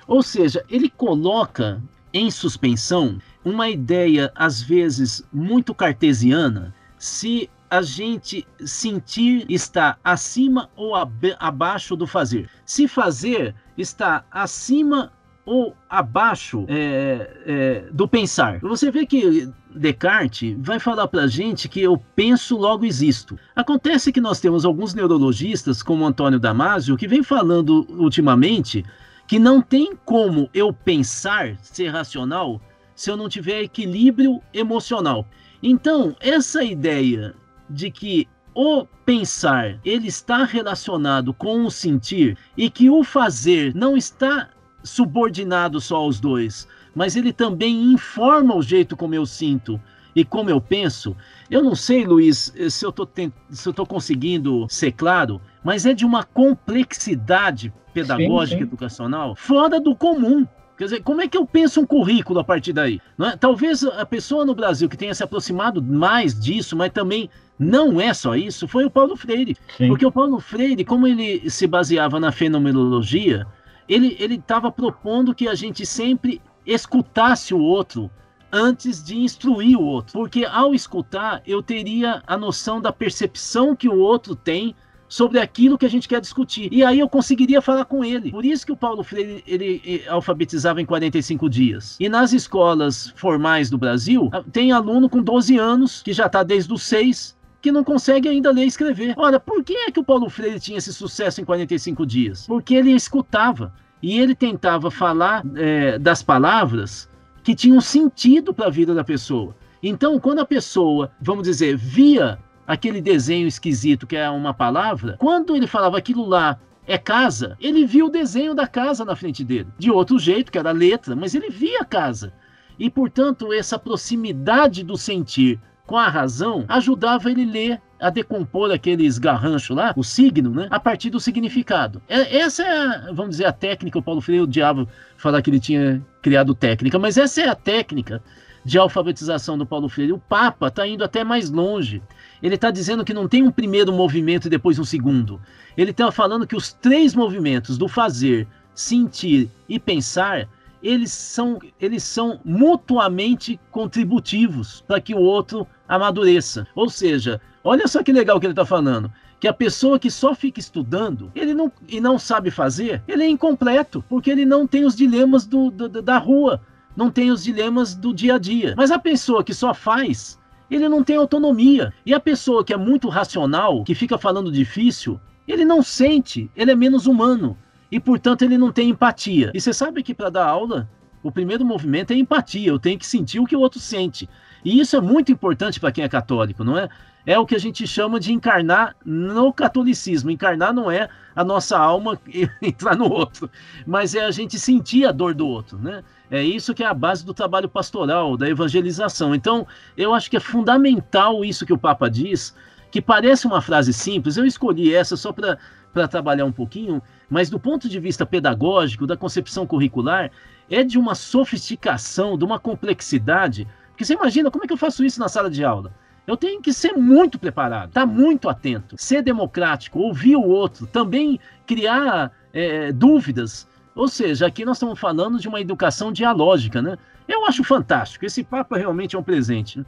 Ou 0.07 0.21
seja, 0.21 0.63
ele 0.69 0.89
coloca 0.89 1.81
em 2.13 2.29
suspensão 2.29 3.17
uma 3.43 3.69
ideia, 3.69 4.31
às 4.35 4.61
vezes, 4.61 5.23
muito 5.33 5.73
cartesiana, 5.73 6.73
se 6.97 7.49
a 7.69 7.81
gente 7.81 8.47
sentir 8.65 9.45
está 9.49 9.97
acima 10.03 10.69
ou 10.75 10.95
ab 10.95 11.35
abaixo 11.39 11.95
do 11.95 12.05
fazer. 12.05 12.49
Se 12.65 12.87
fazer 12.87 13.55
está 13.77 14.23
acima 14.31 15.11
ou 15.45 15.75
abaixo 15.89 16.65
é, 16.67 17.29
é, 17.45 17.89
do 17.91 18.07
pensar. 18.07 18.59
Você 18.59 18.89
vê 18.89 19.05
que 19.05 19.47
Descartes 19.75 20.55
vai 20.59 20.79
falar 20.79 21.07
para 21.07 21.23
a 21.23 21.27
gente 21.27 21.69
que 21.69 21.81
eu 21.81 21.97
penso, 22.15 22.57
logo 22.57 22.85
existo. 22.85 23.37
Acontece 23.55 24.11
que 24.11 24.21
nós 24.21 24.39
temos 24.39 24.65
alguns 24.65 24.93
neurologistas, 24.93 25.83
como 25.83 26.05
Antônio 26.05 26.39
Damasio, 26.39 26.97
que 26.97 27.07
vem 27.07 27.21
falando 27.21 27.85
ultimamente 27.89 28.83
que 29.27 29.37
não 29.39 29.61
tem 29.61 29.95
como 30.05 30.49
eu 30.53 30.71
pensar 30.71 31.57
ser 31.61 31.87
racional 31.89 32.61
se 32.95 33.11
eu 33.11 33.17
não 33.17 33.27
tiver 33.27 33.63
equilíbrio 33.63 34.41
emocional. 34.53 35.27
Então, 35.61 36.15
essa 36.19 36.63
ideia 36.63 37.35
de 37.69 37.91
que 37.91 38.27
o 38.53 38.85
pensar 39.05 39.79
ele 39.83 40.07
está 40.07 40.45
relacionado 40.45 41.33
com 41.33 41.65
o 41.65 41.71
sentir 41.71 42.37
e 42.55 42.69
que 42.69 42.89
o 42.89 43.03
fazer 43.03 43.75
não 43.75 43.97
está 43.97 44.49
subordinado 44.81 45.81
só 45.81 45.97
aos 45.97 46.19
dois, 46.19 46.67
mas 46.95 47.15
ele 47.15 47.33
também 47.33 47.91
informa 47.91 48.55
o 48.55 48.61
jeito 48.61 48.95
como 48.95 49.13
eu 49.13 49.25
sinto 49.25 49.81
e 50.15 50.23
como 50.23 50.49
eu 50.49 50.61
penso. 50.61 51.15
Eu 51.51 51.61
não 51.61 51.75
sei, 51.75 52.05
Luiz, 52.05 52.53
se 52.69 52.85
eu 52.85 52.89
estou 52.89 53.85
conseguindo 53.85 54.65
ser 54.69 54.93
claro, 54.93 55.41
mas 55.63 55.85
é 55.85 55.93
de 55.93 56.05
uma 56.05 56.23
complexidade 56.23 57.73
pedagógica 57.93 58.57
sim, 58.57 58.63
sim. 58.63 58.67
educacional 58.67 59.35
fora 59.35 59.79
do 59.79 59.95
comum. 59.95 60.47
Quer 60.77 60.83
dizer, 60.85 61.03
como 61.03 61.21
é 61.21 61.27
que 61.27 61.37
eu 61.37 61.45
penso 61.45 61.79
um 61.79 61.85
currículo 61.85 62.39
a 62.39 62.43
partir 62.43 62.73
daí? 62.73 63.01
É? 63.19 63.37
Talvez 63.37 63.83
a 63.83 64.05
pessoa 64.05 64.45
no 64.45 64.53
Brasil 64.53 64.89
que 64.89 64.97
tenha 64.97 65.13
se 65.13 65.23
aproximado 65.23 65.81
mais 65.81 66.37
disso, 66.37 66.75
mas 66.75 66.91
também 66.91 67.29
não 67.57 68.01
é 68.01 68.13
só 68.13 68.35
isso, 68.35 68.67
foi 68.67 68.83
o 68.85 68.91
Paulo 68.91 69.15
Freire. 69.15 69.55
Sim. 69.77 69.87
Porque 69.87 70.05
o 70.05 70.11
Paulo 70.11 70.39
Freire, 70.39 70.83
como 70.83 71.07
ele 71.07 71.49
se 71.49 71.65
baseava 71.65 72.19
na 72.19 72.31
fenomenologia, 72.31 73.47
ele 73.87 74.17
estava 74.35 74.69
propondo 74.71 75.33
que 75.33 75.47
a 75.47 75.55
gente 75.55 75.85
sempre 75.85 76.41
escutasse 76.65 77.53
o 77.53 77.59
outro 77.59 78.11
antes 78.51 79.03
de 79.03 79.17
instruir 79.17 79.77
o 79.77 79.83
outro. 79.83 80.13
Porque 80.13 80.45
ao 80.45 80.73
escutar, 80.73 81.41
eu 81.45 81.61
teria 81.61 82.21
a 82.25 82.37
noção 82.37 82.81
da 82.81 82.91
percepção 82.91 83.75
que 83.75 83.87
o 83.87 83.97
outro 83.97 84.35
tem 84.35 84.75
sobre 85.15 85.39
aquilo 85.39 85.77
que 85.77 85.85
a 85.85 85.89
gente 85.89 86.09
quer 86.09 86.19
discutir. 86.19 86.67
E 86.73 86.83
aí 86.83 86.99
eu 86.99 87.07
conseguiria 87.07 87.61
falar 87.61 87.85
com 87.85 88.03
ele. 88.03 88.31
Por 88.31 88.43
isso 88.43 88.65
que 88.65 88.71
o 88.73 88.75
Paulo 88.75 89.01
Freire 89.01 89.41
ele, 89.47 89.81
ele 89.85 90.03
alfabetizava 90.09 90.81
em 90.81 90.85
45 90.85 91.49
dias. 91.49 91.95
E 92.01 92.09
nas 92.09 92.33
escolas 92.33 93.13
formais 93.15 93.69
do 93.69 93.77
Brasil, 93.77 94.29
tem 94.51 94.73
aluno 94.73 95.09
com 95.09 95.23
12 95.23 95.57
anos 95.57 96.03
que 96.03 96.11
já 96.11 96.25
está 96.25 96.43
desde 96.43 96.73
os 96.73 96.83
6 96.83 97.33
que 97.61 97.71
não 97.71 97.81
consegue 97.81 98.27
ainda 98.27 98.51
ler 98.51 98.65
e 98.65 98.67
escrever. 98.67 99.13
Ora, 99.15 99.39
por 99.39 99.63
que 99.63 99.73
é 99.73 99.89
que 99.89 100.01
o 100.01 100.03
Paulo 100.03 100.29
Freire 100.29 100.59
tinha 100.59 100.79
esse 100.79 100.91
sucesso 100.91 101.39
em 101.39 101.45
45 101.45 102.05
dias? 102.05 102.45
Porque 102.45 102.75
ele 102.75 102.91
escutava 102.91 103.73
e 104.03 104.19
ele 104.19 104.35
tentava 104.35 104.91
falar 104.91 105.45
é, 105.55 105.97
das 105.97 106.21
palavras 106.21 107.09
que 107.41 107.55
tinham 107.55 107.79
sentido 107.79 108.53
para 108.53 108.67
a 108.67 108.69
vida 108.69 108.93
da 108.93 109.03
pessoa. 109.03 109.55
Então, 109.81 110.19
quando 110.19 110.39
a 110.39 110.45
pessoa, 110.45 111.09
vamos 111.21 111.43
dizer, 111.43 111.77
via 111.77 112.37
aquele 112.67 113.01
desenho 113.01 113.47
esquisito 113.47 114.07
que 114.07 114.15
é 114.15 114.29
uma 114.29 114.53
palavra, 114.53 115.15
quando 115.19 115.55
ele 115.55 115.67
falava 115.67 115.97
aquilo 115.97 116.25
lá 116.25 116.59
é 116.87 116.97
casa, 116.97 117.57
ele 117.59 117.85
via 117.85 118.05
o 118.05 118.09
desenho 118.09 118.53
da 118.53 118.67
casa 118.67 119.03
na 119.03 119.15
frente 119.15 119.43
dele. 119.43 119.67
De 119.77 119.89
outro 119.89 120.19
jeito, 120.19 120.51
que 120.51 120.57
era 120.57 120.71
letra, 120.71 121.15
mas 121.15 121.33
ele 121.33 121.49
via 121.49 121.81
a 121.81 121.85
casa. 121.85 122.31
E, 122.77 122.89
portanto, 122.89 123.51
essa 123.51 123.79
proximidade 123.79 124.83
do 124.83 124.97
sentir 124.97 125.59
com 125.85 125.97
a 125.97 126.09
razão, 126.09 126.65
ajudava 126.67 127.29
ele 127.29 127.45
ler 127.45 127.81
a 127.99 128.09
decompor 128.09 128.71
aqueles 128.71 129.17
garranchos 129.17 129.75
lá, 129.75 129.93
o 129.95 130.03
signo, 130.03 130.49
né, 130.49 130.67
a 130.69 130.79
partir 130.79 131.09
do 131.09 131.19
significado. 131.19 132.01
É, 132.09 132.37
essa 132.37 132.63
é, 132.63 133.13
vamos 133.13 133.31
dizer, 133.31 133.45
a 133.45 133.51
técnica, 133.51 133.99
o 133.99 134.03
Paulo 134.03 134.19
Freire, 134.19 134.43
o 134.43 134.47
diabo 134.47 134.87
falar 135.15 135.41
que 135.41 135.49
ele 135.49 135.59
tinha 135.59 136.01
criado 136.21 136.53
técnica, 136.53 136.99
mas 136.99 137.17
essa 137.17 137.41
é 137.41 137.47
a 137.47 137.55
técnica 137.55 138.21
de 138.65 138.79
alfabetização 138.79 139.57
do 139.57 139.65
Paulo 139.65 139.87
Freire. 139.87 140.11
O 140.11 140.17
Papa 140.17 140.67
está 140.67 140.85
indo 140.87 141.03
até 141.03 141.23
mais 141.23 141.51
longe. 141.51 142.01
Ele 142.41 142.55
está 142.55 142.71
dizendo 142.71 143.05
que 143.05 143.13
não 143.13 143.27
tem 143.27 143.43
um 143.43 143.51
primeiro 143.51 143.93
movimento 143.93 144.47
e 144.47 144.49
depois 144.49 144.79
um 144.79 144.83
segundo. 144.83 145.39
Ele 145.77 145.91
está 145.91 146.11
falando 146.11 146.47
que 146.47 146.55
os 146.55 146.73
três 146.73 147.13
movimentos 147.13 147.77
do 147.77 147.87
fazer, 147.87 148.47
sentir 148.73 149.49
e 149.69 149.79
pensar 149.79 150.49
eles 150.85 151.11
são, 151.11 151.59
eles 151.81 152.03
são 152.03 152.39
mutuamente 152.45 153.59
contributivos 153.71 154.83
para 154.87 155.01
que 155.01 155.15
o 155.15 155.19
outro 155.19 155.65
amadureça. 155.87 156.67
Ou 156.75 156.89
seja, 156.89 157.41
olha 157.63 157.87
só 157.87 158.03
que 158.03 158.11
legal 158.11 158.39
que 158.39 158.45
ele 158.45 158.53
está 158.53 158.65
falando. 158.65 159.11
Que 159.39 159.47
a 159.47 159.53
pessoa 159.53 159.99
que 159.99 160.11
só 160.11 160.35
fica 160.35 160.59
estudando 160.59 161.31
ele 161.35 161.53
não, 161.53 161.71
e 161.87 161.99
não 161.99 162.19
sabe 162.19 162.51
fazer, 162.51 163.01
ele 163.07 163.23
é 163.23 163.27
incompleto, 163.27 164.03
porque 164.07 164.29
ele 164.29 164.45
não 164.45 164.67
tem 164.67 164.85
os 164.85 164.95
dilemas 164.95 165.45
do, 165.45 165.71
do, 165.71 166.01
da 166.01 166.17
rua, 166.19 166.61
não 166.95 167.11
tem 167.11 167.31
os 167.31 167.43
dilemas 167.43 167.93
do 167.95 168.13
dia 168.13 168.35
a 168.35 168.37
dia. 168.37 168.73
Mas 168.77 168.91
a 168.91 168.99
pessoa 168.99 169.43
que 169.43 169.53
só 169.53 169.73
faz, 169.73 170.39
ele 170.69 170.87
não 170.87 171.03
tem 171.03 171.17
autonomia. 171.17 171.93
E 172.05 172.13
a 172.13 172.19
pessoa 172.19 172.63
que 172.63 172.73
é 172.73 172.77
muito 172.77 173.09
racional, 173.09 173.83
que 173.83 173.93
fica 173.93 174.17
falando 174.17 174.51
difícil, 174.51 175.19
ele 175.47 175.65
não 175.65 175.83
sente, 175.83 176.49
ele 176.55 176.71
é 176.71 176.75
menos 176.75 177.05
humano 177.05 177.57
e, 177.91 177.99
portanto, 177.99 178.41
ele 178.43 178.57
não 178.57 178.71
tem 178.71 178.89
empatia. 178.89 179.51
E 179.53 179.61
você 179.61 179.73
sabe 179.73 180.01
que 180.01 180.13
para 180.13 180.29
dar 180.29 180.47
aula, 180.47 180.89
O 181.25 181.31
primeiro 181.31 181.65
movimento 181.65 182.13
é 182.13 182.15
empatia, 182.15 182.69
eu 182.69 182.77
tenho 182.77 182.99
que 182.99 183.07
sentir 183.07 183.39
o 183.39 183.47
que 183.47 183.55
o 183.55 183.59
outro 183.59 183.79
sente. 183.79 184.29
E 184.65 184.79
isso 184.79 184.95
é 184.95 185.01
muito 185.01 185.31
importante 185.31 185.79
para 185.79 185.91
quem 185.91 186.03
é 186.03 186.09
católico, 186.09 186.63
não 186.63 186.75
é? 186.75 186.89
É 187.23 187.37
o 187.37 187.45
que 187.45 187.55
a 187.55 187.59
gente 187.59 187.85
chama 187.85 188.19
de 188.19 188.33
encarnar 188.33 188.95
no 189.05 189.53
catolicismo. 189.53 190.31
Encarnar 190.31 190.73
não 190.73 190.89
é 190.89 191.07
a 191.35 191.43
nossa 191.43 191.77
alma 191.77 192.19
entrar 192.61 192.95
no 192.95 193.05
outro, 193.11 193.49
mas 193.85 194.15
é 194.15 194.25
a 194.25 194.31
gente 194.31 194.57
sentir 194.57 195.05
a 195.05 195.11
dor 195.11 195.35
do 195.35 195.47
outro, 195.47 195.77
né? 195.77 196.03
É 196.31 196.41
isso 196.43 196.73
que 196.73 196.83
é 196.83 196.87
a 196.87 196.93
base 196.95 197.23
do 197.23 197.33
trabalho 197.33 197.69
pastoral, 197.69 198.35
da 198.35 198.49
evangelização. 198.49 199.35
Então, 199.35 199.67
eu 199.95 200.15
acho 200.15 200.29
que 200.31 200.37
é 200.37 200.39
fundamental 200.39 201.45
isso 201.45 201.65
que 201.65 201.73
o 201.73 201.77
Papa 201.77 202.09
diz, 202.09 202.55
que 202.89 202.99
parece 202.99 203.45
uma 203.45 203.61
frase 203.61 203.93
simples. 203.93 204.35
Eu 204.35 204.45
escolhi 204.45 204.95
essa 204.95 205.15
só 205.15 205.31
para 205.31 206.07
trabalhar 206.07 206.45
um 206.45 206.51
pouquinho, 206.51 207.03
mas 207.29 207.51
do 207.51 207.59
ponto 207.59 207.87
de 207.87 207.99
vista 207.99 208.25
pedagógico, 208.25 209.05
da 209.05 209.15
concepção 209.15 209.67
curricular, 209.67 210.31
é 210.69 210.83
de 210.83 210.97
uma 210.97 211.13
sofisticação, 211.13 212.35
de 212.35 212.43
uma 212.43 212.59
complexidade. 212.59 213.67
Porque 213.95 214.03
você 214.03 214.13
imagina 214.13 214.51
como 214.51 214.65
é 214.65 214.67
que 214.67 214.73
eu 214.73 214.77
faço 214.77 215.05
isso 215.05 215.21
na 215.21 215.29
sala 215.29 215.49
de 215.49 215.63
aula? 215.63 215.89
Eu 216.27 216.35
tenho 216.35 216.61
que 216.61 216.73
ser 216.73 216.91
muito 216.93 217.39
preparado, 217.39 217.87
estar 217.87 218.01
tá 218.01 218.05
muito 218.05 218.49
atento, 218.49 218.97
ser 218.99 219.21
democrático, 219.21 219.99
ouvir 219.99 220.35
o 220.35 220.43
outro, 220.43 220.85
também 220.85 221.39
criar 221.65 222.29
é, 222.53 222.91
dúvidas. 222.91 223.65
Ou 223.95 224.09
seja, 224.09 224.47
aqui 224.47 224.65
nós 224.65 224.75
estamos 224.75 224.99
falando 224.99 225.39
de 225.39 225.47
uma 225.47 225.61
educação 225.61 226.11
dialógica, 226.11 226.81
né? 226.81 226.97
Eu 227.25 227.45
acho 227.45 227.63
fantástico. 227.63 228.25
Esse 228.25 228.43
papo 228.43 228.75
realmente 228.75 229.15
é 229.15 229.19
um 229.19 229.23
presente. 229.23 229.79
Né? 229.79 229.85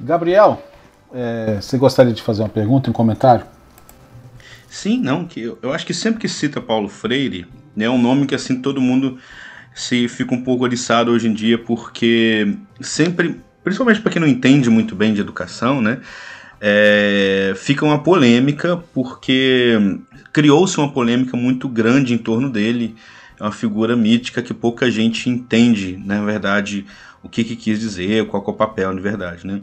Gabriel, 0.00 0.64
é, 1.12 1.58
você 1.60 1.76
gostaria 1.76 2.14
de 2.14 2.22
fazer 2.22 2.42
uma 2.42 2.48
pergunta, 2.48 2.88
um 2.88 2.92
comentário? 2.94 3.44
Sim, 4.66 4.98
não, 4.98 5.26
que 5.26 5.42
eu, 5.42 5.58
eu 5.60 5.74
acho 5.74 5.84
que 5.84 5.92
sempre 5.92 6.20
que 6.20 6.28
cita 6.28 6.58
Paulo 6.58 6.88
Freire, 6.88 7.46
né, 7.76 7.84
é 7.84 7.90
um 7.90 8.00
nome 8.00 8.26
que 8.26 8.34
assim 8.34 8.62
todo 8.62 8.80
mundo 8.80 9.18
se 9.74 10.06
fica 10.08 10.34
um 10.34 10.42
pouco 10.42 10.64
oriçado 10.64 11.10
hoje 11.10 11.26
em 11.28 11.34
dia, 11.34 11.58
porque 11.58 12.54
sempre, 12.80 13.40
principalmente 13.62 14.00
para 14.00 14.12
quem 14.12 14.20
não 14.20 14.28
entende 14.28 14.70
muito 14.70 14.94
bem 14.94 15.12
de 15.12 15.20
educação, 15.20 15.82
né, 15.82 15.98
é, 16.60 17.52
fica 17.56 17.84
uma 17.84 17.98
polêmica, 17.98 18.76
porque 18.94 19.76
criou-se 20.32 20.78
uma 20.78 20.90
polêmica 20.90 21.36
muito 21.36 21.68
grande 21.68 22.14
em 22.14 22.18
torno 22.18 22.48
dele, 22.48 22.94
é 23.38 23.42
uma 23.42 23.52
figura 23.52 23.96
mítica 23.96 24.42
que 24.42 24.54
pouca 24.54 24.90
gente 24.90 25.28
entende, 25.28 25.96
na 26.04 26.24
verdade, 26.24 26.86
o 27.22 27.28
que, 27.28 27.42
que 27.42 27.56
quis 27.56 27.80
dizer, 27.80 28.26
qual 28.26 28.44
é 28.46 28.50
o 28.50 28.52
papel 28.52 28.94
de 28.94 29.00
verdade, 29.00 29.46
né? 29.46 29.62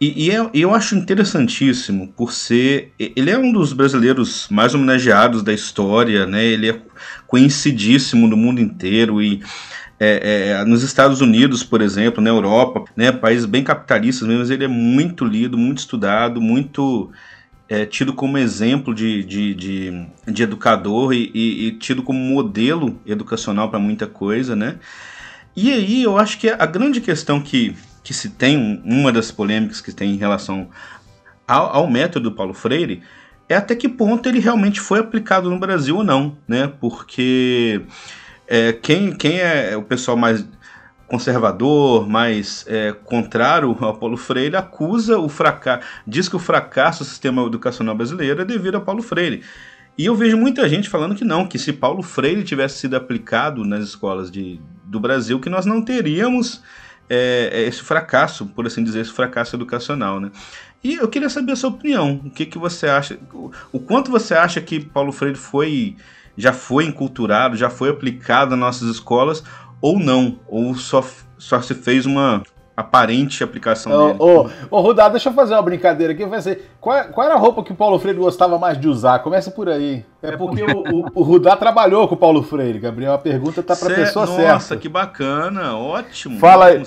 E, 0.00 0.26
e, 0.26 0.30
é, 0.30 0.50
eu 0.52 0.74
acho 0.74 0.96
interessantíssimo 0.96 2.12
por 2.16 2.32
ser. 2.32 2.92
Ele 2.98 3.30
é 3.30 3.38
um 3.38 3.52
dos 3.52 3.72
brasileiros 3.72 4.48
mais 4.50 4.74
homenageados 4.74 5.42
da 5.42 5.52
história, 5.52 6.26
né? 6.26 6.44
Ele 6.44 6.70
é 6.70 6.80
conhecidíssimo 7.26 8.26
no 8.26 8.36
mundo 8.36 8.60
inteiro 8.60 9.22
e 9.22 9.40
é, 10.04 10.50
é, 10.58 10.64
nos 10.64 10.82
Estados 10.82 11.20
Unidos, 11.20 11.62
por 11.62 11.80
exemplo, 11.80 12.20
na 12.20 12.30
Europa, 12.30 12.84
né, 12.96 13.12
países 13.12 13.44
bem 13.44 13.62
capitalistas 13.62 14.26
mesmo, 14.26 14.52
ele 14.52 14.64
é 14.64 14.68
muito 14.68 15.24
lido, 15.24 15.56
muito 15.56 15.78
estudado, 15.78 16.40
muito 16.40 17.12
é, 17.72 17.86
tido 17.86 18.12
como 18.12 18.36
exemplo 18.36 18.94
de, 18.94 19.24
de, 19.24 19.54
de, 19.54 20.06
de 20.30 20.42
educador 20.42 21.14
e, 21.14 21.30
e, 21.32 21.68
e, 21.68 21.72
tido 21.78 22.02
como 22.02 22.18
modelo 22.18 23.00
educacional 23.06 23.70
para 23.70 23.78
muita 23.78 24.06
coisa, 24.06 24.54
né? 24.54 24.78
E 25.56 25.72
aí 25.72 26.02
eu 26.02 26.18
acho 26.18 26.38
que 26.38 26.50
a 26.50 26.66
grande 26.66 27.00
questão 27.00 27.40
que, 27.40 27.74
que 28.04 28.12
se 28.12 28.28
tem, 28.28 28.82
uma 28.84 29.10
das 29.10 29.30
polêmicas 29.30 29.80
que 29.80 29.90
tem 29.90 30.10
em 30.10 30.18
relação 30.18 30.68
ao, 31.48 31.74
ao 31.74 31.90
método 31.90 32.28
do 32.28 32.36
Paulo 32.36 32.52
Freire, 32.52 33.02
é 33.48 33.56
até 33.56 33.74
que 33.74 33.88
ponto 33.88 34.28
ele 34.28 34.38
realmente 34.38 34.78
foi 34.78 34.98
aplicado 34.98 35.48
no 35.48 35.58
Brasil 35.58 35.96
ou 35.96 36.04
não, 36.04 36.36
né? 36.46 36.70
Porque 36.78 37.80
é, 38.46 38.74
quem, 38.74 39.16
quem 39.16 39.38
é 39.38 39.74
o 39.78 39.82
pessoal 39.82 40.18
mais 40.18 40.44
conservador, 41.12 42.08
mais 42.08 42.64
é, 42.66 42.90
contrário 43.04 43.76
ao 43.80 43.98
Paulo 43.98 44.16
Freire, 44.16 44.56
acusa 44.56 45.18
o 45.18 45.28
fracasso, 45.28 45.86
diz 46.06 46.26
que 46.26 46.36
o 46.36 46.38
fracasso 46.38 47.04
do 47.04 47.06
sistema 47.06 47.44
educacional 47.44 47.94
brasileiro 47.94 48.40
é 48.40 48.46
devido 48.46 48.76
a 48.76 48.80
Paulo 48.80 49.02
Freire. 49.02 49.42
E 49.98 50.06
eu 50.06 50.16
vejo 50.16 50.38
muita 50.38 50.66
gente 50.66 50.88
falando 50.88 51.14
que 51.14 51.22
não, 51.22 51.46
que 51.46 51.58
se 51.58 51.70
Paulo 51.70 52.02
Freire 52.02 52.42
tivesse 52.42 52.78
sido 52.78 52.96
aplicado 52.96 53.62
nas 53.62 53.84
escolas 53.84 54.30
de, 54.30 54.58
do 54.84 54.98
Brasil, 54.98 55.38
que 55.38 55.50
nós 55.50 55.66
não 55.66 55.82
teríamos 55.82 56.62
é, 57.10 57.50
é, 57.52 57.62
esse 57.64 57.82
fracasso, 57.82 58.46
por 58.46 58.66
assim 58.66 58.82
dizer, 58.82 59.00
esse 59.00 59.12
fracasso 59.12 59.54
educacional, 59.54 60.18
né? 60.18 60.30
E 60.82 60.94
eu 60.94 61.08
queria 61.08 61.28
saber 61.28 61.52
a 61.52 61.56
sua 61.56 61.68
opinião. 61.68 62.22
O 62.24 62.30
que, 62.30 62.46
que 62.46 62.56
você 62.56 62.86
acha? 62.88 63.18
O 63.70 63.78
quanto 63.78 64.10
você 64.10 64.32
acha 64.32 64.62
que 64.62 64.80
Paulo 64.80 65.12
Freire 65.12 65.36
foi 65.36 65.94
já 66.36 66.52
foi 66.52 66.84
enculturado, 66.84 67.56
já 67.56 67.68
foi 67.68 67.90
aplicado 67.90 68.50
nas 68.52 68.58
nossas 68.58 68.88
escolas 68.88 69.44
ou 69.82 69.98
não? 69.98 70.38
Ou 70.48 70.74
só, 70.76 71.04
só 71.36 71.60
se 71.60 71.74
fez 71.74 72.06
uma 72.06 72.42
aparente 72.74 73.44
aplicação 73.44 73.92
ô, 73.92 74.06
dele? 74.06 74.18
Ô, 74.20 74.76
ô 74.76 74.80
Rudá, 74.80 75.08
deixa 75.08 75.28
eu 75.28 75.34
fazer 75.34 75.54
uma 75.54 75.62
brincadeira 75.62 76.12
aqui. 76.12 76.24
Vai 76.24 76.40
ser, 76.40 76.70
qual, 76.80 77.04
qual, 77.08 77.26
era 77.26 77.34
a 77.34 77.38
roupa 77.38 77.62
que 77.62 77.72
o 77.72 77.74
Paulo 77.74 77.98
Freire 77.98 78.18
gostava 78.18 78.58
mais 78.58 78.80
de 78.80 78.88
usar? 78.88 79.18
Começa 79.18 79.50
por 79.50 79.68
aí. 79.68 80.04
É, 80.22 80.28
é 80.28 80.36
porque 80.36 80.62
o, 80.62 80.78
o, 80.78 81.06
o, 81.14 81.22
Rudá 81.22 81.56
trabalhou 81.56 82.06
com 82.06 82.14
o 82.14 82.18
Paulo 82.18 82.42
Freire, 82.42 82.78
Gabriel. 82.78 83.12
A 83.12 83.18
pergunta 83.18 83.62
tá 83.62 83.76
para 83.76 83.92
a 83.92 83.96
pessoa 83.96 84.24
nossa, 84.24 84.36
certa. 84.36 84.52
Nossa, 84.54 84.76
que 84.76 84.88
bacana, 84.88 85.76
ótimo. 85.76 86.38
Fala 86.38 86.66
aí. 86.66 86.82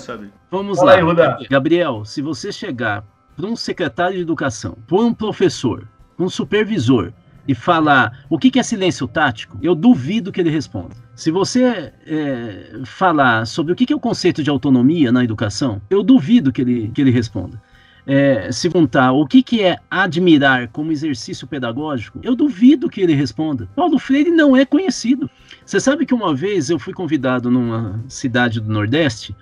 Vamos 0.50 0.78
Fala 0.78 0.92
lá, 0.92 0.96
aí, 0.96 1.02
Rudá. 1.02 1.38
Gabriel, 1.50 2.04
se 2.04 2.22
você 2.22 2.50
chegar 2.50 3.04
para 3.36 3.46
um 3.46 3.54
secretário 3.54 4.16
de 4.16 4.22
educação, 4.22 4.76
para 4.86 4.96
um 4.96 5.12
professor, 5.12 5.86
um 6.18 6.28
supervisor, 6.28 7.12
e 7.48 7.54
falar 7.54 8.24
o 8.28 8.38
que, 8.38 8.58
é 8.58 8.62
silêncio 8.62 9.06
tático, 9.06 9.56
eu 9.62 9.74
duvido 9.74 10.32
que 10.32 10.40
ele 10.40 10.50
responda. 10.50 11.05
Se 11.16 11.30
você 11.30 11.94
é, 12.06 12.80
falar 12.84 13.46
sobre 13.46 13.72
o 13.72 13.76
que, 13.76 13.90
é 13.90 13.96
o 13.96 13.98
conceito 13.98 14.42
de 14.42 14.50
autonomia 14.50 15.10
na 15.10 15.24
educação, 15.24 15.80
eu 15.88 16.02
duvido 16.02 16.52
que 16.52 16.60
ele, 16.60 16.90
que 16.94 17.00
ele 17.00 17.10
responda. 17.10 17.60
É, 18.06 18.52
se 18.52 18.68
perguntar 18.68 19.12
o 19.12 19.26
que, 19.26 19.42
que 19.42 19.62
é 19.62 19.78
admirar 19.90 20.68
como 20.68 20.92
exercício 20.92 21.46
pedagógico, 21.46 22.20
eu 22.22 22.36
duvido 22.36 22.90
que 22.90 23.00
ele 23.00 23.14
responda. 23.14 23.66
Paulo 23.74 23.98
Freire 23.98 24.30
não 24.30 24.54
é 24.54 24.66
conhecido. 24.66 25.28
Você 25.64 25.80
sabe 25.80 26.04
que 26.04 26.12
uma 26.12 26.34
vez 26.34 26.68
eu 26.68 26.78
fui 26.78 26.92
convidado 26.92 27.50
numa 27.50 27.98
cidade 28.08 28.60
do 28.60 28.70
Nordeste 28.70 29.34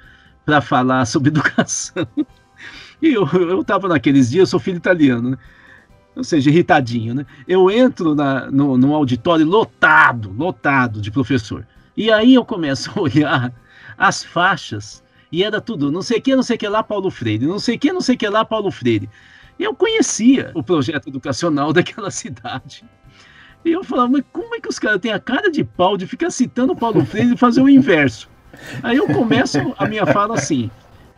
para 0.46 0.60
falar 0.60 1.04
sobre 1.06 1.28
educação. 1.30 2.06
E 3.02 3.12
eu 3.12 3.60
estava 3.60 3.88
naqueles 3.88 4.30
dias, 4.30 4.42
eu 4.42 4.46
sou 4.46 4.60
filho 4.60 4.76
italiano, 4.76 5.30
né? 5.30 5.38
Ou 6.16 6.24
seja, 6.24 6.50
irritadinho, 6.50 7.14
né? 7.14 7.26
Eu 7.46 7.70
entro 7.70 8.14
na, 8.14 8.50
no, 8.50 8.76
no 8.76 8.94
auditório 8.94 9.46
lotado, 9.46 10.32
lotado 10.36 11.00
de 11.00 11.10
professor. 11.10 11.66
E 11.96 12.10
aí 12.10 12.34
eu 12.34 12.44
começo 12.44 12.90
a 12.94 13.00
olhar 13.00 13.52
as 13.96 14.24
faixas 14.24 15.02
e 15.30 15.42
era 15.42 15.60
tudo, 15.60 15.90
não 15.90 16.02
sei 16.02 16.18
o 16.18 16.22
que, 16.22 16.36
não 16.36 16.42
sei 16.42 16.56
o 16.56 16.58
que 16.58 16.68
lá, 16.68 16.82
Paulo 16.82 17.10
Freire, 17.10 17.46
não 17.46 17.58
sei 17.58 17.76
o 17.76 17.78
que, 17.78 17.92
não 17.92 18.00
sei 18.00 18.14
o 18.14 18.18
que 18.18 18.28
lá, 18.28 18.44
Paulo 18.44 18.70
Freire. 18.70 19.08
Eu 19.58 19.74
conhecia 19.74 20.50
o 20.54 20.62
projeto 20.62 21.08
educacional 21.08 21.72
daquela 21.74 22.10
cidade. 22.10 22.84
E 23.64 23.72
eu 23.72 23.82
falava, 23.82 24.10
mas 24.10 24.24
como 24.32 24.54
é 24.54 24.60
que 24.60 24.68
os 24.68 24.78
caras 24.78 25.00
têm 25.00 25.12
a 25.12 25.18
cara 25.18 25.50
de 25.50 25.64
pau 25.64 25.96
de 25.96 26.06
ficar 26.06 26.30
citando 26.30 26.76
Paulo 26.76 27.04
Freire 27.04 27.34
e 27.34 27.36
fazer 27.36 27.62
o 27.62 27.68
inverso? 27.68 28.28
Aí 28.82 28.96
eu 28.96 29.06
começo 29.08 29.58
a 29.78 29.86
minha 29.88 30.06
fala 30.06 30.34
assim, 30.34 30.70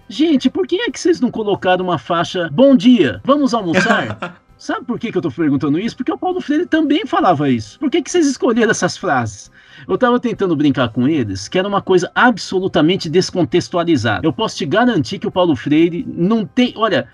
gente, 0.09 0.49
por 0.49 0.67
que 0.67 0.77
é 0.77 0.91
que 0.91 0.99
vocês 0.99 1.21
não 1.21 1.31
colocaram 1.31 1.85
uma 1.85 1.99
faixa, 1.99 2.49
bom 2.51 2.77
dia, 2.77 3.21
vamos 3.25 3.53
almoçar? 3.53 4.41
Sabe 4.67 4.85
por 4.85 4.99
que, 4.99 5.13
que 5.13 5.17
eu 5.17 5.21
estou 5.21 5.31
perguntando 5.31 5.79
isso? 5.79 5.97
Porque 5.97 6.11
o 6.11 6.19
Paulo 6.19 6.41
Freire 6.41 6.67
também 6.67 7.07
falava 7.07 7.49
isso. 7.49 7.79
Por 7.79 7.89
que, 7.89 8.03
que 8.03 8.11
vocês 8.11 8.27
escolheram 8.27 8.73
essas 8.73 8.97
frases? 8.97 9.49
Eu 9.87 9.95
estava 9.95 10.19
tentando 10.19 10.57
brincar 10.57 10.89
com 10.89 11.07
eles, 11.07 11.47
que 11.47 11.57
era 11.57 11.69
uma 11.69 11.81
coisa 11.81 12.11
absolutamente 12.13 13.09
descontextualizada. 13.09 14.27
Eu 14.27 14.33
posso 14.33 14.57
te 14.57 14.67
garantir 14.67 15.21
que 15.21 15.27
o 15.29 15.31
Paulo 15.31 15.55
Freire 15.55 16.05
não 16.09 16.45
tem. 16.45 16.75
Olha, 16.77 17.07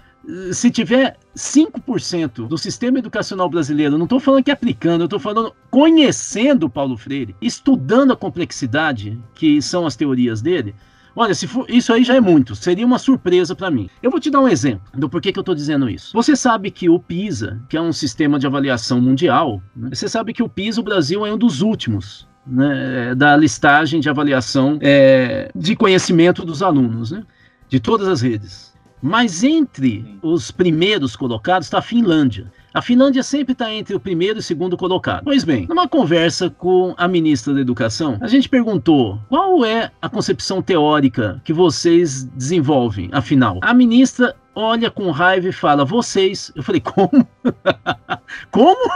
se 0.51 0.71
tiver 0.71 1.19
5% 1.37 2.49
do 2.49 2.57
sistema 2.57 3.01
educacional 3.01 3.51
brasileiro, 3.51 3.99
não 3.99 4.05
estou 4.05 4.19
falando 4.19 4.45
que 4.45 4.51
aplicando, 4.51 5.03
eu 5.03 5.05
estou 5.05 5.21
falando 5.21 5.55
conhecendo 5.71 6.65
o 6.65 6.71
Paulo 6.71 6.97
Freire, 6.97 7.37
estudando 7.39 8.15
a 8.15 8.17
complexidade 8.17 9.21
que 9.35 9.61
são 9.61 9.85
as 9.85 9.95
teorias 9.95 10.41
dele, 10.41 10.75
Olha, 11.15 11.35
se 11.35 11.47
for, 11.47 11.67
isso 11.69 11.93
aí 11.93 12.05
já 12.05 12.15
é 12.15 12.21
muito, 12.21 12.55
seria 12.55 12.87
uma 12.87 12.99
surpresa 12.99 13.55
para 13.55 13.71
mim. 13.71 13.89
Eu 14.03 14.11
vou 14.11 14.19
te 14.19 14.31
dar 14.31 14.41
um 14.41 14.49
exemplo 14.49 14.83
do 14.95 15.09
porquê 15.09 15.33
que 15.33 15.39
eu 15.39 15.43
estou 15.43 15.55
dizendo 15.55 15.89
isso. 15.89 16.13
Você 16.15 16.35
sabe 16.35 16.71
que 16.71 16.89
o 16.89 16.99
PISA, 16.99 17.61
que 17.69 17.77
é 17.77 17.81
um 17.81 17.93
sistema 17.93 18.39
de 18.39 18.47
avaliação 18.47 19.01
mundial, 19.01 19.63
né, 19.77 19.91
você 19.93 20.09
sabe 20.09 20.33
que 20.33 20.43
o 20.43 20.49
PISA, 20.49 20.81
o 20.81 20.85
Brasil 20.85 21.27
é 21.27 21.33
um 21.33 21.39
dos 21.39 21.61
últimos 21.61 22.27
né, 22.47 23.15
da 23.15 23.37
listagem 23.37 24.01
de 24.01 24.09
avaliação 24.09 24.79
é, 24.81 25.51
de 25.55 25.77
conhecimento 25.77 26.45
dos 26.45 26.63
alunos, 26.63 27.11
né, 27.11 27.23
de 27.69 27.79
todas 27.79 28.09
as 28.09 28.23
redes. 28.23 28.73
Mas 29.03 29.43
entre 29.43 30.19
os 30.23 30.51
primeiros 30.51 31.17
colocados 31.17 31.67
está 31.67 31.79
a 31.79 31.83
Finlândia. 31.83 32.53
A 32.75 32.81
Finlândia 32.81 33.23
sempre 33.23 33.53
está 33.53 33.73
entre 33.73 33.95
o 33.95 34.01
primeiro 34.01 34.39
e 34.39 34.41
o 34.41 34.43
segundo 34.43 34.77
colocado. 34.77 35.25
Pois 35.25 35.45
bem, 35.45 35.66
numa 35.68 35.87
conversa 35.87 36.49
com 36.49 36.95
a 36.97 37.07
ministra 37.07 37.53
da 37.53 37.61
Educação, 37.61 38.18
a 38.20 38.27
gente 38.27 38.49
perguntou 38.49 39.20
qual 39.29 39.64
é 39.64 39.91
a 40.01 40.09
concepção 40.09 40.62
teórica 40.62 41.41
que 41.45 41.53
vocês 41.53 42.25
desenvolvem, 42.25 43.11
afinal. 43.12 43.59
A 43.61 43.75
ministra 43.75 44.35
olha 44.55 44.91
com 44.91 45.11
raiva 45.11 45.49
e 45.49 45.53
fala: 45.53 45.85
vocês. 45.85 46.51
Eu 46.55 46.62
falei: 46.62 46.81
como? 46.81 47.29
como? 48.51 48.91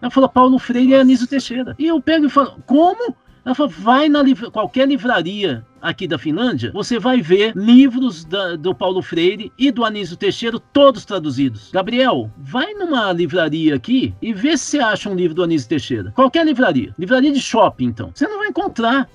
Ela 0.00 0.10
falou: 0.10 0.28
Paulo 0.28 0.58
Freire 0.58 0.92
e 0.92 0.94
Anísio 0.94 1.26
Teixeira. 1.26 1.74
E 1.78 1.86
eu 1.86 2.00
pego 2.00 2.26
e 2.26 2.30
falo: 2.30 2.56
como? 2.66 3.14
Ela 3.44 3.54
falou: 3.54 3.72
vai 3.76 4.08
na 4.08 4.22
qualquer 4.52 4.86
livraria 4.88 5.66
aqui 5.80 6.06
da 6.06 6.16
Finlândia, 6.16 6.70
você 6.72 6.98
vai 6.98 7.20
ver 7.20 7.52
livros 7.56 8.24
da, 8.24 8.54
do 8.54 8.72
Paulo 8.72 9.02
Freire 9.02 9.52
e 9.58 9.70
do 9.72 9.84
Anísio 9.84 10.16
Teixeira, 10.16 10.60
todos 10.72 11.04
traduzidos. 11.04 11.70
Gabriel, 11.72 12.30
vai 12.38 12.72
numa 12.74 13.12
livraria 13.12 13.74
aqui 13.74 14.14
e 14.22 14.32
vê 14.32 14.56
se 14.56 14.64
você 14.66 14.78
acha 14.78 15.10
um 15.10 15.14
livro 15.14 15.34
do 15.34 15.42
Anísio 15.42 15.68
Teixeira. 15.68 16.12
Qualquer 16.12 16.46
livraria. 16.46 16.94
Livraria 16.96 17.32
de 17.32 17.40
shopping, 17.40 17.86
então. 17.86 18.10
Você 18.14 18.28
não 18.28 18.38
vai 18.38 18.48
encontrar. 18.48 19.08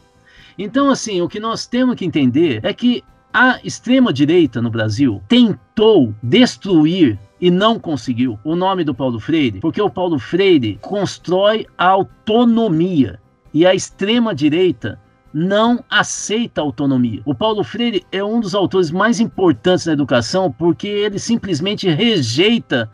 Então, 0.57 0.89
assim, 0.89 1.21
o 1.21 1.29
que 1.29 1.39
nós 1.39 1.65
temos 1.65 1.95
que 1.95 2.03
entender 2.03 2.59
é 2.63 2.73
que 2.73 3.03
a 3.33 3.59
extrema-direita 3.63 4.61
no 4.61 4.69
Brasil 4.69 5.21
tentou 5.27 6.13
destruir 6.21 7.19
e 7.39 7.51
não 7.51 7.79
conseguiu 7.79 8.39
o 8.43 8.55
nome 8.55 8.83
do 8.83 8.95
Paulo 8.95 9.19
Freire, 9.19 9.59
porque 9.59 9.81
o 9.81 9.89
Paulo 9.89 10.17
Freire 10.17 10.79
constrói 10.81 11.67
a 11.77 11.85
autonomia 11.85 13.19
e 13.53 13.65
a 13.65 13.73
extrema-direita 13.73 14.99
não 15.33 15.83
aceita 15.89 16.61
autonomia. 16.61 17.21
O 17.25 17.35
Paulo 17.35 17.63
Freire 17.63 18.05
é 18.11 18.23
um 18.23 18.39
dos 18.39 18.55
autores 18.55 18.89
mais 18.89 19.19
importantes 19.19 19.85
na 19.85 19.93
educação 19.93 20.51
porque 20.51 20.87
ele 20.87 21.19
simplesmente 21.19 21.87
rejeita 21.87 22.89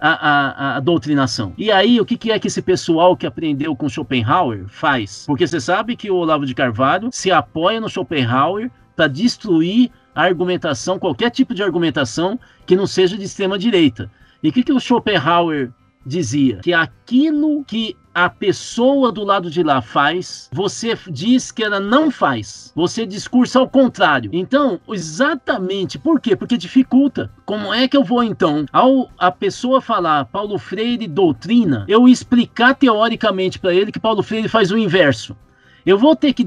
a, 0.00 0.10
a, 0.10 0.76
a, 0.76 0.80
doutrinação. 0.80 1.54
E 1.56 1.70
aí, 1.70 2.00
o 2.00 2.04
que, 2.04 2.16
que 2.16 2.30
é 2.30 2.38
que 2.38 2.48
esse 2.48 2.60
pessoal 2.60 3.16
que 3.16 3.26
aprendeu 3.26 3.74
com 3.74 3.88
Schopenhauer 3.88 4.66
faz? 4.68 5.24
Porque 5.26 5.46
você 5.46 5.60
sabe 5.60 5.96
que 5.96 6.10
o 6.10 6.16
Olavo 6.16 6.44
de 6.44 6.54
Carvalho 6.54 7.08
se 7.10 7.30
apoia 7.30 7.80
no 7.80 7.88
Schopenhauer 7.88 8.70
para 8.94 9.06
destruir 9.06 9.90
a 10.14 10.22
argumentação, 10.22 10.98
qualquer 10.98 11.30
tipo 11.30 11.54
de 11.54 11.62
argumentação 11.62 12.38
que 12.66 12.76
não 12.76 12.86
seja 12.86 13.16
de 13.16 13.24
extrema 13.24 13.58
direita. 13.58 14.10
E 14.42 14.48
o 14.48 14.52
que, 14.52 14.62
que 14.62 14.72
o 14.72 14.80
Schopenhauer 14.80 15.70
dizia? 16.06 16.60
Que 16.62 16.72
aquilo 16.72 17.64
que 17.64 17.96
a 18.14 18.30
pessoa 18.30 19.12
do 19.12 19.24
lado 19.24 19.50
de 19.50 19.62
lá 19.62 19.82
faz, 19.82 20.48
você 20.50 20.96
diz 21.10 21.50
que 21.52 21.62
ela 21.62 21.78
não 21.78 22.10
faz. 22.10 22.72
Você 22.74 23.04
discursa 23.04 23.58
ao 23.58 23.68
contrário. 23.68 24.30
Então, 24.32 24.80
exatamente 24.88 25.98
por 25.98 26.18
quê? 26.18 26.34
Porque 26.34 26.56
dificulta. 26.56 27.30
Como 27.44 27.74
é 27.74 27.86
que 27.86 27.96
eu 27.96 28.04
vou 28.04 28.22
então, 28.22 28.64
ao 28.72 29.10
a 29.18 29.30
pessoa 29.30 29.82
falar 29.82 30.24
Paulo 30.26 30.58
Freire 30.58 31.06
doutrina, 31.06 31.84
eu 31.88 32.08
explicar 32.08 32.74
teoricamente 32.74 33.58
para 33.58 33.74
ele 33.74 33.92
que 33.92 34.00
Paulo 34.00 34.22
Freire 34.22 34.48
faz 34.48 34.70
o 34.70 34.78
inverso? 34.78 35.36
Eu 35.84 35.98
vou 35.98 36.16
ter 36.16 36.32
que 36.32 36.46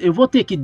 eu 0.00 0.12
vou 0.12 0.28
ter 0.28 0.44
que 0.44 0.58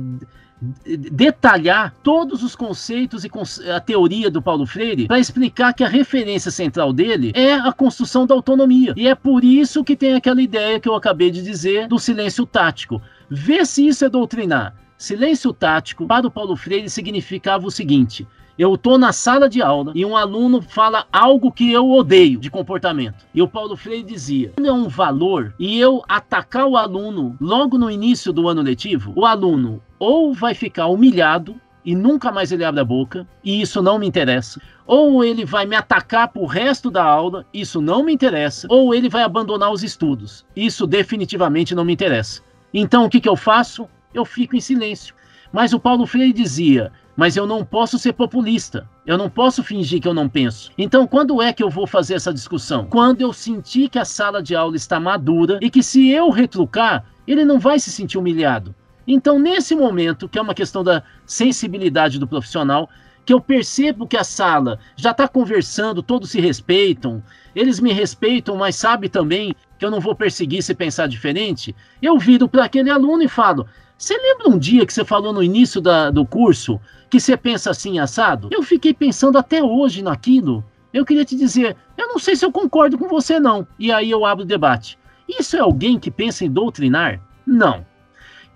detalhar 0.85 1.93
todos 2.03 2.43
os 2.43 2.55
conceitos 2.55 3.23
e 3.23 3.31
a 3.71 3.79
teoria 3.79 4.29
do 4.29 4.41
Paulo 4.41 4.65
Freire 4.65 5.07
para 5.07 5.19
explicar 5.19 5.73
que 5.73 5.83
a 5.83 5.87
referência 5.87 6.51
central 6.51 6.91
dele 6.91 7.31
é 7.33 7.53
a 7.53 7.71
construção 7.71 8.25
da 8.25 8.35
autonomia. 8.35 8.93
E 8.97 9.07
é 9.07 9.15
por 9.15 9.43
isso 9.43 9.83
que 9.83 9.95
tem 9.95 10.15
aquela 10.15 10.41
ideia 10.41 10.79
que 10.79 10.89
eu 10.89 10.95
acabei 10.95 11.31
de 11.31 11.41
dizer 11.41 11.87
do 11.87 11.97
silêncio 11.97 12.45
tático. 12.45 13.01
Vê 13.29 13.65
se 13.65 13.87
isso 13.87 14.03
é 14.03 14.09
doutrinar. 14.09 14.75
Silêncio 14.97 15.53
tático, 15.53 16.05
para 16.05 16.27
o 16.27 16.31
Paulo 16.31 16.57
Freire, 16.57 16.89
significava 16.89 17.65
o 17.65 17.71
seguinte: 17.71 18.27
eu 18.59 18.75
estou 18.75 18.97
na 18.97 19.13
sala 19.13 19.47
de 19.47 19.61
aula 19.61 19.93
e 19.95 20.05
um 20.05 20.17
aluno 20.17 20.61
fala 20.61 21.07
algo 21.13 21.49
que 21.49 21.71
eu 21.71 21.89
odeio 21.89 22.37
de 22.37 22.51
comportamento. 22.51 23.25
E 23.33 23.41
o 23.41 23.47
Paulo 23.47 23.77
Freire 23.77 24.03
dizia: 24.03 24.51
quando 24.57 24.67
é 24.67 24.73
um 24.73 24.89
valor 24.89 25.55
e 25.57 25.79
eu 25.79 26.03
atacar 26.09 26.67
o 26.67 26.75
aluno 26.75 27.37
logo 27.39 27.77
no 27.77 27.89
início 27.89 28.33
do 28.33 28.49
ano 28.49 28.61
letivo, 28.61 29.13
o 29.15 29.25
aluno 29.25 29.81
ou 29.97 30.33
vai 30.33 30.53
ficar 30.53 30.87
humilhado 30.87 31.55
e 31.85 31.95
nunca 31.95 32.33
mais 32.33 32.51
ele 32.51 32.65
abre 32.65 32.81
a 32.81 32.83
boca, 32.83 33.25
e 33.41 33.61
isso 33.61 33.81
não 33.81 33.97
me 33.97 34.05
interessa. 34.05 34.61
Ou 34.85 35.23
ele 35.23 35.45
vai 35.45 35.65
me 35.65 35.77
atacar 35.77 36.27
pro 36.27 36.45
resto 36.45 36.91
da 36.91 37.03
aula, 37.03 37.45
isso 37.53 37.79
não 37.81 38.03
me 38.03 38.11
interessa. 38.11 38.67
Ou 38.69 38.93
ele 38.93 39.07
vai 39.07 39.23
abandonar 39.23 39.71
os 39.71 39.83
estudos, 39.83 40.45
isso 40.53 40.85
definitivamente 40.85 41.73
não 41.73 41.85
me 41.85 41.93
interessa. 41.93 42.41
Então 42.73 43.05
o 43.05 43.09
que, 43.09 43.21
que 43.21 43.29
eu 43.29 43.37
faço? 43.37 43.87
Eu 44.13 44.25
fico 44.25 44.57
em 44.57 44.59
silêncio. 44.59 45.15
Mas 45.51 45.73
o 45.73 45.79
Paulo 45.79 46.05
Freire 46.05 46.33
dizia: 46.33 46.91
mas 47.19 47.35
eu 47.35 47.45
não 47.45 47.65
posso 47.65 47.99
ser 47.99 48.13
populista. 48.13 48.89
Eu 49.05 49.17
não 49.17 49.29
posso 49.29 49.61
fingir 49.61 49.99
que 49.99 50.07
eu 50.07 50.13
não 50.13 50.29
penso. 50.29 50.71
Então, 50.77 51.05
quando 51.05 51.41
é 51.41 51.51
que 51.51 51.61
eu 51.61 51.69
vou 51.69 51.85
fazer 51.85 52.13
essa 52.13 52.33
discussão? 52.33 52.85
Quando 52.85 53.19
eu 53.19 53.33
sentir 53.33 53.89
que 53.89 53.99
a 53.99 54.05
sala 54.05 54.41
de 54.41 54.55
aula 54.55 54.77
está 54.77 55.01
madura 55.01 55.59
e 55.61 55.69
que 55.69 55.83
se 55.83 56.09
eu 56.09 56.29
retrucar, 56.29 57.03
ele 57.27 57.43
não 57.43 57.59
vai 57.59 57.77
se 57.77 57.91
sentir 57.91 58.17
humilhado. 58.17 58.73
Então, 59.05 59.37
nesse 59.37 59.75
momento, 59.75 60.29
que 60.29 60.39
é 60.39 60.41
uma 60.41 60.53
questão 60.53 60.81
da 60.81 61.03
sensibilidade 61.25 62.19
do 62.19 62.27
profissional, 62.27 62.89
que 63.25 63.33
eu 63.33 63.41
percebo 63.41 64.07
que 64.07 64.15
a 64.15 64.23
sala 64.23 64.79
já 64.95 65.11
está 65.11 65.27
conversando, 65.27 66.01
todos 66.01 66.31
se 66.31 66.39
respeitam, 66.39 67.21
eles 67.53 67.81
me 67.81 67.91
respeitam, 67.91 68.55
mas 68.55 68.77
sabe 68.77 69.09
também 69.09 69.53
que 69.77 69.85
eu 69.85 69.91
não 69.91 69.99
vou 69.99 70.15
perseguir 70.15 70.63
se 70.63 70.73
pensar 70.73 71.07
diferente, 71.07 71.75
eu 72.01 72.17
viro 72.17 72.47
para 72.47 72.63
aquele 72.63 72.89
aluno 72.89 73.23
e 73.23 73.27
falo: 73.27 73.67
você 73.99 74.17
lembra 74.17 74.47
um 74.47 74.57
dia 74.57 74.85
que 74.85 74.93
você 74.93 75.03
falou 75.03 75.33
no 75.33 75.43
início 75.43 75.81
da, 75.81 76.09
do 76.09 76.25
curso 76.25 76.79
que 77.09 77.19
você 77.19 77.35
pensa 77.35 77.69
assim, 77.69 77.99
assado? 77.99 78.47
Eu 78.49 78.63
fiquei 78.63 78.93
pensando 78.93 79.37
até 79.37 79.61
hoje 79.61 80.01
naquilo. 80.01 80.63
Eu 80.93 81.03
queria 81.03 81.25
te 81.25 81.35
dizer, 81.35 81.75
eu 81.97 82.07
não 82.07 82.17
sei 82.17 82.37
se 82.37 82.45
eu 82.45 82.51
concordo 82.51 82.97
com 82.97 83.09
você, 83.09 83.41
não. 83.41 83.67
E 83.77 83.91
aí 83.91 84.09
eu 84.09 84.25
abro 84.25 84.45
o 84.45 84.47
debate. 84.47 84.97
Isso 85.27 85.57
é 85.57 85.59
alguém 85.59 85.99
que 85.99 86.09
pensa 86.09 86.45
em 86.45 86.49
doutrinar? 86.49 87.19
Não. 87.45 87.85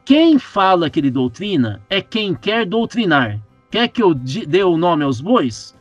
Quem 0.05 0.39
fala 0.39 0.89
que 0.89 1.01
ele 1.01 1.11
doutrina 1.11 1.81
é 1.89 2.01
quem 2.01 2.33
quer 2.33 2.65
doutrinar. 2.65 3.37
Quer 3.69 3.89
que 3.89 4.01
eu 4.01 4.13
dê 4.13 4.63
o 4.63 4.77
nome 4.77 5.03
aos 5.03 5.19
bois? 5.19 5.75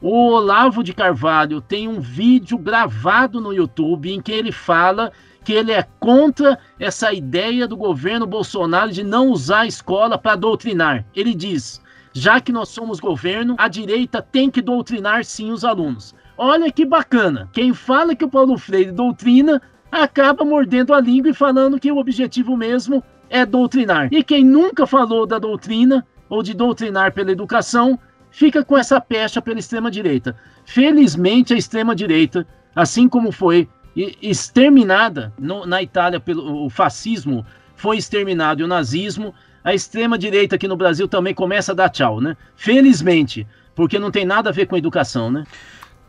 O 0.00 0.30
Olavo 0.30 0.84
de 0.84 0.92
Carvalho 0.92 1.60
tem 1.60 1.88
um 1.88 2.00
vídeo 2.00 2.56
gravado 2.56 3.40
no 3.40 3.52
YouTube 3.52 4.12
em 4.12 4.20
que 4.20 4.30
ele 4.30 4.52
fala 4.52 5.12
que 5.44 5.52
ele 5.52 5.72
é 5.72 5.86
contra 5.98 6.58
essa 6.78 7.12
ideia 7.12 7.66
do 7.66 7.76
governo 7.76 8.26
Bolsonaro 8.26 8.92
de 8.92 9.02
não 9.02 9.28
usar 9.28 9.60
a 9.60 9.66
escola 9.66 10.16
para 10.16 10.36
doutrinar. 10.36 11.04
Ele 11.14 11.34
diz: 11.34 11.82
já 12.12 12.40
que 12.40 12.52
nós 12.52 12.68
somos 12.68 13.00
governo, 13.00 13.54
a 13.58 13.68
direita 13.68 14.22
tem 14.22 14.50
que 14.50 14.62
doutrinar 14.62 15.24
sim 15.24 15.50
os 15.50 15.64
alunos. 15.64 16.14
Olha 16.36 16.70
que 16.70 16.84
bacana. 16.84 17.48
Quem 17.52 17.72
fala 17.72 18.14
que 18.14 18.24
o 18.24 18.30
Paulo 18.30 18.58
Freire 18.58 18.92
doutrina 18.92 19.60
acaba 19.90 20.44
mordendo 20.44 20.94
a 20.94 21.00
língua 21.00 21.30
e 21.30 21.34
falando 21.34 21.78
que 21.78 21.92
o 21.92 21.98
objetivo 21.98 22.56
mesmo 22.56 23.02
é 23.28 23.44
doutrinar. 23.44 24.08
E 24.12 24.22
quem 24.22 24.44
nunca 24.44 24.86
falou 24.86 25.26
da 25.26 25.38
doutrina 25.38 26.06
ou 26.28 26.42
de 26.42 26.54
doutrinar 26.54 27.12
pela 27.12 27.32
educação 27.32 27.98
fica 28.30 28.64
com 28.64 28.76
essa 28.76 29.00
pecha 29.00 29.40
pela 29.40 29.58
extrema 29.58 29.90
direita. 29.90 30.36
Felizmente 30.64 31.52
a 31.52 31.56
extrema 31.56 31.94
direita, 31.94 32.46
assim 32.74 33.08
como 33.08 33.30
foi 33.30 33.68
exterminada 33.94 35.32
no, 35.38 35.66
na 35.66 35.82
Itália 35.82 36.18
pelo 36.18 36.64
o 36.64 36.70
fascismo 36.70 37.44
foi 37.76 37.96
exterminado 37.98 38.60
e 38.60 38.64
o 38.64 38.68
nazismo 38.68 39.34
a 39.64 39.74
extrema 39.74 40.18
direita 40.18 40.56
aqui 40.56 40.66
no 40.66 40.76
Brasil 40.76 41.06
também 41.06 41.34
começa 41.34 41.72
a 41.72 41.74
dar 41.74 41.88
tchau, 41.88 42.20
né? 42.20 42.36
Felizmente, 42.56 43.46
porque 43.74 43.98
não 43.98 44.10
tem 44.10 44.24
nada 44.24 44.50
a 44.50 44.52
ver 44.52 44.66
com 44.66 44.76
educação, 44.76 45.30
né? 45.30 45.44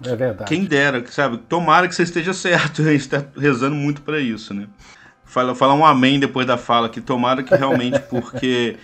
É 0.04 0.16
verdade. 0.16 0.50
Quem 0.50 0.66
dera, 0.66 1.04
sabe? 1.08 1.38
Tomara 1.38 1.88
que 1.88 1.96
você 1.96 2.04
esteja 2.04 2.34
certo. 2.34 2.82
A 2.84 2.86
gente 2.86 3.02
está 3.02 3.24
rezando 3.38 3.76
muito 3.76 4.02
para 4.02 4.20
isso, 4.20 4.54
né? 4.54 4.68
Fala, 5.24 5.56
falar 5.56 5.76
um 5.76 5.86
amém 5.86 6.20
depois 6.20 6.46
da 6.46 6.58
fala, 6.58 6.90
que 6.90 7.00
tomara 7.02 7.42
que 7.44 7.56
realmente, 7.56 8.00
porque 8.10 8.76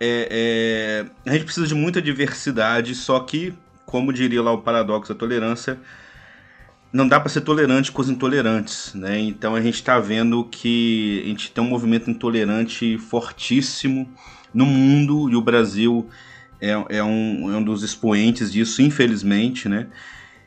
é, 0.00 1.04
é, 1.24 1.30
a 1.30 1.32
gente 1.32 1.44
precisa 1.44 1.66
de 1.66 1.74
muita 1.74 2.02
diversidade, 2.02 2.94
só 2.94 3.20
que, 3.20 3.54
como 3.84 4.12
diria 4.12 4.42
lá 4.42 4.52
o 4.52 4.58
paradoxo 4.58 5.12
da 5.12 5.18
tolerância, 5.18 5.78
não 6.96 7.06
dá 7.06 7.20
para 7.20 7.28
ser 7.28 7.42
tolerante 7.42 7.92
com 7.92 8.00
os 8.00 8.08
intolerantes, 8.08 8.94
né? 8.94 9.18
Então 9.20 9.54
a 9.54 9.60
gente 9.60 9.74
está 9.74 10.00
vendo 10.00 10.44
que 10.44 11.22
a 11.24 11.28
gente 11.28 11.50
tem 11.50 11.62
um 11.62 11.68
movimento 11.68 12.10
intolerante 12.10 12.96
fortíssimo 12.96 14.08
no 14.52 14.64
mundo 14.64 15.30
e 15.30 15.36
o 15.36 15.42
Brasil 15.42 16.08
é, 16.60 16.70
é, 16.88 17.04
um, 17.04 17.52
é 17.52 17.56
um 17.56 17.62
dos 17.62 17.82
expoentes 17.82 18.50
disso, 18.50 18.80
infelizmente, 18.80 19.68
né? 19.68 19.88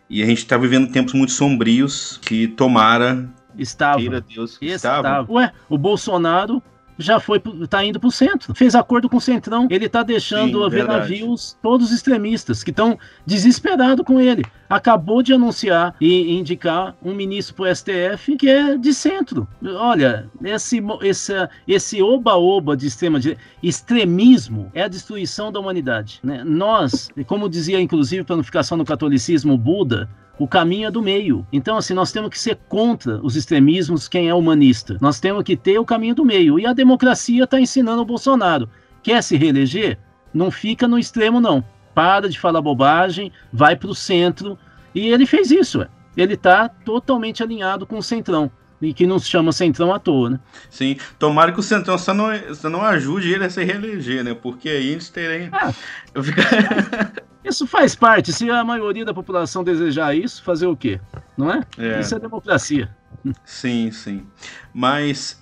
E 0.10 0.24
a 0.24 0.26
gente 0.26 0.40
está 0.40 0.58
vivendo 0.58 0.92
tempos 0.92 1.14
muito 1.14 1.32
sombrios 1.32 2.20
que 2.24 2.48
tomara 2.48 3.30
Estava. 3.58 4.00
Deus, 4.22 4.58
estava. 4.62 5.08
estava. 5.08 5.32
Ué, 5.32 5.52
o 5.70 5.78
Bolsonaro 5.78 6.64
já 7.00 7.20
foi 7.20 7.42
tá 7.70 7.84
indo 7.84 8.00
para 8.00 8.08
o 8.08 8.12
centro. 8.12 8.54
Fez 8.54 8.76
acordo 8.76 9.10
com 9.10 9.18
o 9.18 9.22
Centrão. 9.22 9.68
Ele 9.70 9.86
está 9.86 10.04
deixando 10.04 10.64
Sim, 10.64 10.70
ver 10.70 10.86
navios 10.86 11.58
todos 11.62 11.92
extremistas 11.92 12.64
que 12.64 12.72
estão 12.72 13.00
desesperados 13.26 14.06
com 14.06 14.20
ele. 14.20 14.44
Acabou 14.70 15.24
de 15.24 15.34
anunciar 15.34 15.96
e 16.00 16.38
indicar 16.38 16.96
um 17.02 17.14
ministro 17.14 17.56
para 17.56 17.72
o 17.72 17.76
STF 17.76 18.36
que 18.38 18.50
é 18.50 18.78
de 18.78 18.94
centro. 18.94 19.48
Olha, 19.64 20.30
esse 20.44 20.80
esse 21.02 21.34
esse 21.68 22.02
oba-oba 22.04 22.76
de 22.76 22.86
extrema 22.86 23.20
de 23.20 23.38
extremismo 23.64 24.70
é 24.74 24.84
a 24.84 24.88
destruição 24.88 25.52
da 25.52 25.60
humanidade. 25.60 26.20
Né? 26.22 26.44
Nós, 26.44 27.10
como 27.26 27.50
dizia 27.50 27.80
inclusive 27.80 28.24
para 28.24 28.36
não 28.36 28.44
ficar 28.44 28.64
só 28.64 28.76
no 28.76 28.86
catolicismo 28.86 29.58
Buda, 29.58 30.10
o 30.40 30.48
caminho 30.48 30.88
é 30.88 30.92
do 30.92 31.02
meio. 31.02 31.46
Então, 31.52 31.78
assim, 31.78 31.94
nós 31.94 32.14
temos 32.14 32.30
que 32.30 32.40
ser 32.40 32.58
contra 32.70 33.20
os 33.22 33.36
extremismos, 33.36 34.08
quem 34.08 34.30
é 34.30 34.34
humanista. 34.34 34.98
Nós 35.02 35.20
temos 35.20 35.44
que 35.44 35.58
ter 35.58 35.78
o 35.78 35.86
caminho 35.86 36.16
do 36.16 36.24
meio. 36.24 36.58
E 36.58 36.66
a 36.66 36.72
democracia 36.72 37.44
está 37.44 37.60
ensinando 37.60 38.02
o 38.02 38.06
Bolsonaro. 38.06 38.70
Quer 39.04 39.22
se 39.22 39.36
reeleger? 39.36 40.00
Não 40.34 40.50
fica 40.50 40.88
no 40.88 40.98
extremo, 40.98 41.42
não. 41.42 41.62
Para 41.94 42.30
de 42.30 42.40
falar 42.40 42.62
bobagem, 42.62 43.34
vai 43.52 43.76
para 43.76 43.90
o 43.90 43.96
centro. 43.96 44.58
E 44.96 45.10
ele 45.10 45.26
fez 45.26 45.52
isso. 45.52 45.86
Ele 46.16 46.36
está 46.36 46.70
totalmente 46.70 47.44
alinhado 47.44 47.86
com 47.86 47.98
o 47.98 48.04
centrão. 48.04 48.50
e 48.82 48.94
que 48.94 49.06
não 49.06 49.20
se 49.20 49.28
chama 49.28 49.52
Centrão 49.52 49.94
à 49.94 50.00
toa, 50.00 50.30
né? 50.30 50.40
Sim, 50.70 50.96
tomara 51.18 51.52
que 51.52 51.60
o 51.60 51.64
Centrão 51.64 51.98
só 51.98 52.14
não, 52.14 52.30
só 52.56 52.70
não 52.70 52.82
ajude 52.82 53.30
ele 53.34 53.44
a 53.44 53.50
se 53.50 53.62
reeleger, 53.62 54.24
né? 54.24 54.34
Porque 54.34 54.70
aí 54.70 54.88
eles 54.88 55.10
terem. 55.10 55.50
Ah, 55.52 55.74
isso 57.44 57.66
faz 57.66 57.96
parte. 57.96 58.34
Se 58.34 58.50
a 58.50 58.64
maioria 58.64 59.06
da 59.06 59.14
população 59.14 59.64
desejar 59.64 60.16
isso, 60.16 60.44
fazer 60.44 60.68
o 60.68 60.76
quê? 60.76 61.00
Não 61.38 61.52
é? 61.52 61.62
é. 61.78 62.00
Isso 62.00 62.16
é 62.16 62.20
democracia. 62.20 62.90
Sim, 63.44 63.92
sim. 63.92 64.26
Mas, 64.74 65.42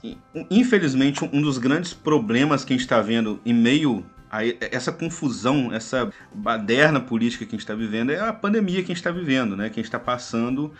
infelizmente, 0.49 1.23
um 1.31 1.41
dos 1.41 1.57
grandes 1.57 1.93
problemas 1.93 2.63
que 2.63 2.73
a 2.73 2.75
gente 2.75 2.85
está 2.85 3.01
vendo 3.01 3.39
em 3.45 3.53
meio 3.53 4.05
a 4.29 4.41
essa 4.71 4.91
confusão, 4.91 5.71
essa 5.73 6.11
baderna 6.33 6.99
política 6.99 7.45
que 7.45 7.51
a 7.51 7.55
gente 7.57 7.61
está 7.61 7.75
vivendo 7.75 8.11
é 8.11 8.19
a 8.19 8.33
pandemia 8.33 8.77
que 8.83 8.91
a 8.91 8.95
gente 8.95 8.97
está 8.97 9.11
vivendo, 9.11 9.55
né? 9.55 9.69
Que 9.69 9.79
a 9.79 9.81
gente 9.81 9.85
está 9.85 9.99
passando 9.99 10.73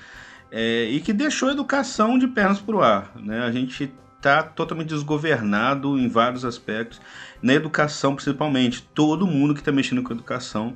é, 0.52 0.86
e 0.86 1.00
que 1.00 1.14
deixou 1.14 1.50
a 1.50 1.52
educação 1.52 2.18
de 2.18 2.28
pernas 2.28 2.60
para 2.60 2.76
o 2.76 2.82
ar. 2.82 3.12
Né? 3.16 3.44
A 3.44 3.52
gente 3.52 3.92
está 4.18 4.44
totalmente 4.44 4.90
desgovernado 4.90 5.98
em 5.98 6.08
vários 6.08 6.44
aspectos, 6.44 7.00
na 7.42 7.54
educação 7.54 8.16
principalmente. 8.16 8.82
Todo 8.94 9.28
mundo 9.28 9.54
que 9.54 9.62
está 9.62 9.72
mexendo 9.72 10.04
com 10.04 10.14
educação 10.14 10.76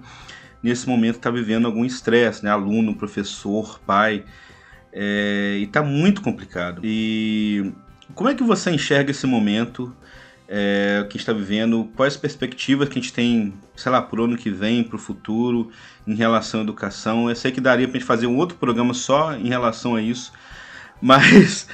nesse 0.62 0.88
momento 0.88 1.18
está 1.18 1.30
vivendo 1.32 1.66
algum 1.66 1.86
estresse, 1.86 2.44
né? 2.44 2.52
aluno, 2.52 2.96
professor, 2.96 3.80
pai, 3.86 4.24
é, 4.94 5.58
e 5.60 5.64
está 5.64 5.82
muito 5.82 6.22
complicado. 6.22 6.82
E 6.84 7.72
como 8.14 8.30
é 8.30 8.36
que 8.36 8.44
você 8.44 8.72
enxerga 8.72 9.12
esse 9.12 9.26
momento? 9.26 9.96
é, 10.54 11.08
que 11.10 11.16
está 11.16 11.32
vivendo, 11.32 11.90
quais 11.96 12.18
perspectivas 12.18 12.90
que 12.90 13.00
a 13.00 13.02
gente 13.02 13.14
tem, 13.14 13.54
sei 13.74 13.90
lá, 13.90 14.02
por 14.02 14.20
ano 14.20 14.36
que 14.36 14.50
vem, 14.50 14.84
para 14.84 14.98
o 14.98 15.00
futuro, 15.00 15.72
em 16.06 16.14
relação 16.14 16.60
à 16.60 16.64
educação. 16.64 17.30
Eu 17.30 17.36
sei 17.38 17.54
que 17.54 17.62
daria 17.62 17.88
para 17.88 17.96
a 17.96 18.00
gente 18.00 18.08
fazer 18.08 18.28
um 18.28 18.36
outro 18.36 18.58
programa 18.58 18.94
só 18.94 19.34
em 19.34 19.48
relação 19.48 19.96
a 19.96 20.02
isso, 20.02 20.34
mas 21.02 21.70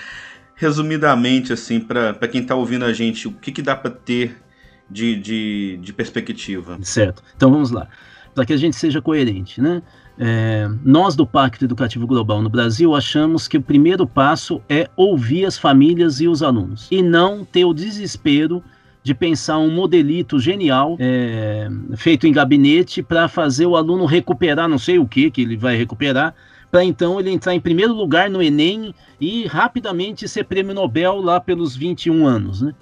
resumidamente, 0.54 1.52
assim, 1.52 1.80
para 1.80 2.28
quem 2.28 2.42
está 2.42 2.54
ouvindo 2.54 2.86
a 2.86 2.94
gente, 2.94 3.28
o 3.28 3.32
que, 3.32 3.52
que 3.52 3.64
dá 3.64 3.76
para 3.76 3.90
ter 3.90 4.38
de, 4.88 5.16
de, 5.16 5.80
de 5.82 5.92
perspectiva? 5.92 6.78
Certo. 6.84 7.24
Então 7.36 7.50
vamos 7.50 7.72
lá. 7.72 7.88
Para 8.38 8.46
que 8.46 8.54
a 8.54 8.58
gente 8.58 8.76
seja 8.76 9.02
coerente, 9.02 9.60
né? 9.60 9.82
É, 10.16 10.70
nós 10.86 11.16
do 11.16 11.26
Pacto 11.26 11.66
Educativo 11.66 12.06
Global 12.06 12.40
no 12.40 12.52
Brasil 12.52 12.94
achamos 12.94 13.48
que 13.48 13.58
o 13.58 13.62
primeiro 13.64 14.06
passo 14.06 14.62
é 14.70 14.88
ouvir 14.96 15.44
as 15.44 15.58
famílias 15.58 16.22
e 16.22 16.28
os 16.28 16.44
alunos 16.44 16.88
e 16.92 17.02
não 17.02 17.44
ter 17.44 17.66
o 17.66 17.74
desespero 17.74 18.64
de 19.02 19.16
pensar 19.16 19.58
um 19.58 19.72
modelito 19.72 20.40
genial 20.40 20.98
é, 21.00 21.68
feito 21.96 22.28
em 22.28 22.32
gabinete 22.32 23.02
para 23.02 23.28
fazer 23.28 23.66
o 23.66 23.76
aluno 23.76 24.06
recuperar 24.06 24.70
não 24.70 24.78
sei 24.78 25.00
o 25.00 25.08
que 25.08 25.32
que 25.32 25.42
ele 25.42 25.58
vai 25.58 25.76
recuperar 25.76 26.36
para 26.72 26.84
então 26.84 27.20
ele 27.20 27.32
entrar 27.32 27.56
em 27.56 27.60
primeiro 27.60 27.94
lugar 27.94 28.30
no 28.30 28.42
Enem 28.42 28.94
e 29.20 29.48
rapidamente 29.48 30.28
ser 30.28 30.44
prêmio 30.44 30.76
Nobel 30.76 31.22
lá 31.22 31.40
pelos 31.40 31.76
21 31.76 32.26
anos, 32.26 32.62
né? 32.62 32.74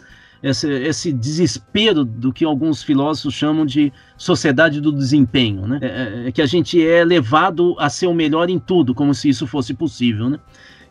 Esse, 0.42 0.70
esse 0.70 1.12
desespero 1.12 2.06
do 2.06 2.32
que 2.32 2.46
alguns 2.46 2.84
filósofos 2.84 3.34
chamam 3.34 3.66
de 3.66 3.92
sociedade 4.18 4.80
do 4.80 4.92
desempenho, 4.92 5.68
né? 5.68 5.80
É, 5.82 5.88
é, 5.88 6.28
é, 6.28 6.32
que 6.32 6.42
a 6.42 6.46
gente 6.46 6.86
é 6.86 7.04
levado 7.04 7.76
a 7.80 7.90
ser 7.90 8.08
o 8.08 8.14
melhor 8.14 8.50
em 8.50 8.60
tudo, 8.60 8.94
como 8.94 9.14
se 9.14 9.30
isso 9.30 9.48
fosse 9.48 9.74
possível, 9.74 10.30
né? 10.30 10.40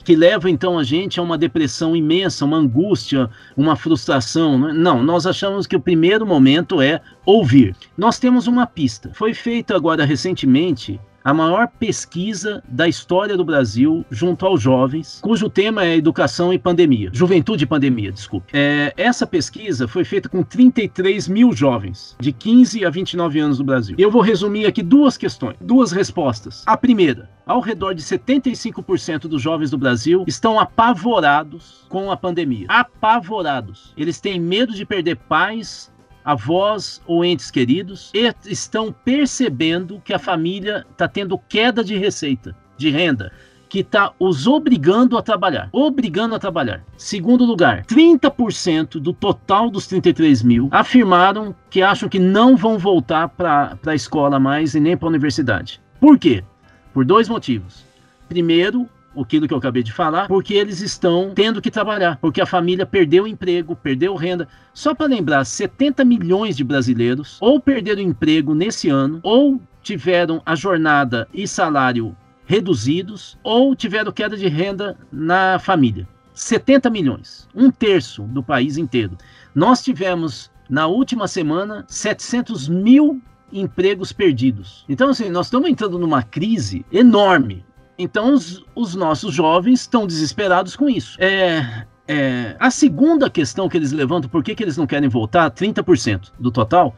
que 0.04 0.14
leva 0.14 0.50
então 0.50 0.78
a 0.78 0.84
gente 0.84 1.18
a 1.18 1.22
uma 1.22 1.38
depressão 1.38 1.96
imensa, 1.96 2.44
uma 2.44 2.58
angústia, 2.58 3.30
uma 3.56 3.74
frustração. 3.74 4.58
Né? 4.58 4.72
Não, 4.74 5.02
nós 5.02 5.26
achamos 5.26 5.66
que 5.66 5.74
o 5.74 5.80
primeiro 5.80 6.26
momento 6.26 6.80
é 6.82 7.00
ouvir. 7.24 7.74
Nós 7.96 8.18
temos 8.18 8.46
uma 8.46 8.66
pista. 8.66 9.10
Foi 9.14 9.32
feita 9.32 9.74
agora 9.74 10.04
recentemente 10.04 11.00
a 11.24 11.32
maior 11.32 11.68
pesquisa 11.68 12.62
da 12.68 12.86
história 12.86 13.34
do 13.34 13.44
Brasil 13.44 14.04
junto 14.10 14.44
aos 14.44 14.60
jovens, 14.60 15.20
cujo 15.22 15.48
tema 15.48 15.82
é 15.82 15.96
educação 15.96 16.52
e 16.52 16.58
pandemia. 16.58 17.08
Juventude 17.14 17.64
e 17.64 17.66
pandemia, 17.66 18.12
desculpe. 18.12 18.52
É, 18.52 18.92
essa 18.94 19.26
pesquisa 19.26 19.88
foi 19.88 20.04
feita 20.04 20.28
com 20.28 20.42
33 20.42 21.26
mil 21.26 21.54
jovens, 21.54 22.14
de 22.20 22.30
15 22.30 22.84
a 22.84 22.90
29 22.90 23.40
anos 23.40 23.56
do 23.56 23.64
Brasil. 23.64 23.96
Eu 23.98 24.10
vou 24.10 24.20
resumir 24.20 24.66
aqui 24.66 24.82
duas 24.82 25.16
questões, 25.16 25.56
duas 25.62 25.92
respostas. 25.92 26.62
A 26.66 26.76
primeira, 26.76 27.30
ao 27.46 27.60
redor 27.60 27.94
de 27.94 28.02
75% 28.02 29.20
dos 29.20 29.40
jovens 29.40 29.70
do 29.70 29.78
Brasil 29.78 30.24
estão 30.26 30.60
apavorados 30.60 31.86
com 31.88 32.10
a 32.10 32.16
pandemia. 32.16 32.66
Apavorados. 32.68 33.94
Eles 33.96 34.20
têm 34.20 34.38
medo 34.38 34.74
de 34.74 34.84
perder 34.84 35.16
pais, 35.16 35.90
avós 36.24 37.02
ou 37.06 37.24
entes 37.24 37.50
queridos 37.50 38.10
estão 38.46 38.92
percebendo 39.04 40.00
que 40.04 40.14
a 40.14 40.18
família 40.18 40.86
está 40.90 41.06
tendo 41.06 41.38
queda 41.48 41.84
de 41.84 41.96
receita, 41.96 42.56
de 42.76 42.90
renda, 42.90 43.30
que 43.68 43.80
está 43.80 44.12
os 44.20 44.46
obrigando 44.46 45.18
a 45.18 45.22
trabalhar. 45.22 45.68
Obrigando 45.72 46.34
a 46.34 46.38
trabalhar. 46.38 46.84
Segundo 46.96 47.44
lugar, 47.44 47.84
30% 47.86 49.00
do 49.00 49.12
total 49.12 49.68
dos 49.68 49.86
33 49.86 50.42
mil 50.42 50.68
afirmaram 50.70 51.54
que 51.68 51.82
acham 51.82 52.08
que 52.08 52.18
não 52.18 52.56
vão 52.56 52.78
voltar 52.78 53.28
para 53.28 53.76
a 53.84 53.94
escola 53.94 54.38
mais 54.38 54.74
e 54.74 54.80
nem 54.80 54.96
para 54.96 55.08
a 55.08 55.10
universidade. 55.10 55.80
Por 56.00 56.18
quê? 56.18 56.44
Por 56.92 57.04
dois 57.04 57.28
motivos. 57.28 57.84
Primeiro, 58.28 58.88
aquilo 59.16 59.46
que 59.46 59.54
eu 59.54 59.58
acabei 59.58 59.82
de 59.82 59.92
falar, 59.92 60.28
porque 60.28 60.54
eles 60.54 60.80
estão 60.80 61.32
tendo 61.34 61.60
que 61.60 61.70
trabalhar, 61.70 62.18
porque 62.20 62.40
a 62.40 62.46
família 62.46 62.86
perdeu 62.86 63.26
emprego, 63.26 63.76
perdeu 63.76 64.14
renda. 64.14 64.48
Só 64.72 64.94
para 64.94 65.06
lembrar, 65.06 65.44
70 65.44 66.04
milhões 66.04 66.56
de 66.56 66.64
brasileiros 66.64 67.38
ou 67.40 67.60
perderam 67.60 68.02
emprego 68.02 68.54
nesse 68.54 68.88
ano, 68.88 69.20
ou 69.22 69.60
tiveram 69.82 70.42
a 70.44 70.54
jornada 70.54 71.28
e 71.32 71.46
salário 71.46 72.16
reduzidos, 72.46 73.38
ou 73.42 73.74
tiveram 73.74 74.12
queda 74.12 74.36
de 74.36 74.48
renda 74.48 74.96
na 75.10 75.58
família. 75.58 76.06
70 76.34 76.90
milhões, 76.90 77.48
um 77.54 77.70
terço 77.70 78.22
do 78.24 78.42
país 78.42 78.76
inteiro. 78.76 79.16
Nós 79.54 79.82
tivemos 79.82 80.50
na 80.68 80.86
última 80.86 81.28
semana 81.28 81.84
700 81.86 82.68
mil 82.68 83.22
empregos 83.52 84.12
perdidos. 84.12 84.84
Então, 84.88 85.10
assim, 85.10 85.30
nós 85.30 85.46
estamos 85.46 85.70
entrando 85.70 85.98
numa 85.98 86.22
crise 86.22 86.84
enorme 86.90 87.64
então 87.98 88.34
os, 88.34 88.64
os 88.74 88.94
nossos 88.94 89.34
jovens 89.34 89.80
estão 89.80 90.06
desesperados 90.06 90.76
com 90.76 90.88
isso. 90.88 91.16
É, 91.20 91.84
é, 92.06 92.56
a 92.58 92.70
segunda 92.70 93.30
questão 93.30 93.68
que 93.68 93.76
eles 93.76 93.92
levantam, 93.92 94.28
por 94.28 94.42
que, 94.42 94.54
que 94.54 94.62
eles 94.62 94.76
não 94.76 94.86
querem 94.86 95.08
voltar, 95.08 95.50
30% 95.50 96.32
do 96.38 96.50
total, 96.50 96.94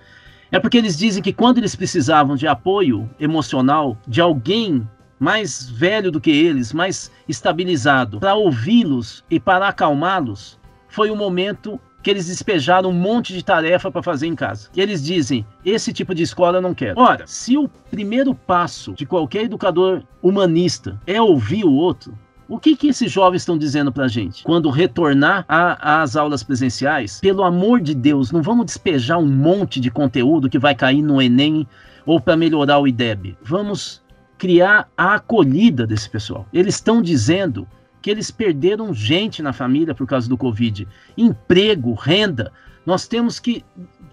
é 0.51 0.59
porque 0.59 0.78
eles 0.78 0.97
dizem 0.97 1.22
que 1.22 1.32
quando 1.32 1.59
eles 1.59 1.74
precisavam 1.74 2.36
de 2.36 2.47
apoio 2.47 3.09
emocional 3.18 3.97
de 4.07 4.20
alguém 4.20 4.88
mais 5.18 5.68
velho 5.70 6.11
do 6.11 6.20
que 6.20 6.30
eles, 6.30 6.72
mais 6.72 7.11
estabilizado, 7.28 8.20
para 8.20 8.34
ouvi-los 8.34 9.24
e 9.30 9.40
para 9.40 9.68
acalmá-los, 9.68 10.59
foi 10.88 11.11
o 11.11 11.16
momento 11.16 11.80
que 12.07 12.11
eles 12.11 12.28
despejaram 12.28 12.90
um 12.90 12.92
monte 12.92 13.32
de 13.32 13.44
tarefa 13.44 13.90
para 13.90 14.00
fazer 14.00 14.28
em 14.28 14.36
casa. 14.36 14.68
E 14.76 14.80
eles 14.80 15.02
dizem: 15.02 15.44
esse 15.64 15.92
tipo 15.92 16.14
de 16.14 16.22
escola 16.22 16.59
eu 16.59 16.62
não 16.62 16.72
quero. 16.72 17.00
Ora, 17.00 17.26
se 17.26 17.59
o 17.59 17.68
primeiro 17.90 18.32
passo 18.32 18.92
de 18.92 19.04
qualquer 19.04 19.42
educador 19.42 20.04
humanista 20.22 21.00
é 21.04 21.20
ouvir 21.20 21.64
o 21.64 21.72
outro, 21.72 22.16
o 22.48 22.61
que, 22.61 22.76
que 22.76 22.86
esses 22.86 23.11
jovens 23.11 23.42
estão 23.42 23.59
dizendo 23.59 23.90
para 23.90 24.04
a 24.04 24.09
gente? 24.09 24.44
Quando 24.44 24.70
retornar 24.70 25.44
às 25.48 26.14
aulas 26.14 26.44
presenciais, 26.44 27.18
pelo 27.18 27.42
amor 27.42 27.80
de 27.80 27.92
Deus, 27.92 28.30
não 28.30 28.40
vamos 28.40 28.66
despejar 28.66 29.18
um 29.18 29.26
monte 29.26 29.80
de 29.80 29.90
conteúdo 29.90 30.48
que 30.48 30.61
vai 30.61 30.76
cair 30.76 31.02
no 31.02 31.20
Enem 31.20 31.66
ou 32.07 32.20
para 32.20 32.36
melhorar 32.36 32.78
o 32.78 32.86
IDEB. 32.86 33.36
Vamos 33.42 34.00
criar 34.38 34.88
a 34.96 35.16
acolhida 35.16 35.84
desse 35.84 36.09
pessoal. 36.09 36.46
Eles 36.52 36.76
estão 36.76 37.02
dizendo 37.02 37.66
que 38.07 38.11
eles 38.12 38.30
perderam 38.30 38.94
gente 38.94 39.42
na 39.42 39.52
família 39.52 39.92
por 39.92 40.07
causa 40.07 40.28
do 40.28 40.38
Covid, 40.38 40.86
emprego, 41.18 41.92
renda. 41.92 42.52
Nós 42.86 43.09
temos 43.09 43.40
que 43.40 43.64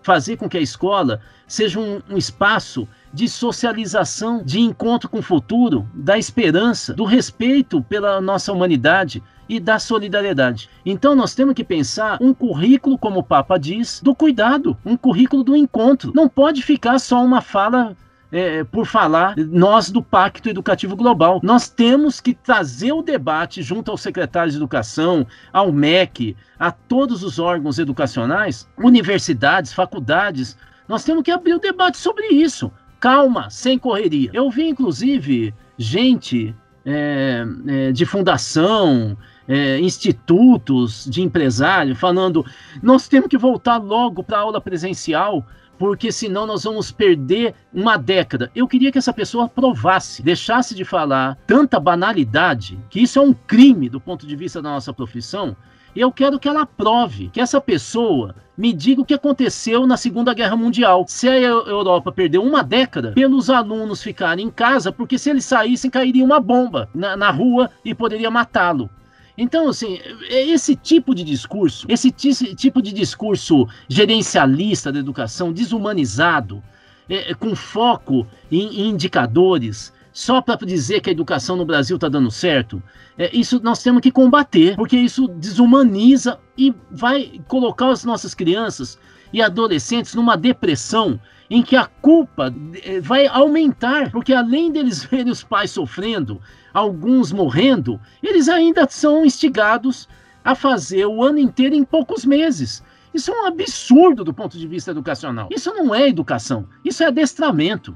fazer 0.02 0.36
com 0.36 0.50
que 0.50 0.58
a 0.58 0.62
escola 0.62 1.22
seja 1.46 1.80
um, 1.80 2.02
um, 2.10 2.18
espaço 2.18 2.88
de 3.14 3.30
socialização, 3.30 4.44
de 4.44 4.60
encontro 4.60 5.08
com 5.08 5.20
o 5.20 5.22
futuro, 5.22 5.88
da 5.94 6.18
esperança, 6.18 6.92
do 6.92 7.04
respeito 7.04 7.84
pela 7.84 8.20
nossa 8.20 8.52
humanidade 8.52 9.22
e 9.48 9.60
da 9.60 9.78
solidariedade. 9.78 10.72
Então 10.84 11.14
nós 11.14 11.36
temos 11.36 11.54
que 11.54 11.64
pensar 11.64 12.18
um 12.20 12.34
currículo, 12.34 12.98
como 12.98 13.20
o 13.20 13.24
Papa 13.24 13.60
diz, 13.60 14.02
do 14.02 14.16
cuidado, 14.16 14.76
um 14.84 14.98
currículo 14.98 15.44
do 15.44 15.56
encontro. 15.56 16.12
Não 16.16 16.28
pode 16.28 16.64
ficar 16.64 16.98
só 16.98 17.24
uma 17.24 17.42
fala 17.42 17.96
é, 18.34 18.64
por 18.64 18.88
falar, 18.88 19.36
nós 19.38 19.92
do 19.92 20.02
Pacto 20.02 20.50
Educativo 20.50 20.96
Global. 20.96 21.40
Nós 21.44 21.70
temos 21.70 22.20
que 22.20 22.34
trazer 22.34 22.92
o 22.92 23.04
debate 23.04 23.62
junto 23.62 23.92
ao 23.92 23.98
secretário 23.98 24.50
de 24.50 24.58
Educação, 24.58 25.28
ao 25.54 25.72
MEC, 25.72 26.36
a 26.58 26.72
todos 26.72 27.24
os 27.24 27.38
órgãos 27.38 27.78
educacionais, 27.78 28.68
universidades, 28.76 29.72
faculdades. 29.72 30.58
Nós 30.88 31.04
temos 31.04 31.22
que 31.22 31.30
abrir 31.30 31.54
o 31.54 31.60
debate 31.60 32.00
sobre 32.00 32.26
isso. 32.30 32.72
Calma, 33.00 33.52
sem 33.52 33.78
correria. 33.78 34.32
Eu 34.34 34.50
vi, 34.50 34.68
inclusive, 34.68 35.54
gente 35.78 36.56
é, 36.84 37.46
é, 37.68 37.92
de 37.92 38.04
fundação, 38.04 39.16
é, 39.48 39.80
institutos 39.80 41.06
de 41.06 41.22
empresário 41.22 41.96
falando: 41.96 42.44
nós 42.82 43.08
temos 43.08 43.28
que 43.28 43.38
voltar 43.38 43.78
logo 43.78 44.24
para 44.24 44.38
a 44.38 44.42
aula 44.42 44.60
presencial 44.60 45.46
porque 45.84 46.14
senão 46.14 46.48
nós 46.48 46.64
vamos 46.64 46.94
perder 46.94 47.54
uma 47.74 47.98
década. 47.98 48.50
Eu 48.56 48.70
queria 48.70 48.90
que 48.90 48.98
essa 48.98 49.12
pessoa 49.12 49.50
provasse, 49.50 50.24
deixasse 50.24 50.74
de 50.74 50.86
falar 50.86 51.38
tanta 51.46 51.78
banalidade, 51.78 52.80
que 52.90 53.02
isso 53.02 53.20
é 53.20 53.22
um 53.22 53.34
crime 53.34 53.90
do 53.90 54.00
ponto 54.00 54.26
de 54.26 54.34
vista 54.34 54.62
da 54.62 54.70
nossa 54.70 54.94
profissão. 54.94 55.58
E 55.94 56.00
eu 56.00 56.10
quero 56.10 56.40
que 56.40 56.48
ela 56.48 56.66
prove 56.66 57.28
que 57.28 57.42
essa 57.42 57.60
pessoa 57.60 58.34
me 58.58 58.72
diga 58.72 59.02
o 59.02 59.06
que 59.06 59.14
aconteceu 59.14 59.86
na 59.86 59.98
Segunda 59.98 60.34
Guerra 60.34 60.56
Mundial. 60.56 61.04
Se 61.06 61.28
a 61.28 61.38
Europa 61.38 62.14
perdeu 62.14 62.42
uma 62.42 62.64
década 62.64 63.12
pelos 63.12 63.50
alunos 63.50 64.02
ficarem 64.02 64.48
em 64.48 64.50
casa, 64.50 64.90
porque 64.90 65.20
se 65.20 65.32
eles 65.32 65.44
saíssem, 65.44 65.92
cairia 65.92 66.24
uma 66.24 66.40
bomba 66.40 66.88
na, 66.96 67.18
na 67.18 67.30
rua 67.30 67.70
e 67.84 67.94
poderia 67.94 68.32
matá-lo. 68.32 68.90
Então, 69.38 69.70
assim, 69.70 70.00
é 70.30 70.48
esse 70.48 70.76
tipo 70.76 71.16
de 71.16 71.24
discurso, 71.24 71.88
esse 71.90 72.12
tipo 72.12 72.82
de 72.82 72.94
discurso 72.94 73.68
gerencialista 73.88 74.92
da 74.92 75.00
educação, 75.00 75.52
desumanizado, 75.52 76.62
é, 77.10 77.32
é, 77.32 77.34
com 77.34 77.56
foco 77.56 78.28
em, 78.52 78.82
em 78.82 78.90
indicadores, 78.90 79.92
só 80.12 80.42
para 80.42 80.56
dizer 80.66 81.02
que 81.02 81.10
a 81.10 81.12
educação 81.12 81.56
no 81.56 81.66
Brasil 81.66 81.96
está 81.96 82.08
dando 82.08 82.30
certo, 82.30 82.82
é, 83.18 83.36
isso 83.36 83.60
nós 83.64 83.82
temos 83.82 84.02
que 84.02 84.12
combater, 84.12 84.76
porque 84.76 84.96
isso 84.96 85.28
desumaniza 85.28 86.40
e 86.58 86.74
vai 86.92 87.42
colocar 87.48 87.90
as 87.90 88.06
nossas 88.06 88.34
crianças 88.34 89.00
e 89.34 89.42
adolescentes 89.42 90.14
numa 90.14 90.38
depressão 90.38 91.20
em 91.50 91.62
que 91.62 91.76
a 91.76 91.86
culpa 91.86 92.54
eh, 92.84 93.02
vai 93.02 93.28
aumentar, 93.28 94.12
porque 94.12 94.34
além 94.34 94.72
deles 94.72 95.04
verem 95.12 95.32
os 95.32 95.44
pais 95.44 95.72
sofrendo, 95.72 96.40
alguns 96.74 97.32
morrendo, 97.32 98.00
eles 98.22 98.48
ainda 98.48 98.88
são 98.90 99.26
instigados 99.26 100.08
a 100.44 100.56
fazer 100.56 101.06
o 101.06 101.24
ano 101.24 101.40
inteiro 101.40 101.76
em 101.76 101.84
poucos 101.84 102.26
meses. 102.26 102.84
Isso 103.14 103.32
é 103.32 103.42
um 103.42 103.46
absurdo 103.46 104.24
do 104.24 104.34
ponto 104.34 104.58
de 104.58 104.68
vista 104.68 104.92
educacional. 104.92 105.48
Isso 105.52 105.72
não 105.74 105.94
é 105.94 106.08
educação, 106.08 106.68
isso 106.84 107.04
é 107.04 107.08
adestramento. 107.08 107.96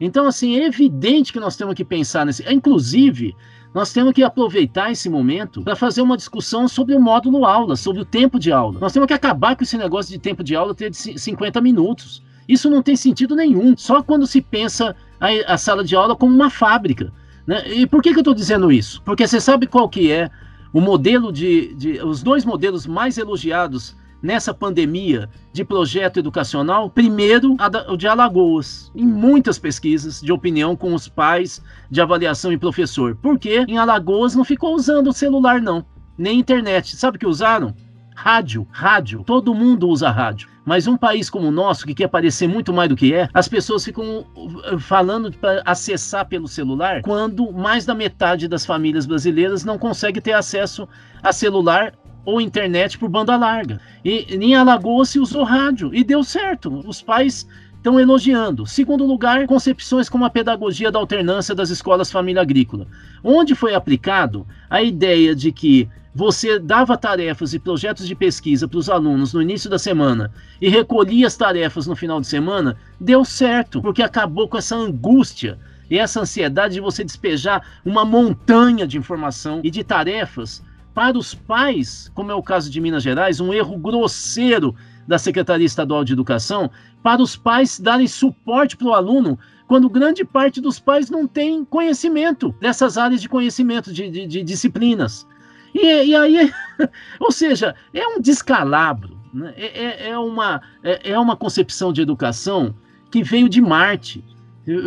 Então, 0.00 0.26
assim, 0.26 0.56
é 0.56 0.66
evidente 0.66 1.32
que 1.32 1.40
nós 1.40 1.56
temos 1.56 1.74
que 1.74 1.84
pensar 1.84 2.24
nesse. 2.24 2.44
Inclusive, 2.52 3.34
nós 3.78 3.92
temos 3.92 4.12
que 4.12 4.24
aproveitar 4.24 4.90
esse 4.90 5.08
momento 5.08 5.62
para 5.62 5.76
fazer 5.76 6.02
uma 6.02 6.16
discussão 6.16 6.66
sobre 6.66 6.96
o 6.96 7.00
módulo 7.00 7.44
aula, 7.44 7.76
sobre 7.76 8.02
o 8.02 8.04
tempo 8.04 8.36
de 8.36 8.50
aula. 8.50 8.80
Nós 8.80 8.92
temos 8.92 9.06
que 9.06 9.14
acabar 9.14 9.54
com 9.54 9.62
esse 9.62 9.78
negócio 9.78 10.10
de 10.10 10.18
tempo 10.18 10.42
de 10.42 10.56
aula 10.56 10.74
ter 10.74 10.90
de 10.90 10.96
50 10.96 11.60
minutos. 11.60 12.20
Isso 12.48 12.68
não 12.68 12.82
tem 12.82 12.96
sentido 12.96 13.36
nenhum. 13.36 13.76
Só 13.76 14.02
quando 14.02 14.26
se 14.26 14.42
pensa 14.42 14.96
a, 15.20 15.28
a 15.54 15.56
sala 15.56 15.84
de 15.84 15.94
aula 15.94 16.16
como 16.16 16.34
uma 16.34 16.50
fábrica. 16.50 17.12
Né? 17.46 17.68
E 17.68 17.86
por 17.86 18.02
que, 18.02 18.10
que 18.10 18.16
eu 18.16 18.22
estou 18.22 18.34
dizendo 18.34 18.72
isso? 18.72 19.00
Porque 19.04 19.24
você 19.24 19.40
sabe 19.40 19.68
qual 19.68 19.88
que 19.88 20.10
é 20.10 20.28
o 20.72 20.80
modelo 20.80 21.32
de, 21.32 21.72
de 21.76 22.02
os 22.02 22.20
dois 22.20 22.44
modelos 22.44 22.84
mais 22.84 23.16
elogiados 23.16 23.94
nessa 24.22 24.52
pandemia 24.52 25.28
de 25.52 25.64
projeto 25.64 26.18
educacional? 26.18 26.90
Primeiro, 26.90 27.56
o 27.88 27.96
de 27.96 28.06
Alagoas, 28.06 28.90
em 28.94 29.06
muitas 29.06 29.58
pesquisas 29.58 30.20
de 30.20 30.32
opinião 30.32 30.76
com 30.76 30.94
os 30.94 31.08
pais 31.08 31.62
de 31.90 32.00
avaliação 32.00 32.52
e 32.52 32.58
professor. 32.58 33.16
Porque 33.16 33.64
em 33.68 33.78
Alagoas 33.78 34.34
não 34.34 34.44
ficou 34.44 34.74
usando 34.74 35.08
o 35.08 35.12
celular, 35.12 35.60
não, 35.60 35.84
nem 36.16 36.38
internet. 36.38 36.96
Sabe 36.96 37.16
o 37.16 37.20
que 37.20 37.26
usaram? 37.26 37.74
Rádio, 38.14 38.66
rádio. 38.72 39.22
Todo 39.24 39.54
mundo 39.54 39.88
usa 39.88 40.10
rádio. 40.10 40.48
Mas 40.64 40.86
um 40.86 40.96
país 40.96 41.30
como 41.30 41.48
o 41.48 41.52
nosso, 41.52 41.86
que 41.86 41.94
quer 41.94 42.08
parecer 42.08 42.48
muito 42.48 42.74
mais 42.74 42.88
do 42.88 42.96
que 42.96 43.14
é, 43.14 43.28
as 43.32 43.48
pessoas 43.48 43.84
ficam 43.84 44.26
uh, 44.34 44.78
falando 44.78 45.32
para 45.32 45.62
acessar 45.64 46.26
pelo 46.26 46.46
celular, 46.46 47.00
quando 47.00 47.50
mais 47.52 47.86
da 47.86 47.94
metade 47.94 48.48
das 48.48 48.66
famílias 48.66 49.06
brasileiras 49.06 49.64
não 49.64 49.78
consegue 49.78 50.20
ter 50.20 50.32
acesso 50.32 50.86
a 51.22 51.32
celular 51.32 51.94
ou 52.28 52.42
internet 52.42 52.98
por 52.98 53.08
banda 53.08 53.38
larga. 53.38 53.80
E 54.04 54.36
em 54.36 54.54
Alagoas 54.54 55.08
se 55.08 55.18
usou 55.18 55.44
rádio 55.44 55.94
e 55.94 56.04
deu 56.04 56.22
certo. 56.22 56.86
Os 56.86 57.00
pais 57.00 57.48
estão 57.74 57.98
elogiando. 57.98 58.66
Segundo 58.66 59.06
lugar, 59.06 59.46
concepções 59.46 60.10
como 60.10 60.26
a 60.26 60.30
pedagogia 60.30 60.92
da 60.92 60.98
alternância 60.98 61.54
das 61.54 61.70
escolas 61.70 62.12
família 62.12 62.42
agrícola, 62.42 62.86
onde 63.24 63.54
foi 63.54 63.74
aplicado 63.74 64.46
a 64.68 64.82
ideia 64.82 65.34
de 65.34 65.50
que 65.50 65.88
você 66.14 66.58
dava 66.58 66.98
tarefas 66.98 67.54
e 67.54 67.58
projetos 67.58 68.06
de 68.06 68.14
pesquisa 68.14 68.68
para 68.68 68.78
os 68.78 68.90
alunos 68.90 69.32
no 69.32 69.40
início 69.40 69.70
da 69.70 69.78
semana 69.78 70.30
e 70.60 70.68
recolhia 70.68 71.26
as 71.26 71.36
tarefas 71.36 71.86
no 71.86 71.96
final 71.96 72.20
de 72.20 72.26
semana, 72.26 72.76
deu 73.00 73.24
certo, 73.24 73.80
porque 73.80 74.02
acabou 74.02 74.46
com 74.46 74.58
essa 74.58 74.76
angústia 74.76 75.58
e 75.90 75.98
essa 75.98 76.20
ansiedade 76.20 76.74
de 76.74 76.80
você 76.80 77.02
despejar 77.02 77.64
uma 77.86 78.04
montanha 78.04 78.86
de 78.86 78.98
informação 78.98 79.62
e 79.64 79.70
de 79.70 79.82
tarefas 79.82 80.62
para 80.98 81.16
os 81.16 81.32
pais, 81.32 82.10
como 82.12 82.32
é 82.32 82.34
o 82.34 82.42
caso 82.42 82.68
de 82.68 82.80
Minas 82.80 83.04
Gerais, 83.04 83.38
um 83.38 83.52
erro 83.52 83.78
grosseiro 83.78 84.74
da 85.06 85.16
Secretaria 85.16 85.64
Estadual 85.64 86.02
de 86.02 86.12
Educação, 86.12 86.68
para 87.04 87.22
os 87.22 87.36
pais 87.36 87.78
darem 87.78 88.08
suporte 88.08 88.76
para 88.76 88.88
o 88.88 88.92
aluno 88.92 89.38
quando 89.68 89.88
grande 89.88 90.24
parte 90.24 90.60
dos 90.60 90.80
pais 90.80 91.08
não 91.08 91.24
tem 91.24 91.64
conhecimento 91.64 92.52
dessas 92.60 92.98
áreas 92.98 93.22
de 93.22 93.28
conhecimento, 93.28 93.92
de, 93.92 94.10
de, 94.10 94.26
de 94.26 94.42
disciplinas. 94.42 95.24
E, 95.72 95.86
e 95.86 96.16
aí, 96.16 96.52
ou 97.20 97.30
seja, 97.30 97.76
é 97.94 98.04
um 98.04 98.20
descalabro, 98.20 99.16
né? 99.32 99.54
é, 99.56 99.66
é, 99.66 100.08
é, 100.08 100.18
uma, 100.18 100.60
é, 100.82 101.12
é 101.12 101.18
uma 101.20 101.36
concepção 101.36 101.92
de 101.92 102.02
educação 102.02 102.74
que 103.08 103.22
veio 103.22 103.48
de 103.48 103.60
Marte, 103.60 104.24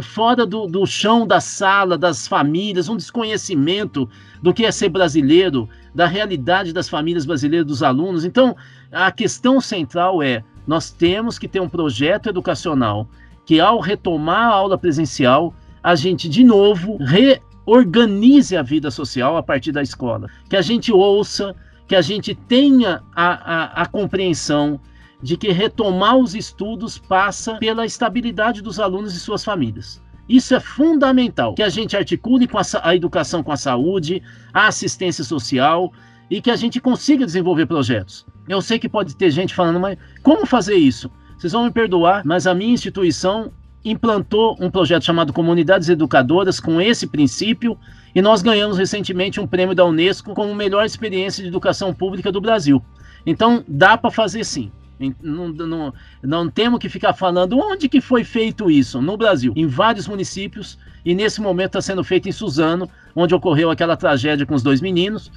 fora 0.03 0.45
do, 0.45 0.67
do 0.67 0.85
chão 0.85 1.25
da 1.25 1.39
sala, 1.39 1.97
das 1.97 2.27
famílias, 2.27 2.87
um 2.87 2.97
desconhecimento 2.97 4.09
do 4.41 4.53
que 4.53 4.65
é 4.65 4.71
ser 4.71 4.89
brasileiro, 4.89 5.67
da 5.93 6.07
realidade 6.07 6.73
das 6.73 6.89
famílias 6.89 7.25
brasileiras, 7.25 7.67
dos 7.67 7.83
alunos. 7.83 8.25
Então, 8.25 8.55
a 8.91 9.11
questão 9.11 9.59
central 9.59 10.21
é: 10.21 10.43
nós 10.65 10.91
temos 10.91 11.37
que 11.37 11.47
ter 11.47 11.59
um 11.59 11.69
projeto 11.69 12.29
educacional 12.29 13.07
que, 13.45 13.59
ao 13.59 13.79
retomar 13.79 14.49
a 14.49 14.55
aula 14.55 14.77
presencial, 14.77 15.53
a 15.83 15.95
gente 15.95 16.29
de 16.29 16.43
novo 16.43 16.97
re 16.97 17.41
organize 17.65 18.57
a 18.57 18.63
vida 18.63 18.89
social 18.89 19.37
a 19.37 19.43
partir 19.43 19.71
da 19.71 19.81
escola. 19.81 20.27
Que 20.49 20.57
a 20.57 20.61
gente 20.61 20.91
ouça, 20.91 21.55
que 21.87 21.95
a 21.95 22.01
gente 22.01 22.33
tenha 22.33 23.03
a, 23.15 23.55
a, 23.55 23.81
a 23.83 23.85
compreensão 23.85 24.79
de 25.21 25.37
que 25.37 25.51
retomar 25.51 26.17
os 26.17 26.33
estudos 26.33 26.97
passa 26.97 27.55
pela 27.55 27.85
estabilidade 27.85 28.61
dos 28.61 28.79
alunos 28.79 29.15
e 29.15 29.19
suas 29.19 29.43
famílias. 29.43 30.01
Isso 30.31 30.55
é 30.55 30.61
fundamental, 30.61 31.53
que 31.55 31.61
a 31.61 31.67
gente 31.67 31.97
articule 31.97 32.47
com 32.47 32.57
a, 32.57 32.61
a, 32.83 32.95
educação 32.95 33.43
com 33.43 33.51
a 33.51 33.57
saúde, 33.57 34.23
a 34.53 34.67
assistência 34.67 35.25
social 35.25 35.91
e 36.29 36.39
que 36.39 36.49
a 36.49 36.55
gente 36.55 36.79
consiga 36.79 37.25
desenvolver 37.25 37.65
projetos. 37.65 38.25
Eu 38.47 38.61
sei 38.61 38.79
que 38.79 38.87
pode 38.87 39.13
ter 39.13 39.29
gente 39.29 39.53
falando, 39.53 39.77
mas 39.77 39.97
como 40.23 40.45
fazer 40.45 40.75
isso? 40.75 41.11
Vocês 41.37 41.51
vão 41.51 41.65
me 41.65 41.71
perdoar, 41.71 42.21
mas 42.23 42.47
a 42.47 42.55
minha 42.55 42.73
instituição 42.73 43.51
implantou 43.83 44.55
um 44.61 44.71
projeto 44.71 45.03
chamado 45.03 45.33
Comunidades 45.33 45.89
Educadoras 45.89 46.61
com 46.61 46.79
esse 46.79 47.07
princípio 47.07 47.77
e 48.15 48.21
nós 48.21 48.41
ganhamos 48.41 48.77
recentemente 48.77 49.37
um 49.37 49.45
prêmio 49.47 49.75
da 49.75 49.83
Unesco 49.83 50.33
como 50.33 50.55
melhor 50.55 50.85
experiência 50.85 51.43
de 51.43 51.49
educação 51.49 51.93
pública 51.93 52.31
do 52.31 52.39
Brasil. 52.39 52.81
Então 53.25 53.65
dá 53.67 53.97
para 53.97 54.09
fazer 54.09 54.45
sim. 54.45 54.71
Não, 55.21 55.49
não, 55.49 55.93
não, 56.21 56.49
temos 56.49 56.79
que 56.79 56.89
ficar 56.89 57.13
falando 57.13 57.57
onde 57.57 57.89
que 57.89 58.01
foi 58.01 58.23
feito 58.23 58.69
isso 58.69 59.01
no 59.01 59.17
Brasil, 59.17 59.53
em 59.55 59.67
vários 59.67 60.07
municípios, 60.07 60.77
e 61.03 61.15
nesse 61.15 61.41
momento 61.41 61.77
está 61.77 61.81
sendo 61.81 62.03
feito 62.03 62.29
em 62.29 62.31
Suzano, 62.31 62.89
onde 63.15 63.33
ocorreu 63.33 63.71
aquela 63.71 63.97
tragédia 63.97 64.45
com 64.45 64.53
os 64.53 64.63
dois 64.63 64.81
meninos 64.81 65.31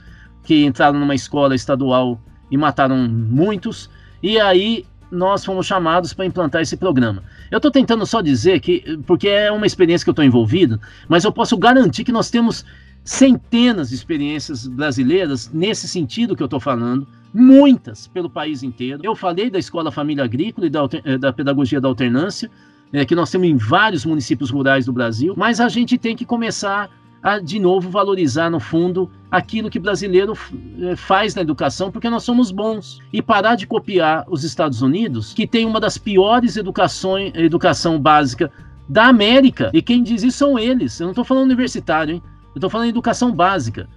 que 0.45 0.65
entraram 0.65 0.99
numa 0.99 1.15
escola 1.15 1.55
estadual 1.55 2.21
e 2.51 2.57
mataram 2.57 3.09
muitos. 3.09 3.91
E 4.23 4.39
aí 4.39 4.85
nós 5.11 5.45
fomos 5.45 5.67
chamados 5.67 6.13
para 6.13 6.27
implantar 6.27 6.63
esse 6.63 6.77
programa. 6.77 7.23
Eu 7.51 7.57
estou 7.57 7.71
tentando 7.71 8.05
só 8.05 8.21
dizer 8.21 8.61
que, 8.61 8.99
porque 9.07 9.29
é 9.29 9.51
uma 9.51 9.67
experiência 9.67 10.05
que 10.05 10.11
eu 10.11 10.13
estou 10.13 10.25
envolvido, 10.25 10.81
mas 11.09 11.25
eu 11.25 11.33
posso 11.33 11.57
garantir 11.57 12.05
que 12.05 12.13
nós 12.13 12.31
temos 12.31 12.65
centenas 13.05 13.91
de 13.91 13.95
experiências 13.95 14.67
brasileiras 14.67 15.51
nesse 15.53 15.87
sentido 15.87 16.35
que 16.35 16.43
eu 16.43 16.47
estou 16.47 16.61
falando, 16.61 17.07
muitas 17.35 18.07
pelo 18.07 18.31
país 18.31 18.63
inteiro. 18.63 19.01
Eu 19.03 19.17
falei 19.17 19.51
da 19.51 19.59
Escola 19.59 19.91
Família 19.91 20.23
Agrícola 20.23 20.69
e 20.69 20.71
da, 20.71 20.89
eh, 21.05 21.19
da 21.19 21.33
Pedagogia 21.33 21.81
da 21.81 21.89
Alternância, 21.89 22.49
é, 22.93 23.05
que 23.05 23.17
nós 23.17 23.29
temos 23.29 23.49
em 23.49 23.57
vários 23.57 24.05
municípios 24.07 24.51
rurais 24.51 24.87
do 24.87 24.93
Brasil, 24.93 25.35
mas 25.37 25.61
a 25.61 25.69
gente 25.69 25.99
tem 25.99 26.15
que 26.15 26.25
começar 26.25 26.89
a, 27.21 27.41
de 27.41 27.59
novo, 27.59 27.91
valorizar, 27.91 28.51
no 28.51 28.61
fundo, 28.61 29.11
aquilo 29.31 29.69
que 29.69 29.81
brasileiro 29.81 30.35
eh, 30.81 30.95
faz 30.95 31.35
na 31.35 31.43
educação, 31.43 31.91
porque 31.91 32.09
nós 32.09 32.23
somos 32.23 32.53
bons. 32.53 33.01
E 33.13 33.21
parar 33.21 33.57
de 33.57 33.67
copiar 33.67 34.25
os 34.29 34.45
Estados 34.45 34.83
Unidos, 34.83 35.33
que 35.33 35.47
tem 35.47 35.67
uma 35.67 35.81
das 35.81 35.99
piores 35.99 36.57
educações, 36.57 37.33
educação 37.35 37.99
básica 37.99 38.53
da 38.89 39.07
América. 39.07 39.71
E 39.73 39.81
quem 39.81 40.03
diz 40.03 40.23
isso 40.23 40.39
são 40.39 40.59
eles. 40.59 41.01
Eu 41.01 41.07
não 41.07 41.13
estou 41.13 41.25
falando 41.25 41.47
universitário, 41.47 42.15
hein? 42.15 42.23
Eu 42.55 42.59
estou 42.59 42.71
falando 42.71 42.91
educação 42.91 43.33
básica. 43.33 43.89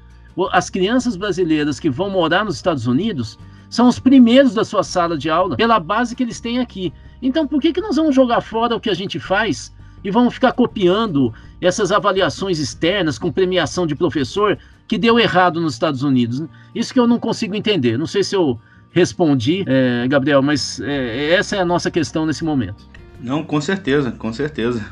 As 0.51 0.69
crianças 0.69 1.15
brasileiras 1.15 1.79
que 1.79 1.89
vão 1.89 2.09
morar 2.09 2.45
nos 2.45 2.55
Estados 2.55 2.85
Unidos 2.87 3.37
são 3.69 3.87
os 3.87 3.99
primeiros 3.99 4.53
da 4.53 4.63
sua 4.63 4.83
sala 4.83 5.17
de 5.17 5.29
aula, 5.29 5.55
pela 5.57 5.79
base 5.79 6.15
que 6.15 6.23
eles 6.23 6.39
têm 6.39 6.59
aqui. 6.59 6.93
Então, 7.21 7.47
por 7.47 7.61
que, 7.61 7.73
que 7.73 7.81
nós 7.81 7.95
vamos 7.95 8.15
jogar 8.15 8.41
fora 8.41 8.75
o 8.75 8.79
que 8.79 8.89
a 8.89 8.93
gente 8.93 9.19
faz 9.19 9.73
e 10.03 10.11
vamos 10.11 10.33
ficar 10.35 10.53
copiando 10.53 11.33
essas 11.59 11.91
avaliações 11.91 12.59
externas 12.59 13.17
com 13.17 13.31
premiação 13.31 13.87
de 13.87 13.95
professor 13.95 14.57
que 14.87 14.97
deu 14.97 15.19
errado 15.19 15.59
nos 15.59 15.73
Estados 15.73 16.03
Unidos. 16.03 16.43
Isso 16.73 16.93
que 16.93 16.99
eu 16.99 17.07
não 17.07 17.19
consigo 17.19 17.55
entender. 17.55 17.97
Não 17.97 18.05
sei 18.05 18.23
se 18.23 18.35
eu 18.35 18.59
respondi, 18.91 19.65
é, 19.67 20.07
Gabriel, 20.07 20.41
mas 20.41 20.79
é, 20.79 21.33
essa 21.33 21.55
é 21.57 21.59
a 21.59 21.65
nossa 21.65 21.91
questão 21.91 22.25
nesse 22.25 22.43
momento. 22.43 22.87
Não, 23.19 23.43
com 23.43 23.59
certeza, 23.59 24.11
com 24.11 24.31
certeza. 24.31 24.85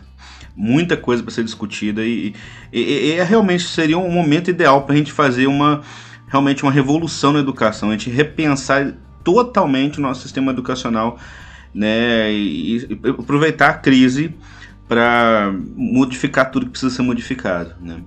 Muita 0.55 0.95
coisa 0.95 1.21
para 1.21 1.33
ser 1.33 1.43
discutida 1.43 2.03
e, 2.03 2.33
e, 2.71 2.79
e, 2.79 3.11
e, 3.11 3.23
realmente 3.23 3.63
seria 3.63 3.97
um 3.97 4.09
momento 4.09 4.49
ideal 4.49 4.83
para 4.83 4.93
a 4.93 4.97
gente 4.97 5.11
fazer 5.11 5.47
uma 5.47 5.81
realmente 6.27 6.63
uma 6.63 6.71
revolução 6.71 7.31
na 7.33 7.39
educação, 7.39 7.89
a 7.89 7.91
gente 7.93 8.09
repensar 8.09 8.93
totalmente 9.23 9.99
o 9.99 10.01
nosso 10.01 10.21
sistema 10.21 10.51
educacional, 10.51 11.17
né, 11.73 12.31
e, 12.31 12.99
aproveitar 13.07 13.69
a 13.69 13.73
crise 13.73 14.33
para 14.87 15.53
modificar 15.75 16.51
tudo 16.51 16.65
que 16.65 16.71
precisa 16.71 16.93
ser 16.93 17.01
modificado, 17.01 17.75
né. 17.81 18.01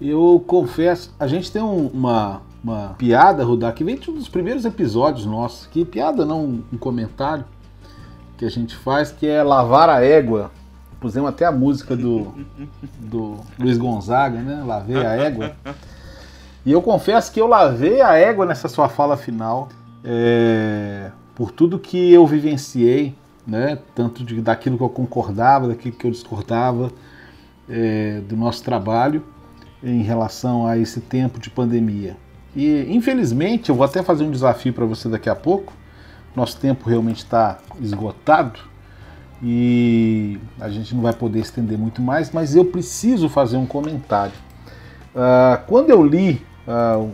Eu 0.00 0.42
confesso, 0.46 1.14
a 1.18 1.26
gente 1.26 1.50
tem 1.50 1.60
um, 1.60 1.88
uma, 1.88 2.42
uma 2.62 2.94
piada, 2.96 3.44
Rudá, 3.44 3.72
que 3.72 3.82
vem 3.82 3.96
de 3.96 4.10
um 4.10 4.14
dos 4.14 4.28
primeiros 4.28 4.64
episódios 4.64 5.26
nossos, 5.26 5.66
que 5.66 5.84
piada 5.84 6.24
não 6.24 6.62
um 6.72 6.78
comentário 6.78 7.44
que 8.36 8.44
a 8.44 8.48
gente 8.48 8.76
faz, 8.76 9.10
que 9.10 9.26
é 9.26 9.42
lavar 9.42 9.88
a 9.90 10.00
égua. 10.00 10.52
Pusemos 11.00 11.28
até 11.28 11.44
a 11.44 11.52
música 11.52 11.96
do, 11.96 12.34
do 12.98 13.36
Luiz 13.58 13.78
Gonzaga, 13.78 14.40
né? 14.40 14.62
Lavei 14.66 15.04
a 15.04 15.14
égua. 15.14 15.52
E 16.66 16.72
eu 16.72 16.82
confesso 16.82 17.32
que 17.32 17.40
eu 17.40 17.46
lavei 17.46 18.00
a 18.00 18.14
égua 18.14 18.44
nessa 18.44 18.68
sua 18.68 18.88
fala 18.88 19.16
final, 19.16 19.68
é, 20.04 21.10
por 21.34 21.52
tudo 21.52 21.78
que 21.78 22.12
eu 22.12 22.26
vivenciei, 22.26 23.14
né? 23.46 23.78
Tanto 23.94 24.24
de, 24.24 24.40
daquilo 24.40 24.76
que 24.76 24.82
eu 24.82 24.88
concordava, 24.88 25.68
daquilo 25.68 25.94
que 25.94 26.04
eu 26.04 26.10
discordava 26.10 26.90
é, 27.68 28.20
do 28.28 28.36
nosso 28.36 28.64
trabalho 28.64 29.22
em 29.82 30.02
relação 30.02 30.66
a 30.66 30.76
esse 30.76 31.00
tempo 31.00 31.38
de 31.38 31.48
pandemia. 31.48 32.16
E 32.56 32.86
infelizmente, 32.92 33.68
eu 33.70 33.76
vou 33.76 33.84
até 33.84 34.02
fazer 34.02 34.24
um 34.24 34.30
desafio 34.30 34.72
para 34.72 34.84
você 34.84 35.08
daqui 35.08 35.30
a 35.30 35.36
pouco. 35.36 35.72
Nosso 36.34 36.58
tempo 36.58 36.88
realmente 36.88 37.18
está 37.18 37.58
esgotado 37.80 38.67
e 39.42 40.38
a 40.60 40.68
gente 40.68 40.94
não 40.94 41.02
vai 41.02 41.12
poder 41.12 41.40
estender 41.40 41.78
muito 41.78 42.02
mais, 42.02 42.30
mas 42.30 42.54
eu 42.54 42.64
preciso 42.64 43.28
fazer 43.28 43.56
um 43.56 43.66
comentário. 43.66 44.34
Uh, 45.14 45.64
quando 45.66 45.90
eu 45.90 46.04
li 46.04 46.44
uh, 46.66 47.10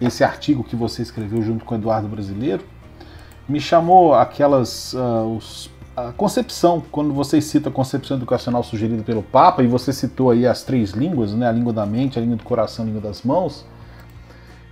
esse 0.00 0.24
artigo 0.24 0.64
que 0.64 0.74
você 0.74 1.02
escreveu 1.02 1.42
junto 1.42 1.64
com 1.64 1.74
o 1.74 1.78
Eduardo 1.78 2.08
Brasileiro, 2.08 2.64
me 3.48 3.60
chamou 3.60 4.14
aquelas 4.14 4.94
uh, 4.94 5.36
os, 5.36 5.70
a 5.94 6.10
concepção, 6.12 6.82
quando 6.90 7.12
você 7.12 7.40
cita 7.40 7.68
a 7.68 7.72
concepção 7.72 8.16
educacional 8.16 8.62
sugerida 8.62 9.02
pelo 9.02 9.22
Papa, 9.22 9.62
e 9.62 9.66
você 9.66 9.92
citou 9.92 10.30
aí 10.30 10.46
as 10.46 10.62
três 10.62 10.92
línguas, 10.92 11.34
né, 11.34 11.46
a 11.46 11.52
língua 11.52 11.72
da 11.72 11.84
mente, 11.84 12.18
a 12.18 12.22
língua 12.22 12.36
do 12.36 12.44
coração, 12.44 12.84
a 12.84 12.86
língua 12.86 13.02
das 13.02 13.22
mãos, 13.22 13.66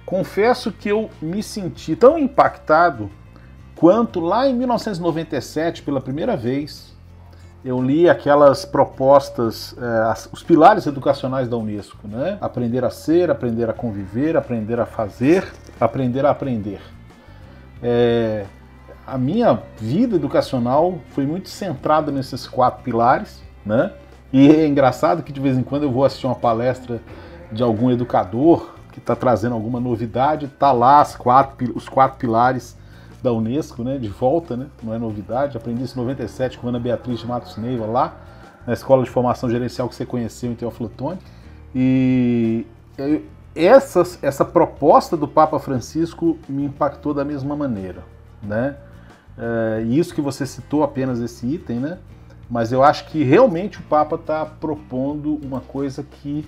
confesso 0.07 0.73
que 0.73 0.89
eu 0.89 1.11
me 1.21 1.43
senti 1.43 1.95
tão 1.95 2.19
impactado 2.19 3.11
quanto 3.81 4.21
lá 4.21 4.47
em 4.47 4.55
1997, 4.55 5.83
pela 5.83 6.03
primeira 6.03 6.37
vez, 6.37 6.95
eu 7.65 7.83
li 7.83 8.11
aquelas 8.11 8.63
propostas, 8.67 9.75
eh, 9.81 10.03
as, 10.11 10.29
os 10.31 10.43
pilares 10.43 10.87
educacionais 10.87 11.49
da 11.49 11.57
Unesco, 11.57 12.07
né? 12.07 12.37
Aprender 12.43 12.85
a 12.85 12.91
ser, 12.91 13.31
aprender 13.31 13.71
a 13.71 13.73
conviver, 13.73 14.37
aprender 14.37 14.79
a 14.79 14.85
fazer, 14.85 15.51
aprender 15.81 16.27
a 16.27 16.31
aprender. 16.31 16.79
É, 17.83 18.45
a 19.07 19.17
minha 19.17 19.63
vida 19.79 20.17
educacional 20.17 20.99
foi 21.13 21.25
muito 21.25 21.49
centrada 21.49 22.13
nesses 22.13 22.47
quatro 22.47 22.83
pilares, 22.83 23.43
né? 23.65 23.95
E 24.31 24.51
é 24.51 24.67
engraçado 24.67 25.23
que 25.23 25.33
de 25.33 25.41
vez 25.41 25.57
em 25.57 25.63
quando 25.63 25.85
eu 25.85 25.91
vou 25.91 26.05
assistir 26.05 26.27
uma 26.27 26.37
palestra 26.37 27.01
de 27.51 27.63
algum 27.63 27.91
educador 27.91 28.75
que 28.93 28.99
está 28.99 29.17
trazendo 29.17 29.55
alguma 29.55 29.81
novidade, 29.81 30.49
tá 30.49 30.71
lá 30.71 31.03
quatro, 31.17 31.73
os 31.75 31.89
quatro 31.89 32.19
pilares 32.19 32.79
da 33.23 33.33
Unesco, 33.33 33.83
né? 33.83 33.99
De 33.99 34.09
volta, 34.09 34.57
né? 34.57 34.67
Não 34.83 34.95
é 34.95 34.99
novidade. 34.99 35.57
Aprendi 35.57 35.85
isso 35.85 35.99
em 35.99 36.03
97 36.03 36.59
com 36.59 36.69
Ana 36.69 36.79
Beatriz 36.79 37.23
Matos 37.25 37.57
Neiva 37.57 37.87
lá 37.87 38.17
na 38.67 38.73
escola 38.73 39.03
de 39.03 39.11
formação 39.11 39.49
gerencial 39.49 39.89
que 39.89 39.95
você 39.95 40.07
conheceu 40.07 40.51
em 40.51 40.55
Teoflotone. 40.55 41.19
E 41.75 42.67
essa, 43.55 44.03
essa 44.23 44.45
proposta 44.45 45.17
do 45.17 45.27
Papa 45.27 45.59
Francisco 45.59 46.39
me 46.49 46.65
impactou 46.65 47.15
da 47.15 47.25
mesma 47.25 47.57
maneira, 47.57 48.03
né? 48.43 48.77
É, 49.39 49.83
isso 49.83 50.15
que 50.15 50.21
você 50.21 50.45
citou 50.45 50.83
apenas 50.83 51.21
esse 51.21 51.47
item, 51.47 51.81
né? 51.81 51.99
Mas 52.51 52.73
eu 52.73 52.83
acho 52.83 53.07
que 53.07 53.23
realmente 53.23 53.79
o 53.79 53.83
Papa 53.83 54.17
está 54.17 54.45
propondo 54.45 55.41
uma 55.43 55.61
coisa 55.61 56.03
que 56.03 56.47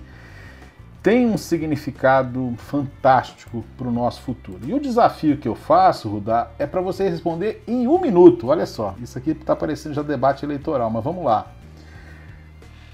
tem 1.02 1.26
um 1.26 1.36
significado 1.36 2.54
fantástico 2.56 3.64
para 3.76 3.88
o 3.88 3.90
nosso 3.90 4.22
futuro. 4.22 4.60
E 4.64 4.72
o 4.72 4.78
desafio 4.78 5.36
que 5.36 5.48
eu 5.48 5.56
faço, 5.56 6.08
Rudá, 6.08 6.50
é 6.58 6.66
para 6.66 6.80
você 6.80 7.08
responder 7.08 7.62
em 7.66 7.88
um 7.88 8.00
minuto. 8.00 8.48
Olha 8.48 8.66
só, 8.66 8.94
isso 9.02 9.18
aqui 9.18 9.32
está 9.32 9.56
parecendo 9.56 9.96
já 9.96 10.02
debate 10.02 10.44
eleitoral, 10.44 10.88
mas 10.88 11.02
vamos 11.02 11.24
lá. 11.24 11.48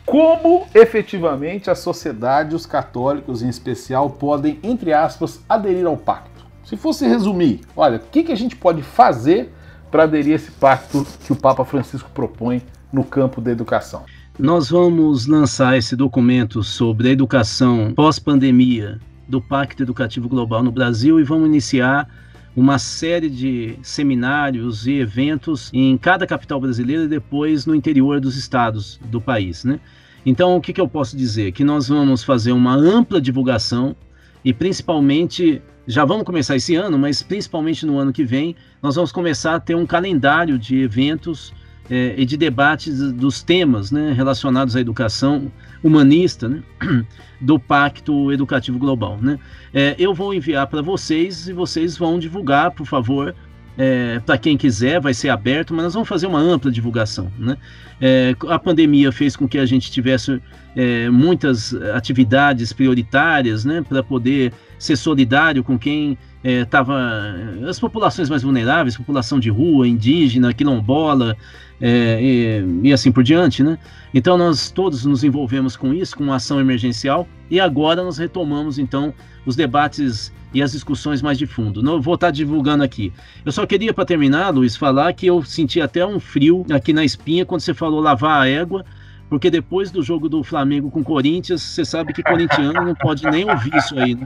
Como 0.06 0.66
efetivamente 0.74 1.70
a 1.70 1.74
sociedade, 1.74 2.56
os 2.56 2.64
católicos 2.64 3.42
em 3.42 3.48
especial, 3.50 4.08
podem, 4.08 4.58
entre 4.62 4.94
aspas, 4.94 5.42
aderir 5.46 5.86
ao 5.86 5.98
pacto? 5.98 6.46
Se 6.64 6.78
fosse 6.78 7.06
resumir, 7.06 7.60
olha, 7.76 7.98
o 7.98 8.00
que, 8.00 8.24
que 8.24 8.32
a 8.32 8.36
gente 8.36 8.56
pode 8.56 8.80
fazer 8.80 9.54
para 9.90 10.04
aderir 10.04 10.32
a 10.32 10.36
esse 10.36 10.50
pacto 10.52 11.06
que 11.24 11.32
o 11.32 11.36
Papa 11.36 11.62
Francisco 11.62 12.08
propõe 12.14 12.62
no 12.90 13.04
campo 13.04 13.38
da 13.38 13.50
educação? 13.50 14.04
Nós 14.38 14.70
vamos 14.70 15.26
lançar 15.26 15.76
esse 15.76 15.96
documento 15.96 16.62
sobre 16.62 17.08
a 17.08 17.10
educação 17.10 17.92
pós-pandemia 17.92 19.00
do 19.26 19.42
Pacto 19.42 19.82
Educativo 19.82 20.28
Global 20.28 20.62
no 20.62 20.70
Brasil 20.70 21.18
e 21.18 21.24
vamos 21.24 21.48
iniciar 21.48 22.08
uma 22.54 22.78
série 22.78 23.28
de 23.28 23.76
seminários 23.82 24.86
e 24.86 24.92
eventos 24.92 25.72
em 25.74 25.98
cada 25.98 26.24
capital 26.24 26.60
brasileira 26.60 27.02
e 27.02 27.08
depois 27.08 27.66
no 27.66 27.74
interior 27.74 28.20
dos 28.20 28.36
estados 28.36 29.00
do 29.06 29.20
país, 29.20 29.64
né? 29.64 29.80
Então, 30.24 30.56
o 30.56 30.60
que, 30.60 30.72
que 30.72 30.80
eu 30.80 30.88
posso 30.88 31.16
dizer? 31.16 31.50
Que 31.50 31.64
nós 31.64 31.88
vamos 31.88 32.22
fazer 32.22 32.52
uma 32.52 32.76
ampla 32.76 33.20
divulgação 33.20 33.96
e 34.44 34.52
principalmente 34.52 35.60
já 35.84 36.04
vamos 36.04 36.22
começar 36.22 36.54
esse 36.54 36.76
ano, 36.76 36.96
mas 36.96 37.24
principalmente 37.24 37.84
no 37.84 37.98
ano 37.98 38.12
que 38.12 38.22
vem, 38.22 38.54
nós 38.80 38.94
vamos 38.94 39.10
começar 39.10 39.56
a 39.56 39.60
ter 39.60 39.74
um 39.74 39.84
calendário 39.84 40.56
de 40.56 40.76
eventos 40.78 41.52
é, 41.90 42.14
e 42.16 42.24
de 42.24 42.36
debates 42.36 43.12
dos 43.12 43.42
temas 43.42 43.90
né, 43.90 44.12
relacionados 44.12 44.76
à 44.76 44.80
educação 44.80 45.50
humanista 45.82 46.48
né, 46.48 46.62
do 47.40 47.58
Pacto 47.58 48.32
Educativo 48.32 48.78
Global. 48.78 49.18
Né? 49.20 49.38
É, 49.72 49.94
eu 49.98 50.12
vou 50.12 50.34
enviar 50.34 50.66
para 50.66 50.82
vocês 50.82 51.48
e 51.48 51.52
vocês 51.52 51.96
vão 51.96 52.18
divulgar, 52.18 52.72
por 52.72 52.86
favor, 52.86 53.34
é, 53.78 54.20
para 54.26 54.36
quem 54.36 54.56
quiser, 54.56 55.00
vai 55.00 55.14
ser 55.14 55.28
aberto, 55.28 55.72
mas 55.72 55.84
nós 55.84 55.94
vamos 55.94 56.08
fazer 56.08 56.26
uma 56.26 56.40
ampla 56.40 56.68
divulgação. 56.68 57.30
Né? 57.38 57.56
É, 58.00 58.34
a 58.48 58.58
pandemia 58.58 59.12
fez 59.12 59.36
com 59.36 59.46
que 59.46 59.56
a 59.56 59.64
gente 59.64 59.90
tivesse 59.90 60.42
é, 60.74 61.08
muitas 61.08 61.72
atividades 61.94 62.72
prioritárias 62.72 63.64
né, 63.64 63.80
para 63.88 64.02
poder 64.02 64.52
ser 64.80 64.96
solidário 64.96 65.62
com 65.62 65.78
quem 65.78 66.18
estava. 66.42 66.98
É, 67.62 67.68
as 67.68 67.78
populações 67.78 68.28
mais 68.28 68.42
vulneráveis, 68.42 68.96
população 68.96 69.38
de 69.38 69.48
rua, 69.48 69.86
indígena, 69.86 70.52
quilombola, 70.52 71.36
é, 71.80 72.18
e, 72.20 72.88
e, 72.88 72.92
assim 72.92 73.12
por 73.12 73.22
diante, 73.22 73.62
né? 73.62 73.78
Então 74.12 74.36
nós 74.36 74.70
todos 74.70 75.04
nos 75.04 75.22
envolvemos 75.22 75.76
com 75.76 75.94
isso, 75.94 76.16
com 76.16 76.32
ação 76.32 76.60
emergencial, 76.60 77.28
e 77.50 77.60
agora 77.60 78.02
nós 78.02 78.18
retomamos 78.18 78.78
então 78.78 79.14
os 79.46 79.54
debates 79.54 80.32
e 80.52 80.62
as 80.62 80.72
discussões 80.72 81.22
mais 81.22 81.38
de 81.38 81.46
fundo. 81.46 81.82
Não 81.82 82.00
vou 82.00 82.14
estar 82.14 82.30
divulgando 82.30 82.82
aqui. 82.82 83.12
Eu 83.44 83.52
só 83.52 83.66
queria 83.66 83.92
para 83.92 84.04
terminar, 84.04 84.50
Luiz, 84.50 84.76
falar 84.76 85.12
que 85.12 85.26
eu 85.26 85.42
senti 85.42 85.80
até 85.80 86.04
um 86.04 86.18
frio 86.18 86.64
aqui 86.72 86.92
na 86.92 87.04
espinha 87.04 87.44
quando 87.44 87.60
você 87.60 87.74
falou 87.74 88.00
lavar 88.00 88.42
a 88.42 88.48
égua, 88.48 88.84
porque 89.28 89.50
depois 89.50 89.90
do 89.90 90.02
jogo 90.02 90.28
do 90.28 90.42
Flamengo 90.42 90.90
com 90.90 91.04
Corinthians, 91.04 91.60
você 91.60 91.84
sabe 91.84 92.14
que 92.14 92.22
corintiano 92.22 92.82
não 92.82 92.94
pode 92.94 93.24
nem 93.24 93.48
ouvir 93.48 93.74
isso 93.74 93.98
aí, 93.98 94.14
né? 94.14 94.24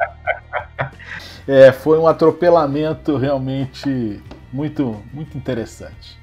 É, 1.46 1.72
foi 1.72 1.98
um 1.98 2.07
atropelamento 2.07 3.16
realmente 3.16 4.22
muito, 4.53 5.03
muito 5.12 5.36
interessante. 5.36 6.21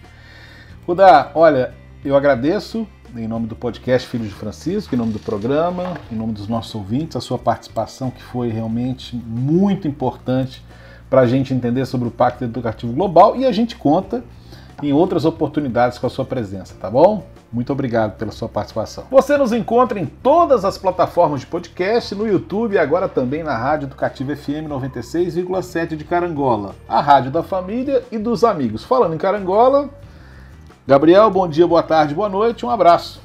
Rudá, 0.90 1.30
olha, 1.36 1.72
eu 2.04 2.16
agradeço 2.16 2.88
em 3.16 3.28
nome 3.28 3.46
do 3.46 3.56
podcast 3.56 4.08
Filho 4.08 4.26
de 4.26 4.34
Francisco, 4.34 4.96
em 4.96 4.98
nome 4.98 5.14
do 5.14 5.20
programa, 5.20 5.94
em 6.12 6.16
nome 6.16 6.34
dos 6.34 6.48
nossos 6.48 6.74
ouvintes, 6.74 7.16
a 7.16 7.22
sua 7.22 7.38
participação 7.38 8.10
que 8.10 8.24
foi 8.24 8.50
realmente 8.50 9.16
muito 9.16 9.88
importante 9.88 10.66
para 11.08 11.22
a 11.22 11.28
gente 11.28 11.54
entender 11.54 11.86
sobre 11.86 12.08
o 12.08 12.12
Pacto 12.12 12.44
Educativo 12.44 12.92
Global 12.92 13.36
e 13.36 13.46
a 13.46 13.52
gente 13.52 13.76
conta 13.76 14.24
em 14.82 14.92
outras 14.92 15.26
oportunidades 15.26 16.00
com 16.00 16.08
a 16.08 16.10
sua 16.10 16.26
presença, 16.26 16.74
tá 16.82 16.90
bom? 16.90 17.24
Muito 17.54 17.72
obrigado 17.72 18.18
pela 18.18 18.32
sua 18.32 18.50
participação. 18.50 19.04
Você 19.12 19.38
nos 19.38 19.54
encontra 19.54 20.00
em 20.00 20.08
todas 20.08 20.66
as 20.66 20.76
plataformas 20.76 21.42
de 21.42 21.46
podcast, 21.46 22.16
no 22.16 22.26
YouTube 22.26 22.74
e 22.74 22.80
agora 22.80 23.08
também 23.08 23.44
na 23.44 23.56
Rádio 23.56 23.86
Educativa 23.86 24.36
FM 24.36 24.66
96,7 24.68 25.96
de 25.96 26.04
Carangola, 26.04 26.74
a 26.88 27.00
rádio 27.00 27.30
da 27.30 27.44
família 27.44 28.04
e 28.12 28.18
dos 28.18 28.44
amigos. 28.44 28.84
Falando 28.84 29.14
em 29.14 29.20
Carangola, 29.20 29.92
Gabriel, 30.90 31.30
bom 31.30 31.48
dia, 31.48 31.68
boa 31.68 31.84
tarde, 31.84 32.16
boa 32.16 32.28
noite, 32.28 32.66
um 32.66 32.70
abraço. 32.72 33.22